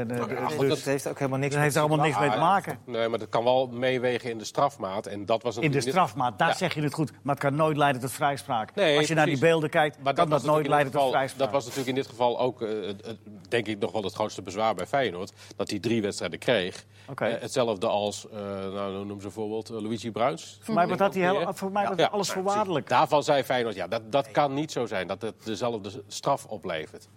En, 0.00 0.10
eh, 0.10 0.22
Oké, 0.22 0.34
dus- 0.48 0.56
Dus 0.58 0.68
dat 0.68 0.78
heeft 0.84 1.08
ook 1.08 1.18
helemaal 1.18 1.38
niks 1.38 1.52
dat 1.54 1.62
heeft 1.62 1.74
er 1.74 1.80
allemaal 1.80 2.04
niks 2.06 2.18
mee 2.18 2.30
te 2.30 2.36
maken. 2.38 2.78
Nee, 2.84 3.08
maar 3.08 3.18
dat 3.18 3.28
kan 3.28 3.44
wel 3.44 3.66
meewegen 3.66 4.30
in 4.30 4.38
de 4.38 4.44
strafmaat. 4.44 5.06
En 5.06 5.26
dat 5.26 5.42
was 5.42 5.56
In 5.56 5.70
de 5.70 5.80
strafmaat, 5.80 6.38
daar 6.38 6.48
Ja. 6.48 6.54
zeg 6.54 6.74
je 6.74 6.82
het 6.82 6.94
goed. 6.94 7.10
Maar 7.22 7.34
het 7.34 7.44
kan 7.44 7.54
nooit 7.54 7.76
leiden 7.76 8.00
tot 8.00 8.10
vrijspraak. 8.12 8.74
Nee, 8.74 8.98
Als 8.98 9.08
je 9.08 9.14
naar 9.14 9.26
die 9.26 9.38
beelden 9.38 9.70
kijkt, 9.70 9.96
Maar 10.02 10.14
kan 10.14 10.28
dat, 10.28 10.32
was 10.40 10.42
nooit 10.50 10.56
natuurlijk 10.68 10.68
leiden 10.68 10.92
in 10.92 10.98
tot 10.98 11.00
dit 11.00 11.00
geval- 11.00 11.18
vrijspraak. 11.18 11.40
Dat 11.44 11.50
was 11.50 11.62
natuurlijk 11.64 11.88
in 11.88 12.02
dit 12.02 12.06
geval 12.06 12.40
ook, 12.40 12.62
eh, 12.62 13.18
denk 13.48 13.66
ik, 13.66 13.78
nog 13.78 13.92
wel 13.92 14.02
het 14.02 14.14
grootste 14.14 14.42
bezwaar 14.42 14.74
bij 14.74 14.86
Feyenoord. 14.86 15.32
Dat 15.56 15.70
hij 15.70 15.78
drie 15.78 16.02
wedstrijden 16.02 16.38
kreeg. 16.38 16.84
Oké. 17.08 17.24
Eh, 17.24 17.40
hetzelfde 17.40 17.86
als, 17.86 18.28
eh 18.30 18.38
nou, 18.72 18.92
noem 19.06 19.16
ze 19.20 19.22
bijvoorbeeld, 19.26 19.68
Luigi 19.68 20.10
Bruins. 20.10 20.58
Voor 20.62 20.74
mij 20.74 20.86
was 20.86 20.98
dat, 20.98 21.14
heel, 21.14 21.54
voor 21.54 21.72
mij 21.72 21.88
was 21.88 21.96
Ja, 21.98 22.06
alles 22.06 22.28
nou, 22.28 22.40
voorwaardelijk. 22.42 22.88
Daarvan 22.88 23.22
zei 23.22 23.42
Feyenoord, 23.42 23.74
ja, 23.74 23.86
dat, 23.86 24.12
dat 24.12 24.30
kan 24.30 24.54
niet 24.54 24.72
zo 24.72 24.86
zijn. 24.86 25.06
Dat 25.06 25.22
het 25.22 25.34
dezelfde 25.44 25.90
straf 26.06 26.44
oplevert. 26.44 27.08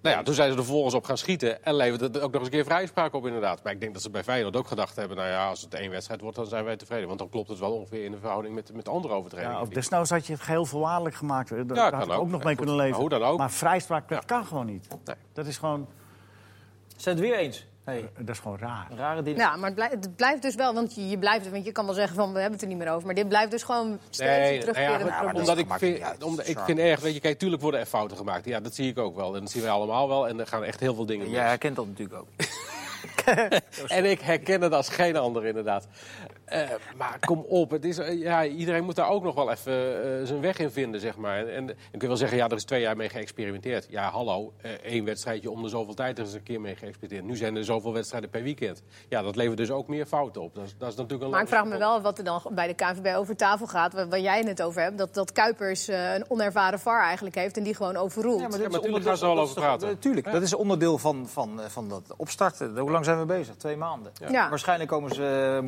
Nou 0.00 0.16
ja, 0.16 0.22
toen 0.22 0.34
zijn 0.34 0.50
ze 0.52 0.56
er 0.56 0.62
vervolgens 0.64 0.94
op 0.94 1.04
gaan 1.04 1.18
schieten 1.18 1.64
en 1.64 1.74
levert 1.74 2.00
het 2.00 2.16
ook 2.20 2.22
nog 2.32 2.34
eens 2.34 2.44
een 2.44 2.50
keer 2.50 2.64
vrijspraak 2.64 3.12
op 3.14 3.26
inderdaad. 3.26 3.62
Maar 3.62 3.72
ik 3.72 3.80
denk 3.80 3.92
dat 3.92 4.02
ze 4.02 4.10
bij 4.10 4.24
Feyenoord 4.24 4.56
ook 4.56 4.66
gedacht 4.66 4.96
hebben, 4.96 5.16
nou 5.16 5.28
ja, 5.28 5.48
als 5.48 5.60
het 5.60 5.74
één 5.74 5.90
wedstrijd 5.90 6.20
wordt, 6.20 6.36
dan 6.36 6.46
zijn 6.46 6.64
wij 6.64 6.76
tevreden. 6.76 7.06
Want 7.06 7.18
dan 7.18 7.28
klopt 7.28 7.48
het 7.48 7.58
wel 7.58 7.72
ongeveer 7.72 8.04
in 8.04 8.10
de 8.10 8.18
verhouding 8.18 8.54
met, 8.54 8.72
met 8.74 8.88
andere 8.88 9.14
overtredingen. 9.14 9.54
Ja, 9.56 9.62
of 9.62 9.68
desnoods 9.68 10.10
had 10.10 10.26
je 10.26 10.32
het 10.32 10.42
geheel 10.42 10.64
voorwaardelijk 10.66 11.14
gemaakt. 11.16 11.48
Daar 11.48 11.58
kan 11.66 11.76
daar 11.76 11.94
had 11.94 12.04
ik 12.06 12.12
ook. 12.12 12.20
ook 12.20 12.28
nog 12.28 12.38
Ja, 12.40 12.46
mee 12.46 12.56
goed. 12.56 12.56
kunnen 12.56 12.74
leven. 12.74 12.90
Maar 12.90 13.00
hoe 13.00 13.08
dan 13.08 13.22
ook. 13.22 13.38
Maar 13.38 13.50
vrijspraak, 13.50 14.08
dat 14.08 14.18
Ja. 14.18 14.24
kan 14.26 14.46
gewoon 14.46 14.66
niet. 14.66 14.88
Nee. 15.04 15.16
Dat 15.32 15.46
is 15.46 15.58
gewoon, 15.58 15.88
Zijn 16.96 17.16
het 17.16 17.24
weer 17.24 17.36
eens? 17.38 17.66
Hey, 17.86 18.08
dat 18.18 18.28
is 18.28 18.38
gewoon 18.38 18.58
raar. 18.58 18.86
een 18.90 18.96
rare 18.96 19.22
ding. 19.22 19.38
Ja, 19.38 19.56
maar 19.56 19.66
het 19.66 19.74
blijft, 19.74 19.94
het 19.94 20.16
blijft 20.16 20.42
dus 20.42 20.54
wel, 20.54 20.74
want 20.74 20.94
je, 20.94 21.08
je 21.08 21.18
blijft, 21.18 21.50
want 21.50 21.64
je 21.64 21.72
kan 21.72 21.84
wel 21.84 21.94
zeggen 21.94 22.16
van 22.16 22.32
we 22.32 22.34
hebben 22.34 22.52
het 22.52 22.62
er 22.62 22.68
niet 22.68 22.78
meer 22.78 22.92
over, 22.92 23.06
maar 23.06 23.14
dit 23.14 23.28
blijft 23.28 23.50
dus 23.50 23.62
gewoon 23.62 23.98
steeds 24.10 24.66
een 24.66 24.72
nou 24.72 24.80
ja, 24.80 25.18
probleem. 25.18 25.36
omdat 25.36 25.58
ik 25.58 25.66
vind, 25.72 26.00
uit. 26.00 26.22
omdat 26.22 26.48
ik 26.48 26.58
vind 26.58 26.78
erg, 26.78 27.00
weet 27.00 27.14
je, 27.14 27.20
kijk, 27.20 27.38
tuurlijk 27.38 27.62
worden 27.62 27.80
er 27.80 27.86
fouten 27.86 28.16
gemaakt. 28.16 28.44
Ja, 28.44 28.60
dat 28.60 28.74
zie 28.74 28.90
ik 28.90 28.98
ook 28.98 29.16
wel. 29.16 29.34
En 29.34 29.40
dat 29.40 29.50
zien 29.50 29.62
wij 29.62 29.70
allemaal 29.70 30.08
wel. 30.08 30.28
En 30.28 30.40
er 30.40 30.46
gaan 30.46 30.64
echt 30.64 30.80
heel 30.80 30.94
veel 30.94 31.06
dingen 31.06 31.30
Jij 31.30 31.40
mis. 31.40 31.48
herkent 31.48 31.76
dat 31.76 31.86
natuurlijk 31.86 32.20
ook. 32.20 32.28
En 33.86 34.04
ik 34.04 34.20
herken 34.20 34.62
het 34.62 34.72
als 34.72 34.88
geen 34.88 35.16
ander, 35.16 35.44
inderdaad. 35.46 35.86
Eh, 36.46 36.60
maar 36.96 37.18
kom 37.20 37.44
op, 37.48 37.70
het 37.70 37.84
is, 37.84 37.98
eh, 37.98 38.20
ja, 38.20 38.44
iedereen 38.44 38.84
moet 38.84 38.96
daar 38.96 39.08
ook 39.08 39.22
nog 39.22 39.34
wel 39.34 39.50
even 39.50 40.04
eh, 40.20 40.26
zijn 40.26 40.40
weg 40.40 40.58
in 40.58 40.70
vinden, 40.70 41.00
zeg 41.00 41.16
maar. 41.16 41.38
En, 41.38 41.54
en 41.54 41.68
ik 41.68 42.00
wil 42.00 42.08
wel 42.08 42.16
zeggen, 42.16 42.38
ja, 42.38 42.48
er 42.48 42.56
is 42.56 42.64
twee 42.64 42.80
jaar 42.80 42.96
mee 42.96 43.08
geëxperimenteerd. 43.08 43.86
Ja, 43.90 44.10
hallo, 44.10 44.52
eh, 44.60 44.70
één 44.70 45.04
wedstrijdje 45.04 45.50
om 45.50 45.62
de 45.62 45.68
zoveel 45.68 45.94
tijd 45.94 46.18
er 46.18 46.24
is 46.24 46.34
een 46.34 46.42
keer 46.42 46.60
mee 46.60 46.76
geëxperimenteerd. 46.76 47.24
Nu 47.24 47.36
zijn 47.36 47.56
er 47.56 47.64
zoveel 47.64 47.92
wedstrijden 47.92 48.30
per 48.30 48.42
weekend. 48.42 48.82
Ja, 49.08 49.22
dat 49.22 49.36
levert 49.36 49.56
dus 49.56 49.70
ook 49.70 49.88
meer 49.88 50.06
fouten 50.06 50.42
op. 50.42 50.54
Dat 50.54 50.64
is, 50.64 50.74
dat 50.78 50.88
is 50.88 50.96
natuurlijk 50.96 51.24
een 51.24 51.30
Maar 51.30 51.42
ik 51.42 51.48
vraag 51.48 51.64
me 51.64 51.78
wel 51.78 52.00
wat 52.00 52.18
er 52.18 52.24
dan 52.24 52.42
bij 52.50 52.66
de 52.66 52.74
KNVB 52.74 53.16
over 53.16 53.36
tafel 53.36 53.66
gaat, 53.66 53.92
waar, 53.92 54.08
waar 54.08 54.20
jij 54.20 54.40
het 54.40 54.62
over 54.62 54.82
hebt, 54.82 54.98
dat, 54.98 55.14
dat 55.14 55.32
Kuipers 55.32 55.88
eh, 55.88 56.14
een 56.14 56.24
onervaren 56.28 56.78
VAR 56.78 57.02
eigenlijk 57.02 57.34
heeft 57.34 57.56
en 57.56 57.62
die 57.62 57.74
gewoon 57.74 57.96
overroelt. 57.96 58.40
Ja, 58.40 58.48
maar, 58.48 58.60
Ja, 58.60 58.68
maar 58.68 58.80
tuurlijk 58.80 59.04
gaan 59.04 59.16
ze 59.16 59.26
er 59.26 59.34
wel 59.34 59.42
over 59.42 59.54
praten. 59.54 59.98
Tuurlijk, 59.98 60.32
dat 60.32 60.42
is 60.42 60.54
onderdeel 60.54 60.98
van, 60.98 61.28
van, 61.28 61.60
eh, 61.60 61.68
van 61.68 61.88
dat 61.88 62.14
opstarten. 62.16 62.78
Hoe 62.78 62.90
lang 62.90 63.04
zijn 63.04 63.18
we 63.18 63.24
bezig? 63.24 63.56
Twee 63.56 63.76
maanden. 63.76 64.12
Ja. 64.28 64.48
Waarschijnlijk 64.48 64.90
komen 64.90 65.14
ze 65.14 65.54
eh, 65.56 65.64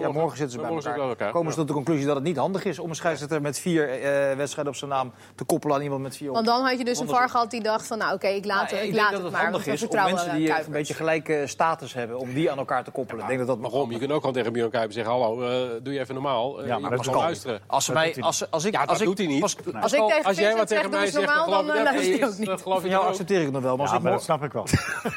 morgen, 0.00 0.14
eh, 0.14 0.14
ja, 0.14 0.20
morgen 0.20 0.36
zitten 0.38 0.50
ze 0.60 0.66
bij 0.66 0.74
elkaar. 0.76 0.92
ze 0.92 0.98
bij 0.98 1.08
elkaar, 1.08 1.30
Komen 1.32 1.46
ja. 1.46 1.52
ze 1.52 1.58
tot 1.58 1.68
de 1.68 1.74
conclusie 1.74 2.06
dat 2.06 2.14
het 2.14 2.24
niet 2.24 2.36
handig 2.36 2.64
is 2.64 2.78
om 2.78 2.88
een 2.88 2.94
scheidsrechter 2.94 3.40
met 3.40 3.58
vier 3.58 3.88
eh, 3.90 4.36
wedstrijden 4.36 4.72
op 4.72 4.78
zijn 4.78 4.90
naam 4.90 5.12
te 5.34 5.44
koppelen 5.44 5.76
aan 5.76 5.82
iemand 5.82 6.02
met 6.02 6.16
vier 6.16 6.28
op. 6.28 6.34
Want 6.34 6.46
dan 6.46 6.64
had 6.64 6.78
je 6.78 6.84
dus 6.84 6.98
een. 6.98 7.08
VAR 7.08 7.28
gehad 7.28 7.50
die 7.50 7.62
dacht 7.62 7.86
van 7.86 7.98
nou 7.98 8.14
oké, 8.14 8.26
ik 8.26 8.44
laat, 8.44 8.70
Nou, 8.70 8.82
ik 8.82 8.88
ik 8.88 8.94
laat 8.94 9.10
denk 9.10 9.10
dat 9.10 9.12
het 9.12 9.22
het 9.22 9.32
maar, 9.32 9.42
handig 9.42 9.66
is 9.66 9.72
om 9.72 9.78
vertrouwen 9.78 10.14
mensen 10.14 10.34
die 10.34 10.42
een 10.46 10.52
Kuipers. 10.52 10.76
beetje 10.76 10.94
gelijke 10.94 11.42
status 11.46 11.94
hebben, 11.94 12.18
om 12.18 12.34
die 12.34 12.50
aan 12.50 12.58
elkaar 12.58 12.84
te 12.84 12.90
koppelen. 12.90 13.22
ik 13.22 13.26
denk 13.28 13.38
dat 13.38 13.48
dat 13.48 13.58
Waarom? 13.70 13.90
Je 13.92 13.98
kunt 13.98 14.10
ook 14.10 14.20
gewoon 14.20 14.34
tegen 14.34 14.52
Björn 14.52 14.70
Kuiper 14.70 14.92
zeggen... 14.92 15.12
hallo, 15.12 15.42
eh, 15.42 15.68
doe 15.82 15.92
je 15.92 16.00
even 16.00 16.14
normaal. 16.14 16.60
Eh, 16.60 16.66
Ja, 16.66 16.78
maar 16.78 16.90
dat 16.90 17.04
kan. 17.06 17.14
luisteren. 17.14 17.60
Als, 17.66 17.84
ze 17.84 17.92
Dat 17.92 18.00
mij, 18.00 18.06
doet 18.06 18.16
hij 18.16 18.24
als, 18.24 18.50
als 18.50 18.64
ik, 18.64 18.72
dat 18.86 19.00
ik, 19.00 19.06
doet 19.06 19.18
hij 19.18 19.26
niet. 19.26 19.42
Als 19.42 19.54
ik 19.54 19.72
Pascal, 19.72 20.08
tegen 20.08 20.24
Als 20.24 20.36
jij 20.38 20.56
wat 20.56 20.68
tegen 20.68 20.90
mij 20.90 21.06
zegt, 21.06 21.26
dan 21.26 21.64
ik 21.64 21.74
eh, 21.74 21.82
luister 21.82 22.18
je 22.18 22.26
ook 22.26 22.38
niet. 22.38 22.46
Dat 22.46 22.62
geloof 22.62 22.76
van 22.76 22.86
ik 22.86 22.92
jou 22.92 23.06
accepteer 23.06 23.38
ik 23.38 23.44
het 23.44 23.52
nog 23.52 23.62
wel. 23.62 23.76
Maar 23.76 23.94
ik 23.94 24.02
dat 24.02 24.22
snap 24.22 24.44
ik 24.44 24.52
wel. 24.52 24.64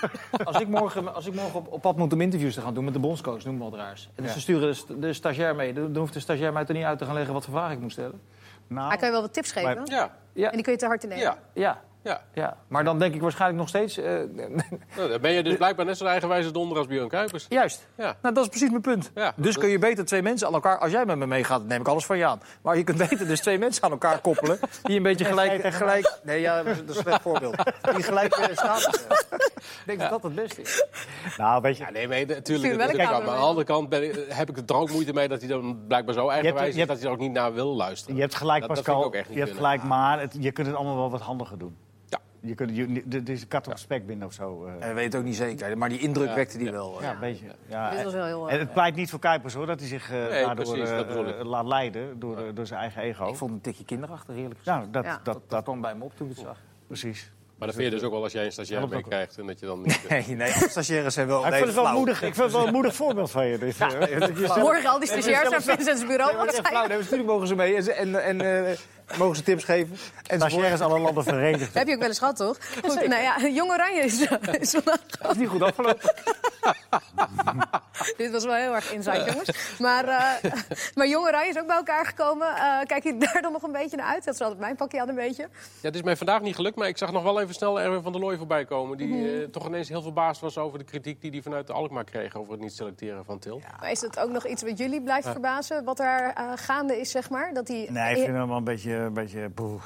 als 0.49 0.59
ik 0.59 0.67
morgen, 0.67 1.15
als 1.15 1.25
ik 1.25 1.33
morgen 1.33 1.55
op, 1.59 1.67
op 1.71 1.81
pad 1.81 1.97
moet 1.97 2.13
om 2.13 2.21
interviews 2.21 2.53
te 2.53 2.61
gaan 2.61 2.73
doen 2.73 2.83
met 2.83 2.93
de 2.93 2.99
bondscoach, 2.99 3.43
noem 3.43 3.57
maar 3.57 3.69
wat 3.69 3.79
raars. 3.79 4.09
En 4.15 4.29
ze 4.29 4.39
sturen 4.39 4.72
de, 4.73 4.79
st- 4.79 5.01
de 5.01 5.13
stagiair 5.13 5.55
mee. 5.55 5.73
Dan 5.73 5.97
hoeft 5.97 6.13
de 6.13 6.19
stagiair 6.19 6.53
mij 6.53 6.65
toch 6.65 6.75
niet 6.75 6.85
uit 6.85 6.97
te 6.97 7.05
gaan 7.05 7.13
leggen 7.13 7.33
wat 7.33 7.43
voor 7.45 7.53
vraag 7.53 7.71
ik 7.71 7.79
moet 7.79 7.91
stellen. 7.91 8.21
Hij 8.67 8.77
Nou, 8.77 8.95
kan 8.97 9.05
je 9.07 9.11
wel 9.13 9.21
wat 9.21 9.33
tips 9.33 9.51
geven 9.51 9.75
Maar- 9.75 9.87
Ja, 9.89 10.11
Ja, 10.33 10.47
en 10.49 10.53
die 10.55 10.63
kun 10.63 10.71
je 10.71 10.77
te 10.79 10.85
hard 10.85 11.01
te 11.01 11.07
nemen. 11.07 11.23
ja. 11.23 11.37
ja. 11.53 11.81
Ja. 12.03 12.21
Ja. 12.33 12.57
Maar 12.67 12.83
dan 12.83 12.99
denk 12.99 13.13
ik 13.15 13.21
waarschijnlijk 13.21 13.59
nog 13.59 13.69
steeds... 13.69 13.97
eh, 13.97 14.13
Nou, 14.95 15.09
dan 15.09 15.21
ben 15.21 15.31
je 15.31 15.43
dus 15.43 15.55
blijkbaar 15.55 15.85
net 15.85 15.97
zo 15.97 16.05
eigenwijze 16.05 16.51
donder 16.51 16.77
als 16.77 16.87
Björn 16.87 17.07
Kuipers. 17.09 17.45
Juist. 17.49 17.87
Ja. 17.97 18.15
Nou, 18.21 18.33
dat 18.33 18.43
is 18.43 18.49
precies 18.49 18.69
mijn 18.69 18.81
punt. 18.81 19.11
Ja. 19.15 19.33
dus 19.35 19.57
kun 19.57 19.69
je 19.69 19.79
beter 19.79 20.05
twee 20.05 20.21
mensen 20.21 20.47
aan 20.47 20.53
elkaar... 20.53 20.77
Als 20.79 20.91
jij 20.91 21.05
met 21.05 21.17
me 21.17 21.25
meegaat, 21.27 21.59
dan 21.59 21.67
neem 21.67 21.79
ik 21.81 21.87
alles 21.87 22.05
van 22.05 22.17
je 22.17 22.25
aan. 22.25 22.41
Maar 22.61 22.77
je 22.77 22.83
kunt 22.83 22.97
beter 22.97 23.27
dus 23.27 23.39
twee 23.41 23.57
mensen 23.57 23.83
aan 23.83 23.91
elkaar 23.91 24.19
koppelen... 24.19 24.59
die 24.83 24.97
een 24.97 25.03
beetje 25.03 25.25
gelijk... 25.25 25.65
gelijk 25.73 26.19
nee, 26.23 26.41
ja, 26.41 26.63
dat 26.63 26.73
is 26.73 26.79
een 26.79 26.93
slecht 27.01 27.21
voorbeeld. 27.21 27.55
Die 27.95 28.03
gelijk 28.03 28.33
status 28.53 28.99
hebben. 28.99 29.51
Ik 29.63 29.83
denk 29.85 29.99
dat 29.99 30.09
dat 30.09 30.23
het 30.23 30.35
beste 30.35 30.61
is. 30.61 30.85
Nou, 31.37 31.61
weet 31.61 31.77
je, 31.77 31.83
Ja, 31.83 31.89
nee, 31.91 32.07
maar 32.07 32.25
natuurlijk. 32.25 32.77
Kijk, 32.77 33.01
aan 33.11 33.23
de 33.23 33.29
andere 33.31 33.65
kant 33.65 33.89
ben 33.89 34.03
ik- 34.03 34.25
heb 34.29 34.49
ik 34.49 34.69
er 34.69 34.75
ook 34.75 34.91
moeite 34.91 35.13
mee 35.13 35.27
dat 35.27 35.39
hij 35.39 35.49
dan 35.49 35.79
blijkbaar 35.87 36.13
zo 36.13 36.27
eigenwijs 36.29 36.65
je 36.65 36.71
is 36.71 36.75
hebt- 36.77 36.87
dat 36.89 36.97
hij 36.99 37.07
er 37.07 37.13
ook 37.13 37.19
niet 37.21 37.31
naar 37.31 37.53
wil 37.53 37.75
luisteren. 37.75 38.15
je 38.15 38.21
hebt 38.21 38.35
gelijk, 38.35 38.59
Dat- 38.59 38.67
dat 38.75 38.77
Pascal. 38.77 39.01
vind 39.01 39.05
ik 39.05 39.13
ook 39.13 39.19
echt 39.19 39.29
niet 39.29 39.37
je 39.37 39.43
hebt 39.43 39.55
kunnen. 39.57 39.71
gelijk, 39.79 39.89
maar 39.89 40.19
het, 40.19 40.35
je 40.39 40.51
kunt 40.51 40.67
het 40.67 40.75
allemaal 40.75 40.95
wel 40.95 41.09
wat 41.09 41.21
handiger 41.21 41.57
doen. 41.57 41.75
Ja. 42.07 42.19
Je 42.39 42.55
kunt, 42.55 42.75
je, 42.75 43.03
dit 43.05 43.29
is 43.29 43.41
een 43.41 43.47
kat 43.47 43.67
op 43.67 43.77
spek 43.77 44.05
binnen 44.07 44.27
of 44.27 44.33
zo. 44.33 44.65
eh. 44.65 44.71
En 44.73 44.79
we 44.79 44.85
weten 44.85 45.03
het 45.03 45.15
ook 45.15 45.23
niet 45.23 45.35
zeker. 45.35 45.77
Maar 45.77 45.89
die 45.89 45.99
indruk 45.99 46.27
Ja. 46.29 46.35
wekte 46.35 46.57
die 46.57 46.71
wel. 46.71 47.01
ja, 47.01 47.11
een 47.11 47.19
beetje. 47.19 47.45
Ja, 47.65 47.89
Dit 47.89 48.03
was 48.03 48.13
wel 48.13 48.25
heel, 48.25 48.49
en 48.49 48.59
het 48.59 48.67
eh, 48.67 48.73
pleit 48.73 48.95
niet 48.95 49.09
voor 49.09 49.19
Kuipers 49.19 49.53
hoor, 49.53 49.65
dat 49.65 49.79
hij 49.79 49.87
zich 49.89 50.11
eh, 50.11 50.45
daardoor 50.45 51.43
laat 51.43 51.65
leiden 51.65 52.19
door, 52.19 52.53
door 52.53 52.65
zijn 52.67 52.79
eigen 52.79 53.01
ego. 53.01 53.27
Ik 53.27 53.35
vond 53.35 53.51
het 53.51 53.65
een 53.65 53.71
tikje 53.71 53.85
kinderachtig, 53.85 54.35
eerlijk 54.35 54.57
gezegd. 54.59 54.77
Nou, 54.77 54.91
dat, 54.91 55.03
Ja. 55.03 55.11
dat, 55.23 55.23
Dat, 55.23 55.41
dat, 55.49 55.63
kwam 55.63 55.81
bij 55.81 55.95
me 55.95 56.03
op 56.03 56.15
toen 56.15 56.29
ik 56.29 56.35
het 56.35 56.45
zag. 56.45 56.57
precies. 56.87 57.31
Maar 57.63 57.71
dat 57.71 57.81
vind 57.81 57.93
je 57.93 57.99
dus 57.99 58.07
ook 58.07 58.13
wel 58.13 58.23
als 58.23 58.31
jij 58.31 58.45
een 58.45 58.51
stagiair 58.51 58.79
Helpt 58.79 58.95
ook. 58.95 59.01
meekrijgt 59.01 59.37
en 59.37 59.47
dat 59.47 59.59
je 59.59 59.65
dan 59.65 59.81
niet... 59.81 59.99
Nee, 60.09 60.25
nee, 60.27 60.51
stagiaires 60.51 61.13
zijn 61.13 61.27
wel... 61.27 61.39
ik 61.45 61.49
nee, 61.49 61.61
vind 61.63 61.75
het 61.75 61.83
wel 61.83 61.93
moedig. 61.93 62.21
Ik 62.21 62.33
vind 62.33 62.45
het 62.45 62.51
wel 62.51 62.67
een 62.67 62.73
moedig 62.73 62.95
voorbeeld 62.95 63.31
van 63.31 63.47
je. 63.47 63.57
Dit, 63.57 63.77
eh. 63.77 64.55
Morgen 64.55 64.89
al 64.89 64.99
die 64.99 65.07
stagiairs 65.07 65.49
naar 65.49 65.61
Vincent's 65.61 66.05
bureau. 66.05 66.51
Zei 66.51 66.63
flauw, 66.63 66.87
nee, 66.87 66.97
natuurlijk 66.97 67.29
mogen 67.29 67.47
ze 67.47 67.55
mee 67.55 67.75
en, 67.75 67.95
en, 67.95 68.23
en 68.23 68.67
eh, 68.67 69.17
mogen 69.17 69.35
ze 69.35 69.43
tips 69.43 69.63
geven. 69.63 69.97
En 70.27 70.39
Stagiaires 70.39 70.79
alle 70.79 70.99
landen 70.99 71.23
verenigd. 71.23 71.73
Heb 71.73 71.87
je 71.87 71.93
ook 71.93 71.99
wel 71.99 72.07
eens 72.07 72.19
gehad, 72.19 72.35
toch? 72.35 72.57
Goed, 72.85 73.07
nou 73.07 73.21
ja, 73.21 73.47
Jong 73.47 73.71
Oranje 73.71 74.01
is, 74.01 74.27
is 74.59 74.71
vandaag 74.71 75.31
is 75.31 75.37
niet 75.37 75.49
goed 75.49 75.61
afgelopen. 75.61 76.09
Dit 78.17 78.31
was 78.31 78.45
wel 78.45 78.53
heel 78.53 78.75
erg 78.75 78.93
insight, 78.93 79.25
jongens. 79.25 79.77
Maar, 79.79 80.07
eh 80.07 80.51
maar 80.95 81.07
Jong 81.07 81.27
Oranje 81.27 81.49
is 81.49 81.59
ook 81.59 81.67
bij 81.67 81.75
elkaar 81.75 82.05
gekomen. 82.05 82.47
Eh, 82.47 82.79
kijk 82.85 83.03
je 83.03 83.17
daar 83.17 83.41
dan 83.41 83.51
nog 83.51 83.63
een 83.63 83.71
beetje 83.71 83.97
naar 83.97 84.05
uit? 84.05 84.25
Dat 84.25 84.33
is 84.33 84.41
altijd 84.41 84.59
mijn 84.59 84.75
pakje 84.75 85.01
aan 85.01 85.09
een 85.09 85.15
beetje. 85.15 85.41
Ja, 85.41 85.49
het 85.81 85.95
is 85.95 86.01
mij 86.01 86.17
vandaag 86.17 86.41
niet 86.41 86.55
gelukt, 86.55 86.75
maar 86.75 86.87
ik 86.87 86.97
zag 86.97 87.11
nog 87.11 87.23
wel 87.23 87.41
even 87.41 87.53
snel 87.53 87.81
Erwin 87.81 88.01
van 88.01 88.11
der 88.11 88.21
Looy 88.21 88.37
voorbij 88.37 88.65
komen. 88.65 88.97
Die 88.97 89.41
eh, 89.41 89.47
toch 89.47 89.67
ineens 89.67 89.89
heel 89.89 90.01
verbaasd 90.01 90.41
was 90.41 90.57
over 90.57 90.77
de 90.77 90.85
kritiek 90.85 91.21
die 91.21 91.31
hij 91.31 91.41
vanuit 91.41 91.67
de 91.67 91.73
Alkmaar 91.73 92.03
kreeg 92.03 92.35
over 92.35 92.51
het 92.51 92.61
niet 92.61 92.73
selecteren 92.73 93.25
van 93.25 93.39
Til. 93.39 93.61
Maar 93.79 93.91
is 93.91 93.99
dat 93.99 94.19
ook 94.19 94.29
nog 94.29 94.47
iets 94.47 94.63
wat 94.63 94.77
jullie 94.77 95.01
blijft 95.01 95.27
verbazen? 95.27 95.83
Wat 95.83 95.99
eh, 95.99 96.27
gaande 96.55 96.99
is, 96.99 97.11
zeg 97.11 97.29
maar? 97.29 97.53
Dat 97.53 97.67
die, 97.67 97.91
Nee, 97.91 98.15
ik 98.15 98.23
vind 98.23 98.37
hem 98.37 98.47
wel 98.47 98.57
een 98.57 98.63
beetje... 98.63 98.93
Een 98.93 99.13
beetje 99.13 99.49
boe. 99.49 99.79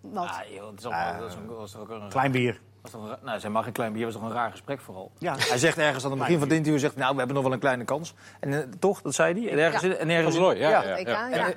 Wat? 0.00 0.24
Ah, 0.24 0.40
joh, 0.54 0.72
is 0.76 0.84
allemaal, 0.84 1.20
dat 1.20 1.68
is 1.68 1.76
ook 1.76 1.88
een, 1.88 2.08
Klein 2.08 2.32
bier. 2.32 2.60
Was 2.92 2.92
toch 2.92 3.10
een 3.10 3.16
nou, 3.24 3.40
zij 3.40 3.50
mag 3.50 3.64
geen 3.64 3.72
klein 3.72 3.92
bier, 3.92 4.04
was 4.04 4.14
toch 4.14 4.22
een 4.22 4.32
raar 4.32 4.50
gesprek 4.50 4.80
vooral. 4.80 5.10
Ja. 5.18 5.34
Hij 5.38 5.58
zegt 5.58 5.78
ergens 5.78 6.04
aan 6.04 6.10
het 6.10 6.18
begin 6.18 6.38
van 6.38 6.48
het 6.48 6.56
interview, 6.56 6.80
zegt, 6.80 6.96
nou, 6.96 7.10
we 7.12 7.16
hebben 7.18 7.34
nog 7.34 7.44
wel 7.44 7.52
een 7.52 7.58
kleine 7.58 7.84
kans. 7.84 8.14
En 8.40 8.52
eh, 8.52 8.58
toch, 8.78 9.02
dat 9.02 9.14
zei 9.14 9.40
hij. 9.42 9.52
En 9.52 9.58
ergens, 9.58 9.82
Ja. 9.82 9.92
en 9.94 10.10
ergens 10.10 10.36
ja. 10.36 10.52
ja. 10.52 10.82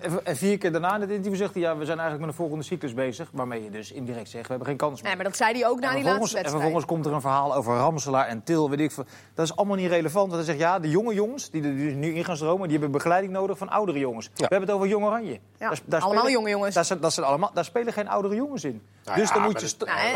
En, 0.01 0.25
en 0.25 0.35
vier 0.37 0.57
keer 0.57 0.71
daarna 0.71 0.95
in 0.95 1.01
het 1.01 1.09
interview 1.09 1.39
zegt 1.39 1.53
hij, 1.53 1.61
ja, 1.63 1.77
we 1.77 1.85
zijn 1.85 1.99
eigenlijk 1.99 2.19
met 2.19 2.29
een 2.29 2.35
volgende 2.43 2.63
cyclus 2.63 2.93
bezig. 2.93 3.29
Waarmee 3.33 3.63
je 3.63 3.69
dus 3.69 3.91
indirect 3.91 4.29
zegt, 4.29 4.43
we 4.43 4.49
hebben 4.49 4.67
geen 4.67 4.77
kans 4.77 4.93
meer. 4.95 5.03
Nee, 5.03 5.15
maar 5.15 5.25
dat 5.25 5.35
zei 5.37 5.51
hij 5.59 5.67
ook 5.69 5.79
na 5.79 5.87
En 5.87 5.93
die 5.95 6.03
vervolgens, 6.03 6.33
laatste 6.33 6.37
en 6.37 6.43
wedstrijd. 6.43 6.63
vervolgens 6.63 6.85
komt 6.85 7.05
er 7.05 7.13
een 7.13 7.21
verhaal 7.21 7.55
over 7.55 7.75
Ramselaar 7.77 8.27
en 8.27 8.43
Til, 8.43 8.69
weet 8.69 8.79
ik 8.79 8.91
veel. 8.91 9.05
Dat 9.33 9.45
is 9.45 9.55
allemaal 9.55 9.75
niet 9.77 9.89
relevant. 9.89 10.31
Want 10.31 10.35
hij 10.35 10.43
zegt, 10.55 10.59
ja, 10.59 10.79
de 10.79 10.89
jonge 10.89 11.13
jongens 11.13 11.49
die 11.49 11.63
er 11.63 11.75
dus 11.75 11.93
nu 11.93 12.13
in 12.15 12.25
gaan 12.25 12.35
stromen... 12.35 12.61
die 12.63 12.71
hebben 12.71 12.91
begeleiding 12.91 13.33
nodig 13.33 13.57
van 13.57 13.69
oudere 13.69 13.99
jongens. 13.99 14.25
We 14.35 14.41
hebben 14.41 14.61
het 14.61 14.71
over 14.71 14.87
Jong 14.87 15.05
Oranje. 15.05 15.39
Daar- 15.57 15.79
daar 15.85 16.01
allemaal 16.01 16.17
spelen- 16.17 16.31
jonge 16.31 16.49
jongens. 16.49 16.75
Daar, 16.75 16.85
zijn- 16.85 16.99
dat 16.99 17.13
zijn 17.13 17.25
allemaal, 17.25 17.51
daar 17.53 17.65
spelen 17.65 17.93
geen 17.93 18.07
oudere 18.09 18.35
jongens 18.35 18.63
in. 18.63 18.81
Nou 19.03 19.19
dus 19.19 19.27
ja, 19.27 19.33
dan 19.33 19.43
moet 19.43 19.61
je... 19.61 19.73
Nou, 19.85 19.97
en- 19.99 20.05
en 20.05 20.11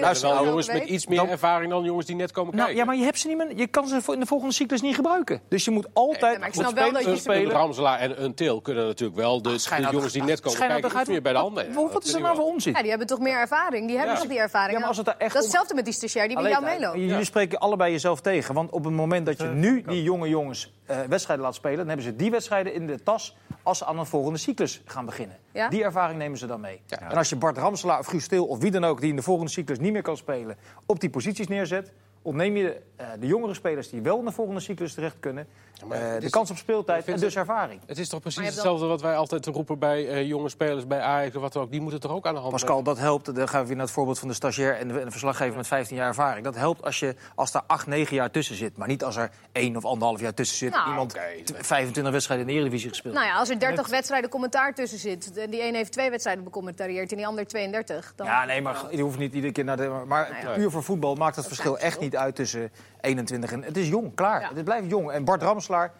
Pascal, 0.00 0.39
Dus 0.44 0.66
nou. 0.66 0.66
jongens 0.66 0.86
met 0.88 0.94
iets 0.96 1.06
meer 1.06 1.18
Dan- 1.18 1.28
ervaring 1.28 1.70
dan 1.70 1.84
jongens 1.84 2.06
die 2.06 2.16
net 2.16 2.32
komen 2.32 2.50
Nou, 2.54 2.64
kijken. 2.64 2.80
ja, 2.84 2.84
maar 2.90 2.96
je 3.00 3.04
hebt 3.04 3.18
ze 3.18 3.28
niet 3.28 3.36
meer, 3.36 3.56
je 3.56 3.66
kan 3.66 3.86
ze 3.88 4.00
in 4.12 4.20
de 4.20 4.26
volgende 4.26 4.54
cyclus 4.54 4.80
niet 4.80 4.94
gebruiken. 4.94 5.40
Dus 5.48 5.64
je 5.64 5.70
moet 5.70 5.86
altijd 5.92 6.20
Nee, 6.20 6.38
maar 6.38 6.48
ik 6.48 6.54
met 6.56 6.66
snap 6.66 6.78
wel 6.78 6.92
dat 6.92 7.04
je- 7.04 7.16
spelen. 7.16 7.44
Een 7.44 7.50
Ramselaar 7.50 7.98
en 7.98 8.24
een 8.24 8.34
Til 8.34 8.60
kunnen 8.60 8.86
natuurlijk 8.86 9.18
wel 9.18 9.42
de, 9.42 9.48
de 9.50 9.58
Schijnhoudt- 9.58 9.94
jongens 9.96 10.12
die 10.12 10.22
net 10.22 10.36
komen 10.40 10.50
Schijnhoudt 10.50 10.82
kijken 10.84 11.00
iets 11.00 11.10
meer 11.10 11.22
bij 11.22 11.32
de 11.32 11.38
handen. 11.38 11.66
Ja, 11.72 11.88
Wat 11.92 12.04
is 12.04 12.12
er 12.14 12.20
nou 12.20 12.36
voor 12.36 12.44
onzin? 12.44 12.72
Ja, 12.72 12.80
die 12.80 12.88
hebben 12.90 13.06
toch 13.08 13.18
meer 13.18 13.38
ervaring? 13.38 13.86
Die 13.86 13.96
hebben 13.96 14.14
Ja. 14.14 14.20
toch 14.20 14.30
die 14.30 14.38
ervaring? 14.38 14.72
Ja, 14.72 14.78
maar 14.78 14.88
als 14.88 14.96
het 14.96 15.06
daar 15.06 15.16
echt 15.18 15.32
dat 15.32 15.42
is 15.42 15.48
om- 15.48 15.50
hetzelfde 15.50 15.74
met 15.74 15.84
die 15.84 15.94
stagiair 15.94 16.28
die 16.28 16.36
bij 16.36 16.50
jou 16.50 16.64
meeloopt. 16.64 16.96
Jullie 16.98 17.24
spreken 17.24 17.58
allebei 17.58 17.92
jezelf 17.92 18.20
tegen. 18.20 18.54
Want 18.54 18.70
op 18.70 18.84
het 18.84 18.92
moment 18.92 19.26
dat 19.26 19.38
je 19.38 19.44
nu 19.46 19.82
die 19.86 20.02
jonge 20.02 20.28
jongens 20.28 20.72
eh, 20.86 20.96
wedstrijden 21.08 21.44
laat 21.44 21.54
spelen... 21.54 21.76
dan 21.76 21.86
hebben 21.86 22.04
ze 22.04 22.16
die 22.16 22.30
wedstrijden 22.30 22.74
in 22.74 22.86
de 22.86 23.02
tas 23.02 23.36
als 23.62 23.78
ze 23.78 23.84
aan 23.84 23.98
een 23.98 24.06
volgende 24.06 24.38
cyclus 24.38 24.82
gaan 24.84 25.04
beginnen. 25.04 25.36
Ja? 25.52 25.68
Die 25.68 25.84
ervaring 25.84 26.18
nemen 26.18 26.38
ze 26.38 26.46
dan 26.46 26.60
mee. 26.60 26.82
En 26.88 27.16
als 27.16 27.28
je 27.28 27.36
Bart 27.36 27.58
Ramselaar 27.58 27.98
of 27.98 28.06
Guus 28.06 28.24
Stil 28.24 28.46
of 28.46 28.58
wie 28.58 28.70
dan 28.70 28.84
ook... 28.84 29.00
die 29.00 29.10
in 29.10 29.16
de 29.16 29.22
volgende 29.22 29.50
cyclus 29.50 29.78
niet 29.78 29.92
meer 29.92 30.02
kan 30.02 30.16
spelen, 30.16 30.56
op 30.86 31.00
die 31.00 31.10
posities 31.10 31.48
neerzet... 31.48 31.92
ontneem 32.22 32.56
je 32.56 32.80
de, 33.00 33.06
eh, 33.06 33.20
de 33.20 33.26
jongere 33.26 33.54
spelers 33.54 33.90
die 33.90 34.00
wel 34.02 34.18
in 34.18 34.24
de 34.24 34.32
volgende 34.32 34.60
cyclus 34.60 34.94
terecht 34.94 35.16
kunnen... 35.20 35.46
eh, 35.90 35.98
de 36.18 36.30
kans 36.30 36.50
op 36.50 36.56
speeltijd 36.56 37.08
en 37.08 37.20
dus 37.20 37.36
ervaring. 37.36 37.80
Het 37.86 37.98
is 37.98 38.08
toch 38.08 38.20
precies 38.20 38.44
hetzelfde 38.44 38.86
wat 38.86 39.00
wij 39.00 39.16
altijd 39.16 39.46
roepen 39.46 39.78
bij 39.78 40.08
eh, 40.08 40.26
jonge 40.26 40.48
spelers, 40.48 40.86
bij 40.86 41.00
Ajax 41.00 41.36
of 41.36 41.42
wat 41.42 41.52
dan 41.52 41.62
ook. 41.62 41.70
Die 41.70 41.80
moeten 41.80 42.00
toch 42.00 42.12
ook 42.12 42.26
aan 42.26 42.34
de 42.34 42.40
hand 42.40 42.52
Pascal, 42.52 42.82
dat 42.82 42.98
helpt. 42.98 43.34
Dan 43.34 43.48
gaan 43.48 43.60
we 43.60 43.66
weer 43.66 43.76
naar 43.76 43.84
het 43.84 43.94
voorbeeld 43.94 44.18
van 44.18 44.28
de 44.28 44.34
stagiair 44.34 44.76
en 44.78 44.88
de, 44.88 44.98
en 44.98 45.04
de 45.04 45.10
verslaggever 45.10 45.56
met 45.56 45.66
15 45.66 45.96
jaar 45.96 46.06
ervaring. 46.08 46.44
Dat 46.44 46.54
helpt 46.56 46.82
als, 46.84 46.98
je, 46.98 47.14
als 47.34 47.54
er 47.54 47.62
8, 47.66 47.86
9 47.86 48.16
jaar 48.16 48.30
tussen 48.30 48.56
zit. 48.56 48.76
Maar 48.76 48.88
niet 48.88 49.04
als 49.04 49.16
er 49.16 49.30
1 49.52 49.76
of 49.76 49.84
anderhalf 49.84 50.20
jaar 50.20 50.34
tussen 50.34 50.56
zit. 50.56 50.70
Nou, 50.70 50.88
Iemand 50.88 51.14
oké. 51.14 51.42
t- 51.44 51.66
25 51.66 52.12
wedstrijden 52.12 52.46
in 52.46 52.52
de 52.52 52.58
Eredivisie 52.58 52.88
gespeeld. 52.88 53.14
Nou 53.14 53.26
ja, 53.26 53.34
als 53.38 53.48
er 53.48 53.58
30 53.58 53.88
wedstrijden 53.88 54.30
commentaar 54.30 54.74
tussen 54.74 54.98
zit... 54.98 55.38
en 55.38 55.50
die 55.50 55.62
een 55.66 55.74
heeft 55.74 55.92
twee 55.92 56.10
wedstrijden 56.10 56.44
becommentarieerd 56.44 57.10
en 57.10 57.16
die 57.16 57.26
ander 57.26 57.46
32... 57.46 58.12
dan... 58.16 58.26
Ja, 58.26 58.44
nee, 58.44 58.62
maar 58.62 58.84
je 58.90 59.02
hoeft 59.02 59.18
niet 59.18 59.34
iedere 59.34 59.52
keer 59.52 59.64
naar 59.64 59.76
de. 59.76 59.88
Maar 60.06 60.28
Nou 60.30 60.46
ja. 60.46 60.54
puur 60.54 60.70
voor 60.70 60.82
voetbal 60.82 61.14
maakt 61.14 61.36
het 61.36 61.46
verschil 61.46 61.72
klein 61.72 61.86
echt 61.86 62.00
niet 62.00 62.16
uit 62.16 62.34
tussen 62.34 62.70
21 63.00 63.52
en. 63.52 63.62
Het 63.62 63.76
is 63.76 63.88
jong, 63.88 64.14
klaar. 64.14 64.40
Ja. 64.40 64.50
Het 64.54 64.64
blijft 64.64 64.90
jong. 64.90 65.10
En 65.10 65.24
Bart 65.24 65.42
Ramslaar 65.42 65.92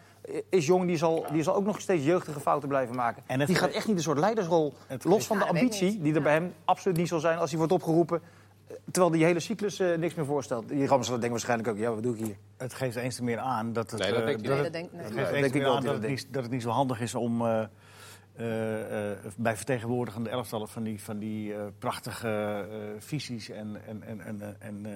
is 0.49 0.65
jong, 0.65 0.85
die 0.87 0.97
zal, 0.97 1.25
die 1.31 1.43
zal 1.43 1.55
ook 1.55 1.65
nog 1.65 1.81
steeds 1.81 2.03
jeugdige 2.05 2.39
fouten 2.39 2.69
blijven 2.69 2.95
maken. 2.95 3.23
En 3.25 3.37
het- 3.39 3.47
die 3.47 3.57
gaat 3.57 3.69
echt 3.71 3.87
niet 3.87 3.95
een 3.97 4.01
soort 4.03 4.17
leidersrol. 4.19 4.73
Het- 4.87 5.03
los 5.03 5.27
van 5.27 5.37
de 5.37 5.45
ambitie, 5.45 6.01
die 6.01 6.13
er 6.15 6.21
bij 6.21 6.33
hem 6.33 6.53
absoluut 6.65 6.97
niet 6.97 7.07
zal 7.07 7.19
zijn 7.19 7.37
als 7.37 7.49
hij 7.49 7.57
wordt 7.57 7.73
opgeroepen. 7.73 8.21
eh, 8.67 8.75
Terwijl 8.91 9.13
die 9.13 9.23
hele 9.25 9.39
cyclus 9.39 9.79
eh, 9.79 9.97
niks 9.97 10.13
meer 10.13 10.25
voorstelt. 10.25 10.69
Die 10.69 10.87
Ramslaar 10.87 11.15
denkt 11.17 11.31
waarschijnlijk 11.31 11.69
ook: 11.69 11.77
ja, 11.77 11.93
wat 11.93 12.03
doe 12.03 12.17
ik 12.17 12.25
hier? 12.25 12.35
Het 12.57 12.73
geeft 12.73 12.95
eens 12.95 13.15
te 13.15 13.23
meer 13.23 13.37
aan 13.39 13.73
dat 13.73 13.91
het, 13.91 13.99
eh, 14.09 14.25
niet, 16.09 16.27
dat 16.33 16.43
het 16.43 16.51
niet 16.51 16.61
zo 16.61 16.69
handig 16.69 17.01
is 17.01 17.15
om 17.15 17.41
eh, 17.45 17.63
eh, 18.35 19.09
eh, 19.11 19.17
bij 19.37 19.55
vertegenwoordigende 19.55 20.29
elftallen 20.29 20.67
van 20.67 20.83
die, 20.83 21.01
van 21.03 21.17
die 21.19 21.53
eh, 21.53 21.61
prachtige 21.79 22.27
eh, 22.71 22.77
visies 22.99 23.49
en, 23.49 23.77
en, 23.87 24.03
en, 24.03 24.21
en, 24.21 24.55
en 24.59 24.85
eh, 24.85 24.91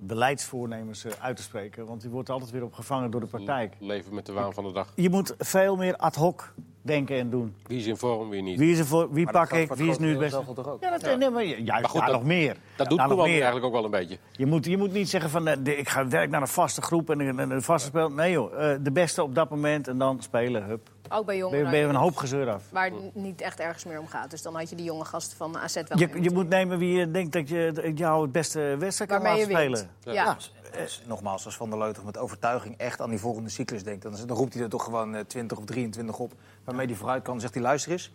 beleidsvoornemens 0.00 1.04
eh, 1.04 1.12
uit 1.20 1.36
te 1.36 1.42
spreken. 1.42 1.86
Want 1.86 2.00
die 2.00 2.10
wordt 2.10 2.30
altijd 2.30 2.50
weer 2.50 2.64
op 2.64 2.72
gevangen 2.72 3.10
door 3.10 3.20
de 3.20 3.26
praktijk. 3.26 3.74
Leven 3.78 4.14
met 4.14 4.26
de 4.26 4.32
waan 4.32 4.52
van 4.54 4.64
de 4.64 4.72
dag. 4.72 4.92
Je 4.94 5.10
moet 5.10 5.34
veel 5.38 5.76
meer 5.76 5.96
ad 5.96 6.14
hoc 6.14 6.54
denken 6.82 7.16
en 7.18 7.30
doen. 7.30 7.54
Wie 7.66 7.78
is 7.78 7.86
in 7.86 7.96
vorm, 7.96 8.28
wie 8.30 8.42
niet. 8.42 8.58
Wie 8.58 8.72
is 8.72 8.78
er 8.78 8.86
voor, 8.86 9.12
wie 9.12 9.30
pak 9.30 9.52
ik, 9.52 9.72
wie 9.72 9.90
is 9.90 9.98
nu 9.98 10.08
het 10.10 10.18
beste? 10.18 10.42
toch 10.54 10.68
ook? 10.68 10.82
Ja, 10.82 10.98
dat, 10.98 11.18
nee, 11.18 11.30
maar 11.30 11.44
juist 11.44 11.66
Maar 11.66 11.84
goed, 11.88 12.00
ja, 12.00 12.06
dat- 12.06 12.14
nog 12.14 12.24
meer. 12.24 12.56
Dat 12.76 12.88
doet 12.88 12.98
Ja, 12.98 13.02
nog 13.04 13.12
Koeman 13.12 13.26
meer. 13.30 13.34
eigenlijk 13.42 13.66
ook 13.66 13.72
wel 13.72 13.84
een 13.84 13.90
beetje. 13.90 14.18
Je 14.32 14.46
moet, 14.46 14.64
je 14.64 14.76
moet 14.76 14.92
niet 14.92 15.08
zeggen 15.08 15.30
van 15.30 15.46
eh, 15.48 15.56
de- 15.62 15.76
ik 15.76 15.88
ga 15.88 16.08
werk 16.08 16.30
naar 16.30 16.40
een 16.40 16.48
vaste 16.48 16.82
groep 16.82 17.10
en 17.10 17.20
een, 17.20 17.38
een, 17.50 17.62
vaste 17.62 17.88
spel. 17.88 18.08
Nee 18.10 18.32
joh, 18.32 18.70
eh, 18.72 18.78
de 18.80 18.92
beste 18.92 19.22
op 19.22 19.34
dat 19.34 19.50
moment 19.50 19.88
en 19.88 19.98
dan 19.98 20.22
spelen. 20.22 20.64
Hup. 20.64 20.88
Ook 21.12 21.26
bij 21.26 21.36
Jong 21.36 21.50
Ben 21.50 21.60
je, 21.64 21.70
ben 21.70 21.78
je 21.78 21.84
een 21.86 21.94
hoop 21.94 22.16
gezeur 22.16 22.50
af. 22.50 22.62
Waar 22.72 22.84
het 22.84 23.14
niet 23.14 23.40
echt 23.40 23.60
ergens 23.60 23.84
meer 23.84 23.98
om 23.98 24.06
gaat. 24.06 24.30
Dus 24.30 24.42
dan 24.42 24.54
had 24.56 24.70
je 24.70 24.76
die 24.76 24.84
jonge 24.84 25.04
gasten 25.04 25.36
van 25.36 25.58
AZ 25.58 25.74
wel 25.74 25.98
Je, 25.98 26.08
je 26.22 26.30
moet 26.30 26.48
nemen 26.48 26.78
wie 26.78 26.98
je 26.98 27.10
denkt 27.10 27.32
dat 27.32 27.48
je 27.48 27.92
jou 27.94 28.22
het 28.22 28.32
beste 28.32 28.76
wedstrijd 28.78 29.10
kan 29.10 29.22
laten 29.22 29.42
spelen. 29.44 29.90
Ja. 30.02 30.36
Dus, 30.78 31.02
nogmaals, 31.06 31.44
als 31.44 31.56
Van 31.56 31.70
der 31.70 31.78
Leuter 31.78 32.04
met 32.04 32.18
overtuiging 32.18 32.74
echt 32.78 33.00
aan 33.00 33.10
die 33.10 33.18
volgende 33.18 33.50
cyclus 33.50 33.82
denkt... 33.84 34.02
dan, 34.02 34.14
dan 34.26 34.36
roept 34.36 34.54
hij 34.54 34.62
er 34.62 34.68
toch 34.68 34.84
gewoon 34.84 35.14
eh, 35.14 35.24
20 35.24 35.58
of 35.58 35.64
23 35.64 36.18
op 36.18 36.32
waarmee 36.64 36.86
hij 36.86 36.94
vooruit 36.94 37.22
kan. 37.22 37.32
Dan 37.32 37.40
zegt 37.40 37.54
hij, 37.54 37.62
luister 37.62 37.92
eens, 37.92 38.12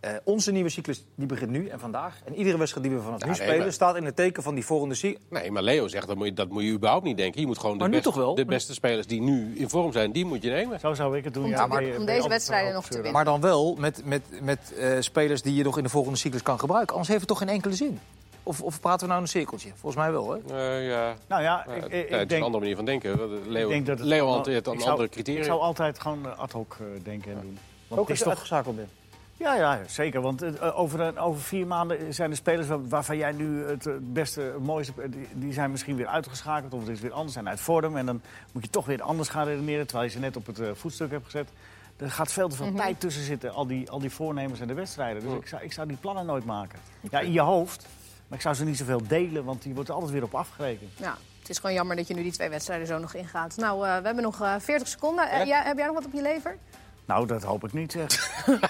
eh, 0.00 0.10
onze 0.24 0.52
nieuwe 0.52 0.68
cyclus 0.68 1.04
die 1.14 1.26
begint 1.26 1.50
nu 1.50 1.68
en 1.68 1.80
vandaag. 1.80 2.20
En 2.24 2.34
iedere 2.34 2.58
wedstrijd 2.58 2.86
die 2.86 2.96
we 2.96 3.02
vanaf 3.02 3.20
Ja, 3.20 3.26
nu 3.26 3.32
nee, 3.32 3.40
spelen... 3.40 3.58
maar- 3.58 3.72
staat 3.72 3.96
in 3.96 4.04
het 4.04 4.16
teken 4.16 4.42
van 4.42 4.54
die 4.54 4.64
volgende 4.64 4.94
cyclus. 4.94 5.22
Nee, 5.28 5.50
maar 5.50 5.62
Leo 5.62 5.88
zegt 5.88 6.06
dat 6.06 6.16
moet 6.16 6.26
je, 6.26 6.32
dat 6.32 6.48
moet 6.48 6.62
je 6.62 6.70
überhaupt 6.70 7.04
niet 7.04 7.16
denken. 7.16 7.40
Je 7.40 7.46
moet 7.46 7.58
gewoon 7.58 7.78
de, 7.78 7.88
Maar 7.88 8.34
de 8.34 8.44
beste 8.44 8.74
spelers 8.74 9.06
die 9.06 9.20
nu 9.20 9.56
in 9.56 9.68
vorm 9.68 9.92
zijn, 9.92 10.12
die 10.12 10.24
moet 10.24 10.42
je 10.42 10.50
nemen. 10.50 10.80
Zo 10.80 10.94
zou 10.94 11.16
ik 11.16 11.24
het 11.24 11.34
doen. 11.34 11.44
Om 11.44 11.50
ja, 11.50 11.80
je- 11.80 11.98
om 11.98 12.04
deze 12.06 12.28
wedstrijden 12.28 12.72
nog 12.72 12.86
te 12.86 12.94
winnen. 12.94 13.12
Maar 13.12 13.24
dan 13.24 13.40
wel 13.40 13.74
met, 13.78 14.02
met, 14.04 14.22
met 14.42 14.74
eh, 14.78 14.96
spelers 15.00 15.42
die 15.42 15.54
je 15.54 15.62
nog 15.64 15.76
in 15.76 15.82
de 15.82 15.88
volgende 15.88 16.18
cyclus 16.18 16.42
kan 16.42 16.58
gebruiken. 16.58 16.90
Anders 16.90 17.08
heeft 17.08 17.20
het 17.20 17.28
toch 17.28 17.38
geen 17.38 17.48
enkele 17.48 17.74
zin? 17.74 17.98
Of, 18.42 18.62
of 18.62 18.80
praten 18.80 19.00
we 19.00 19.06
nou 19.06 19.16
in 19.16 19.22
een 19.22 19.28
cirkeltje? 19.32 19.68
Volgens 19.68 20.02
mij 20.02 20.12
wel, 20.12 20.30
hè? 20.32 20.38
Eh, 20.78 20.88
ja. 20.88 21.14
Nou 21.28 21.42
ja, 21.42 21.66
ik, 21.66 21.68
ja, 21.68 21.76
ik, 21.76 21.92
het 21.92 22.10
is 22.10 22.20
een 22.20 22.28
denk, 22.28 22.42
andere 22.44 22.58
manier 22.62 22.76
van 22.76 22.84
denken. 22.84 23.18
Leo, 23.50 23.62
ik 23.64 23.68
denk 23.68 23.86
dat 23.86 23.98
het 23.98 24.06
Leo 24.08 24.24
wel- 24.24 24.34
hanteert 24.34 24.66
aan 24.68 24.72
ik 24.74 24.78
zou- 24.80 24.90
andere 24.90 25.08
Ik 25.08 25.14
criteria. 25.14 25.42
zou 25.44 25.60
altijd 25.60 26.00
gewoon 26.00 26.26
eh, 26.26 26.38
ad 26.38 26.52
hoc 26.52 26.76
eh, 26.80 26.86
denken 27.04 27.30
en 27.32 27.40
doen. 27.40 27.58
Want 27.88 28.00
Ook 28.00 28.08
het 28.08 28.08
als 28.08 28.10
is 28.10 28.18
je 28.18 28.22
toch 28.24 28.28
uitgeschakeld 28.32 28.76
bent. 28.76 28.88
Ja, 29.36 29.54
ja, 29.54 29.80
zeker. 29.86 30.20
Want 30.20 30.60
over, 30.74 31.00
een- 31.00 31.18
over 31.18 31.40
vier 31.40 31.66
maanden 31.66 32.14
zijn 32.14 32.30
de 32.30 32.36
spelers 32.36 32.68
waar- 32.68 32.88
waarvan 32.88 33.16
jij 33.16 33.32
nu 33.32 33.64
het 33.64 33.88
beste, 34.12 34.40
het 34.40 34.62
mooiste... 34.64 34.92
Die, 35.10 35.28
die 35.32 35.52
zijn 35.52 35.70
misschien 35.70 35.96
weer 35.96 36.06
uitgeschakeld 36.06 36.72
of 36.72 36.80
het 36.80 36.88
is 36.88 37.00
weer 37.00 37.12
anders, 37.12 37.32
zijn 37.32 37.48
uit 37.48 37.60
vorm. 37.60 37.96
En 37.96 38.06
dan 38.06 38.20
moet 38.52 38.64
je 38.64 38.70
toch 38.70 38.86
weer 38.86 39.02
anders 39.02 39.28
gaan 39.28 39.46
redeneren, 39.46 39.86
terwijl 39.86 40.08
je 40.08 40.14
ze 40.14 40.20
net 40.20 40.36
op 40.36 40.46
het 40.46 40.60
voetstuk 40.72 41.10
hebt 41.10 41.24
gezet. 41.24 41.48
Er 41.96 42.10
gaat 42.10 42.32
veel 42.32 42.48
te 42.48 42.56
veel 42.56 42.74
tijd 42.74 43.00
tussen 43.00 43.22
zitten, 43.24 43.52
al 43.52 43.66
die, 43.66 43.90
al 43.90 43.98
die 43.98 44.10
voornemens 44.10 44.60
en 44.60 44.66
de 44.66 44.74
wedstrijden. 44.74 45.22
Dus 45.22 45.32
ik, 45.32 45.46
zou, 45.46 45.62
ik 45.62 45.72
zou 45.72 45.86
die 45.88 45.96
plannen 45.96 46.26
nooit 46.26 46.44
maken. 46.44 46.78
Ja, 47.10 47.20
in 47.20 47.32
je 47.32 47.40
hoofd 47.40 47.86
Maar 48.32 48.40
ik 48.40 48.46
zou 48.46 48.56
ze 48.56 48.64
niet 48.64 48.78
zoveel 48.78 49.02
delen, 49.08 49.44
want 49.44 49.62
die 49.62 49.74
wordt 49.74 49.88
er 49.88 49.94
altijd 49.94 50.12
weer 50.12 50.22
op 50.22 50.34
afgerekend. 50.34 50.90
Ja, 50.96 51.16
het 51.38 51.48
is 51.48 51.58
gewoon 51.58 51.74
jammer 51.74 51.96
dat 51.96 52.08
je 52.08 52.14
nu 52.14 52.22
die 52.22 52.32
twee 52.32 52.48
wedstrijden 52.48 52.86
zo 52.86 52.98
nog 52.98 53.14
ingaat. 53.14 53.56
Nou, 53.56 53.86
eh, 53.86 53.96
we 53.96 54.04
hebben 54.06 54.22
nog 54.22 54.40
eh, 54.40 54.54
40 54.58 54.88
seconden. 54.88 55.30
Eh, 55.30 55.38
Ja? 55.38 55.44
jij- 55.46 55.62
heb 55.62 55.76
jij 55.76 55.86
nog 55.86 55.94
wat 55.94 56.04
op 56.04 56.12
je 56.12 56.22
lever? 56.22 56.58
Nou, 57.04 57.26
dat 57.26 57.42
hoop 57.42 57.64
ik 57.64 57.72
niet, 57.72 57.92
zeg. 57.92 58.06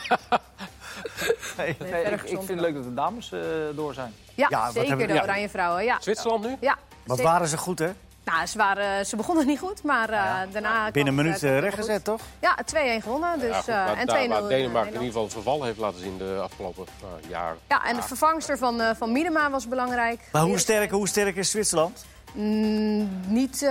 Nee, 1.56 1.74
verder 1.78 2.12
ik, 2.12 2.20
vind 2.20 2.48
het 2.48 2.60
leuk 2.60 2.74
dat 2.74 2.84
de 2.84 2.94
dames 2.94 3.32
eh, 3.32 3.40
door 3.74 3.94
zijn. 3.94 4.14
Ja, 4.34 4.70
zeker 4.70 4.96
de 5.06 5.12
ja. 5.12 5.22
Oranje 5.22 5.48
Vrouwen. 5.48 5.84
Ja, 5.84 6.00
Zwitserland 6.00 6.44
nu? 6.44 6.56
ja. 6.60 6.76
Wat 7.06 7.16
zeker. 7.16 7.32
waren 7.32 7.48
ze 7.48 7.56
goed, 7.58 7.78
hè? 7.78 7.90
Nou, 8.24 8.46
ze, 8.46 8.58
waren, 8.58 9.06
ze 9.06 9.16
begonnen 9.16 9.46
niet 9.46 9.58
goed, 9.58 9.82
maar 9.82 10.10
eh, 10.10 10.52
daarna... 10.52 10.90
Binnen 10.90 11.18
een 11.18 11.24
minuut 11.24 11.42
eh, 11.42 11.58
rechtgezet, 11.58 12.04
toch? 12.04 12.20
Ja, 12.40 12.58
2-1 13.00 13.02
gewonnen. 13.02 13.38
Dus, 13.38 13.66
Ja, 13.66 13.86
goed, 13.86 13.98
eh, 13.98 14.00
en 14.00 14.06
2-0 14.06 14.06
daar, 14.06 14.28
waar 14.28 14.42
in, 14.42 14.48
Denemarken 14.48 14.94
in 14.94 15.00
ieder 15.00 15.06
geval 15.06 15.22
het 15.22 15.32
verval 15.32 15.62
heeft 15.64 15.78
laten 15.78 16.00
zien 16.00 16.18
de 16.18 16.38
afgelopen 16.42 16.86
nou, 17.00 17.20
jaar. 17.28 17.56
Ja, 17.68 17.84
en 17.84 17.96
de 17.96 18.02
vervangster 18.02 18.58
van, 18.58 18.80
eh 18.80 18.90
van 18.96 19.12
Miedema 19.12 19.50
was 19.50 19.68
belangrijk. 19.68 20.20
Maar 20.32 20.42
hoe 20.42 20.58
sterk, 20.58 20.90
hoe 20.90 21.08
sterk 21.08 21.36
is 21.36 21.50
Zwitserland? 21.50 22.04
Mm, 22.34 23.08
niet, 23.26 23.62
eh, 23.62 23.70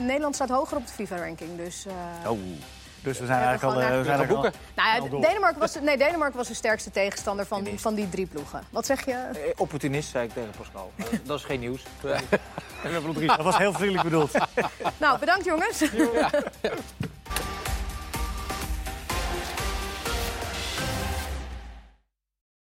Nederland 0.00 0.34
staat 0.34 0.48
hoger 0.48 0.76
op 0.76 0.86
de 0.86 0.92
FIFA-ranking. 0.92 1.56
Dus, 1.56 1.86
eh, 1.86 2.30
Oh. 2.30 2.38
Dus 3.02 3.18
we 3.18 3.26
zijn 3.26 3.42
eigenlijk 3.42 3.76
al... 3.76 3.82
eh, 3.82 3.98
we 3.98 4.04
zijn 4.04 4.18
eigenlijk 4.18 4.28
boeken. 4.28 4.52
nou 4.76 5.20
ja. 5.20 5.28
Denemarken 5.28 5.60
was, 5.60 5.72
de, 5.72 5.80
nee, 5.80 5.96
Denemarken 5.96 6.36
was 6.36 6.48
de 6.48 6.54
sterkste 6.54 6.90
tegenstander 6.90 7.46
van, 7.46 7.68
van 7.76 7.94
die 7.94 8.08
drie 8.08 8.26
ploegen. 8.26 8.62
Wat 8.70 8.86
zeg 8.86 9.04
je? 9.04 9.12
Eh, 9.12 9.38
opportunist, 9.56 10.10
zei 10.10 10.26
ik 10.26 10.32
tegen 10.32 10.50
Pascal. 10.58 10.92
Eh, 10.96 11.04
dat 11.24 11.38
is 11.38 11.44
geen 11.44 11.60
nieuws. 11.60 11.82
Dat 13.26 13.42
was 13.42 13.56
heel 13.56 13.72
vriendelijk 13.72 14.04
bedoeld. 14.04 14.32
Nou, 14.96 15.18
bedankt 15.18 15.44
jongens. 15.44 15.82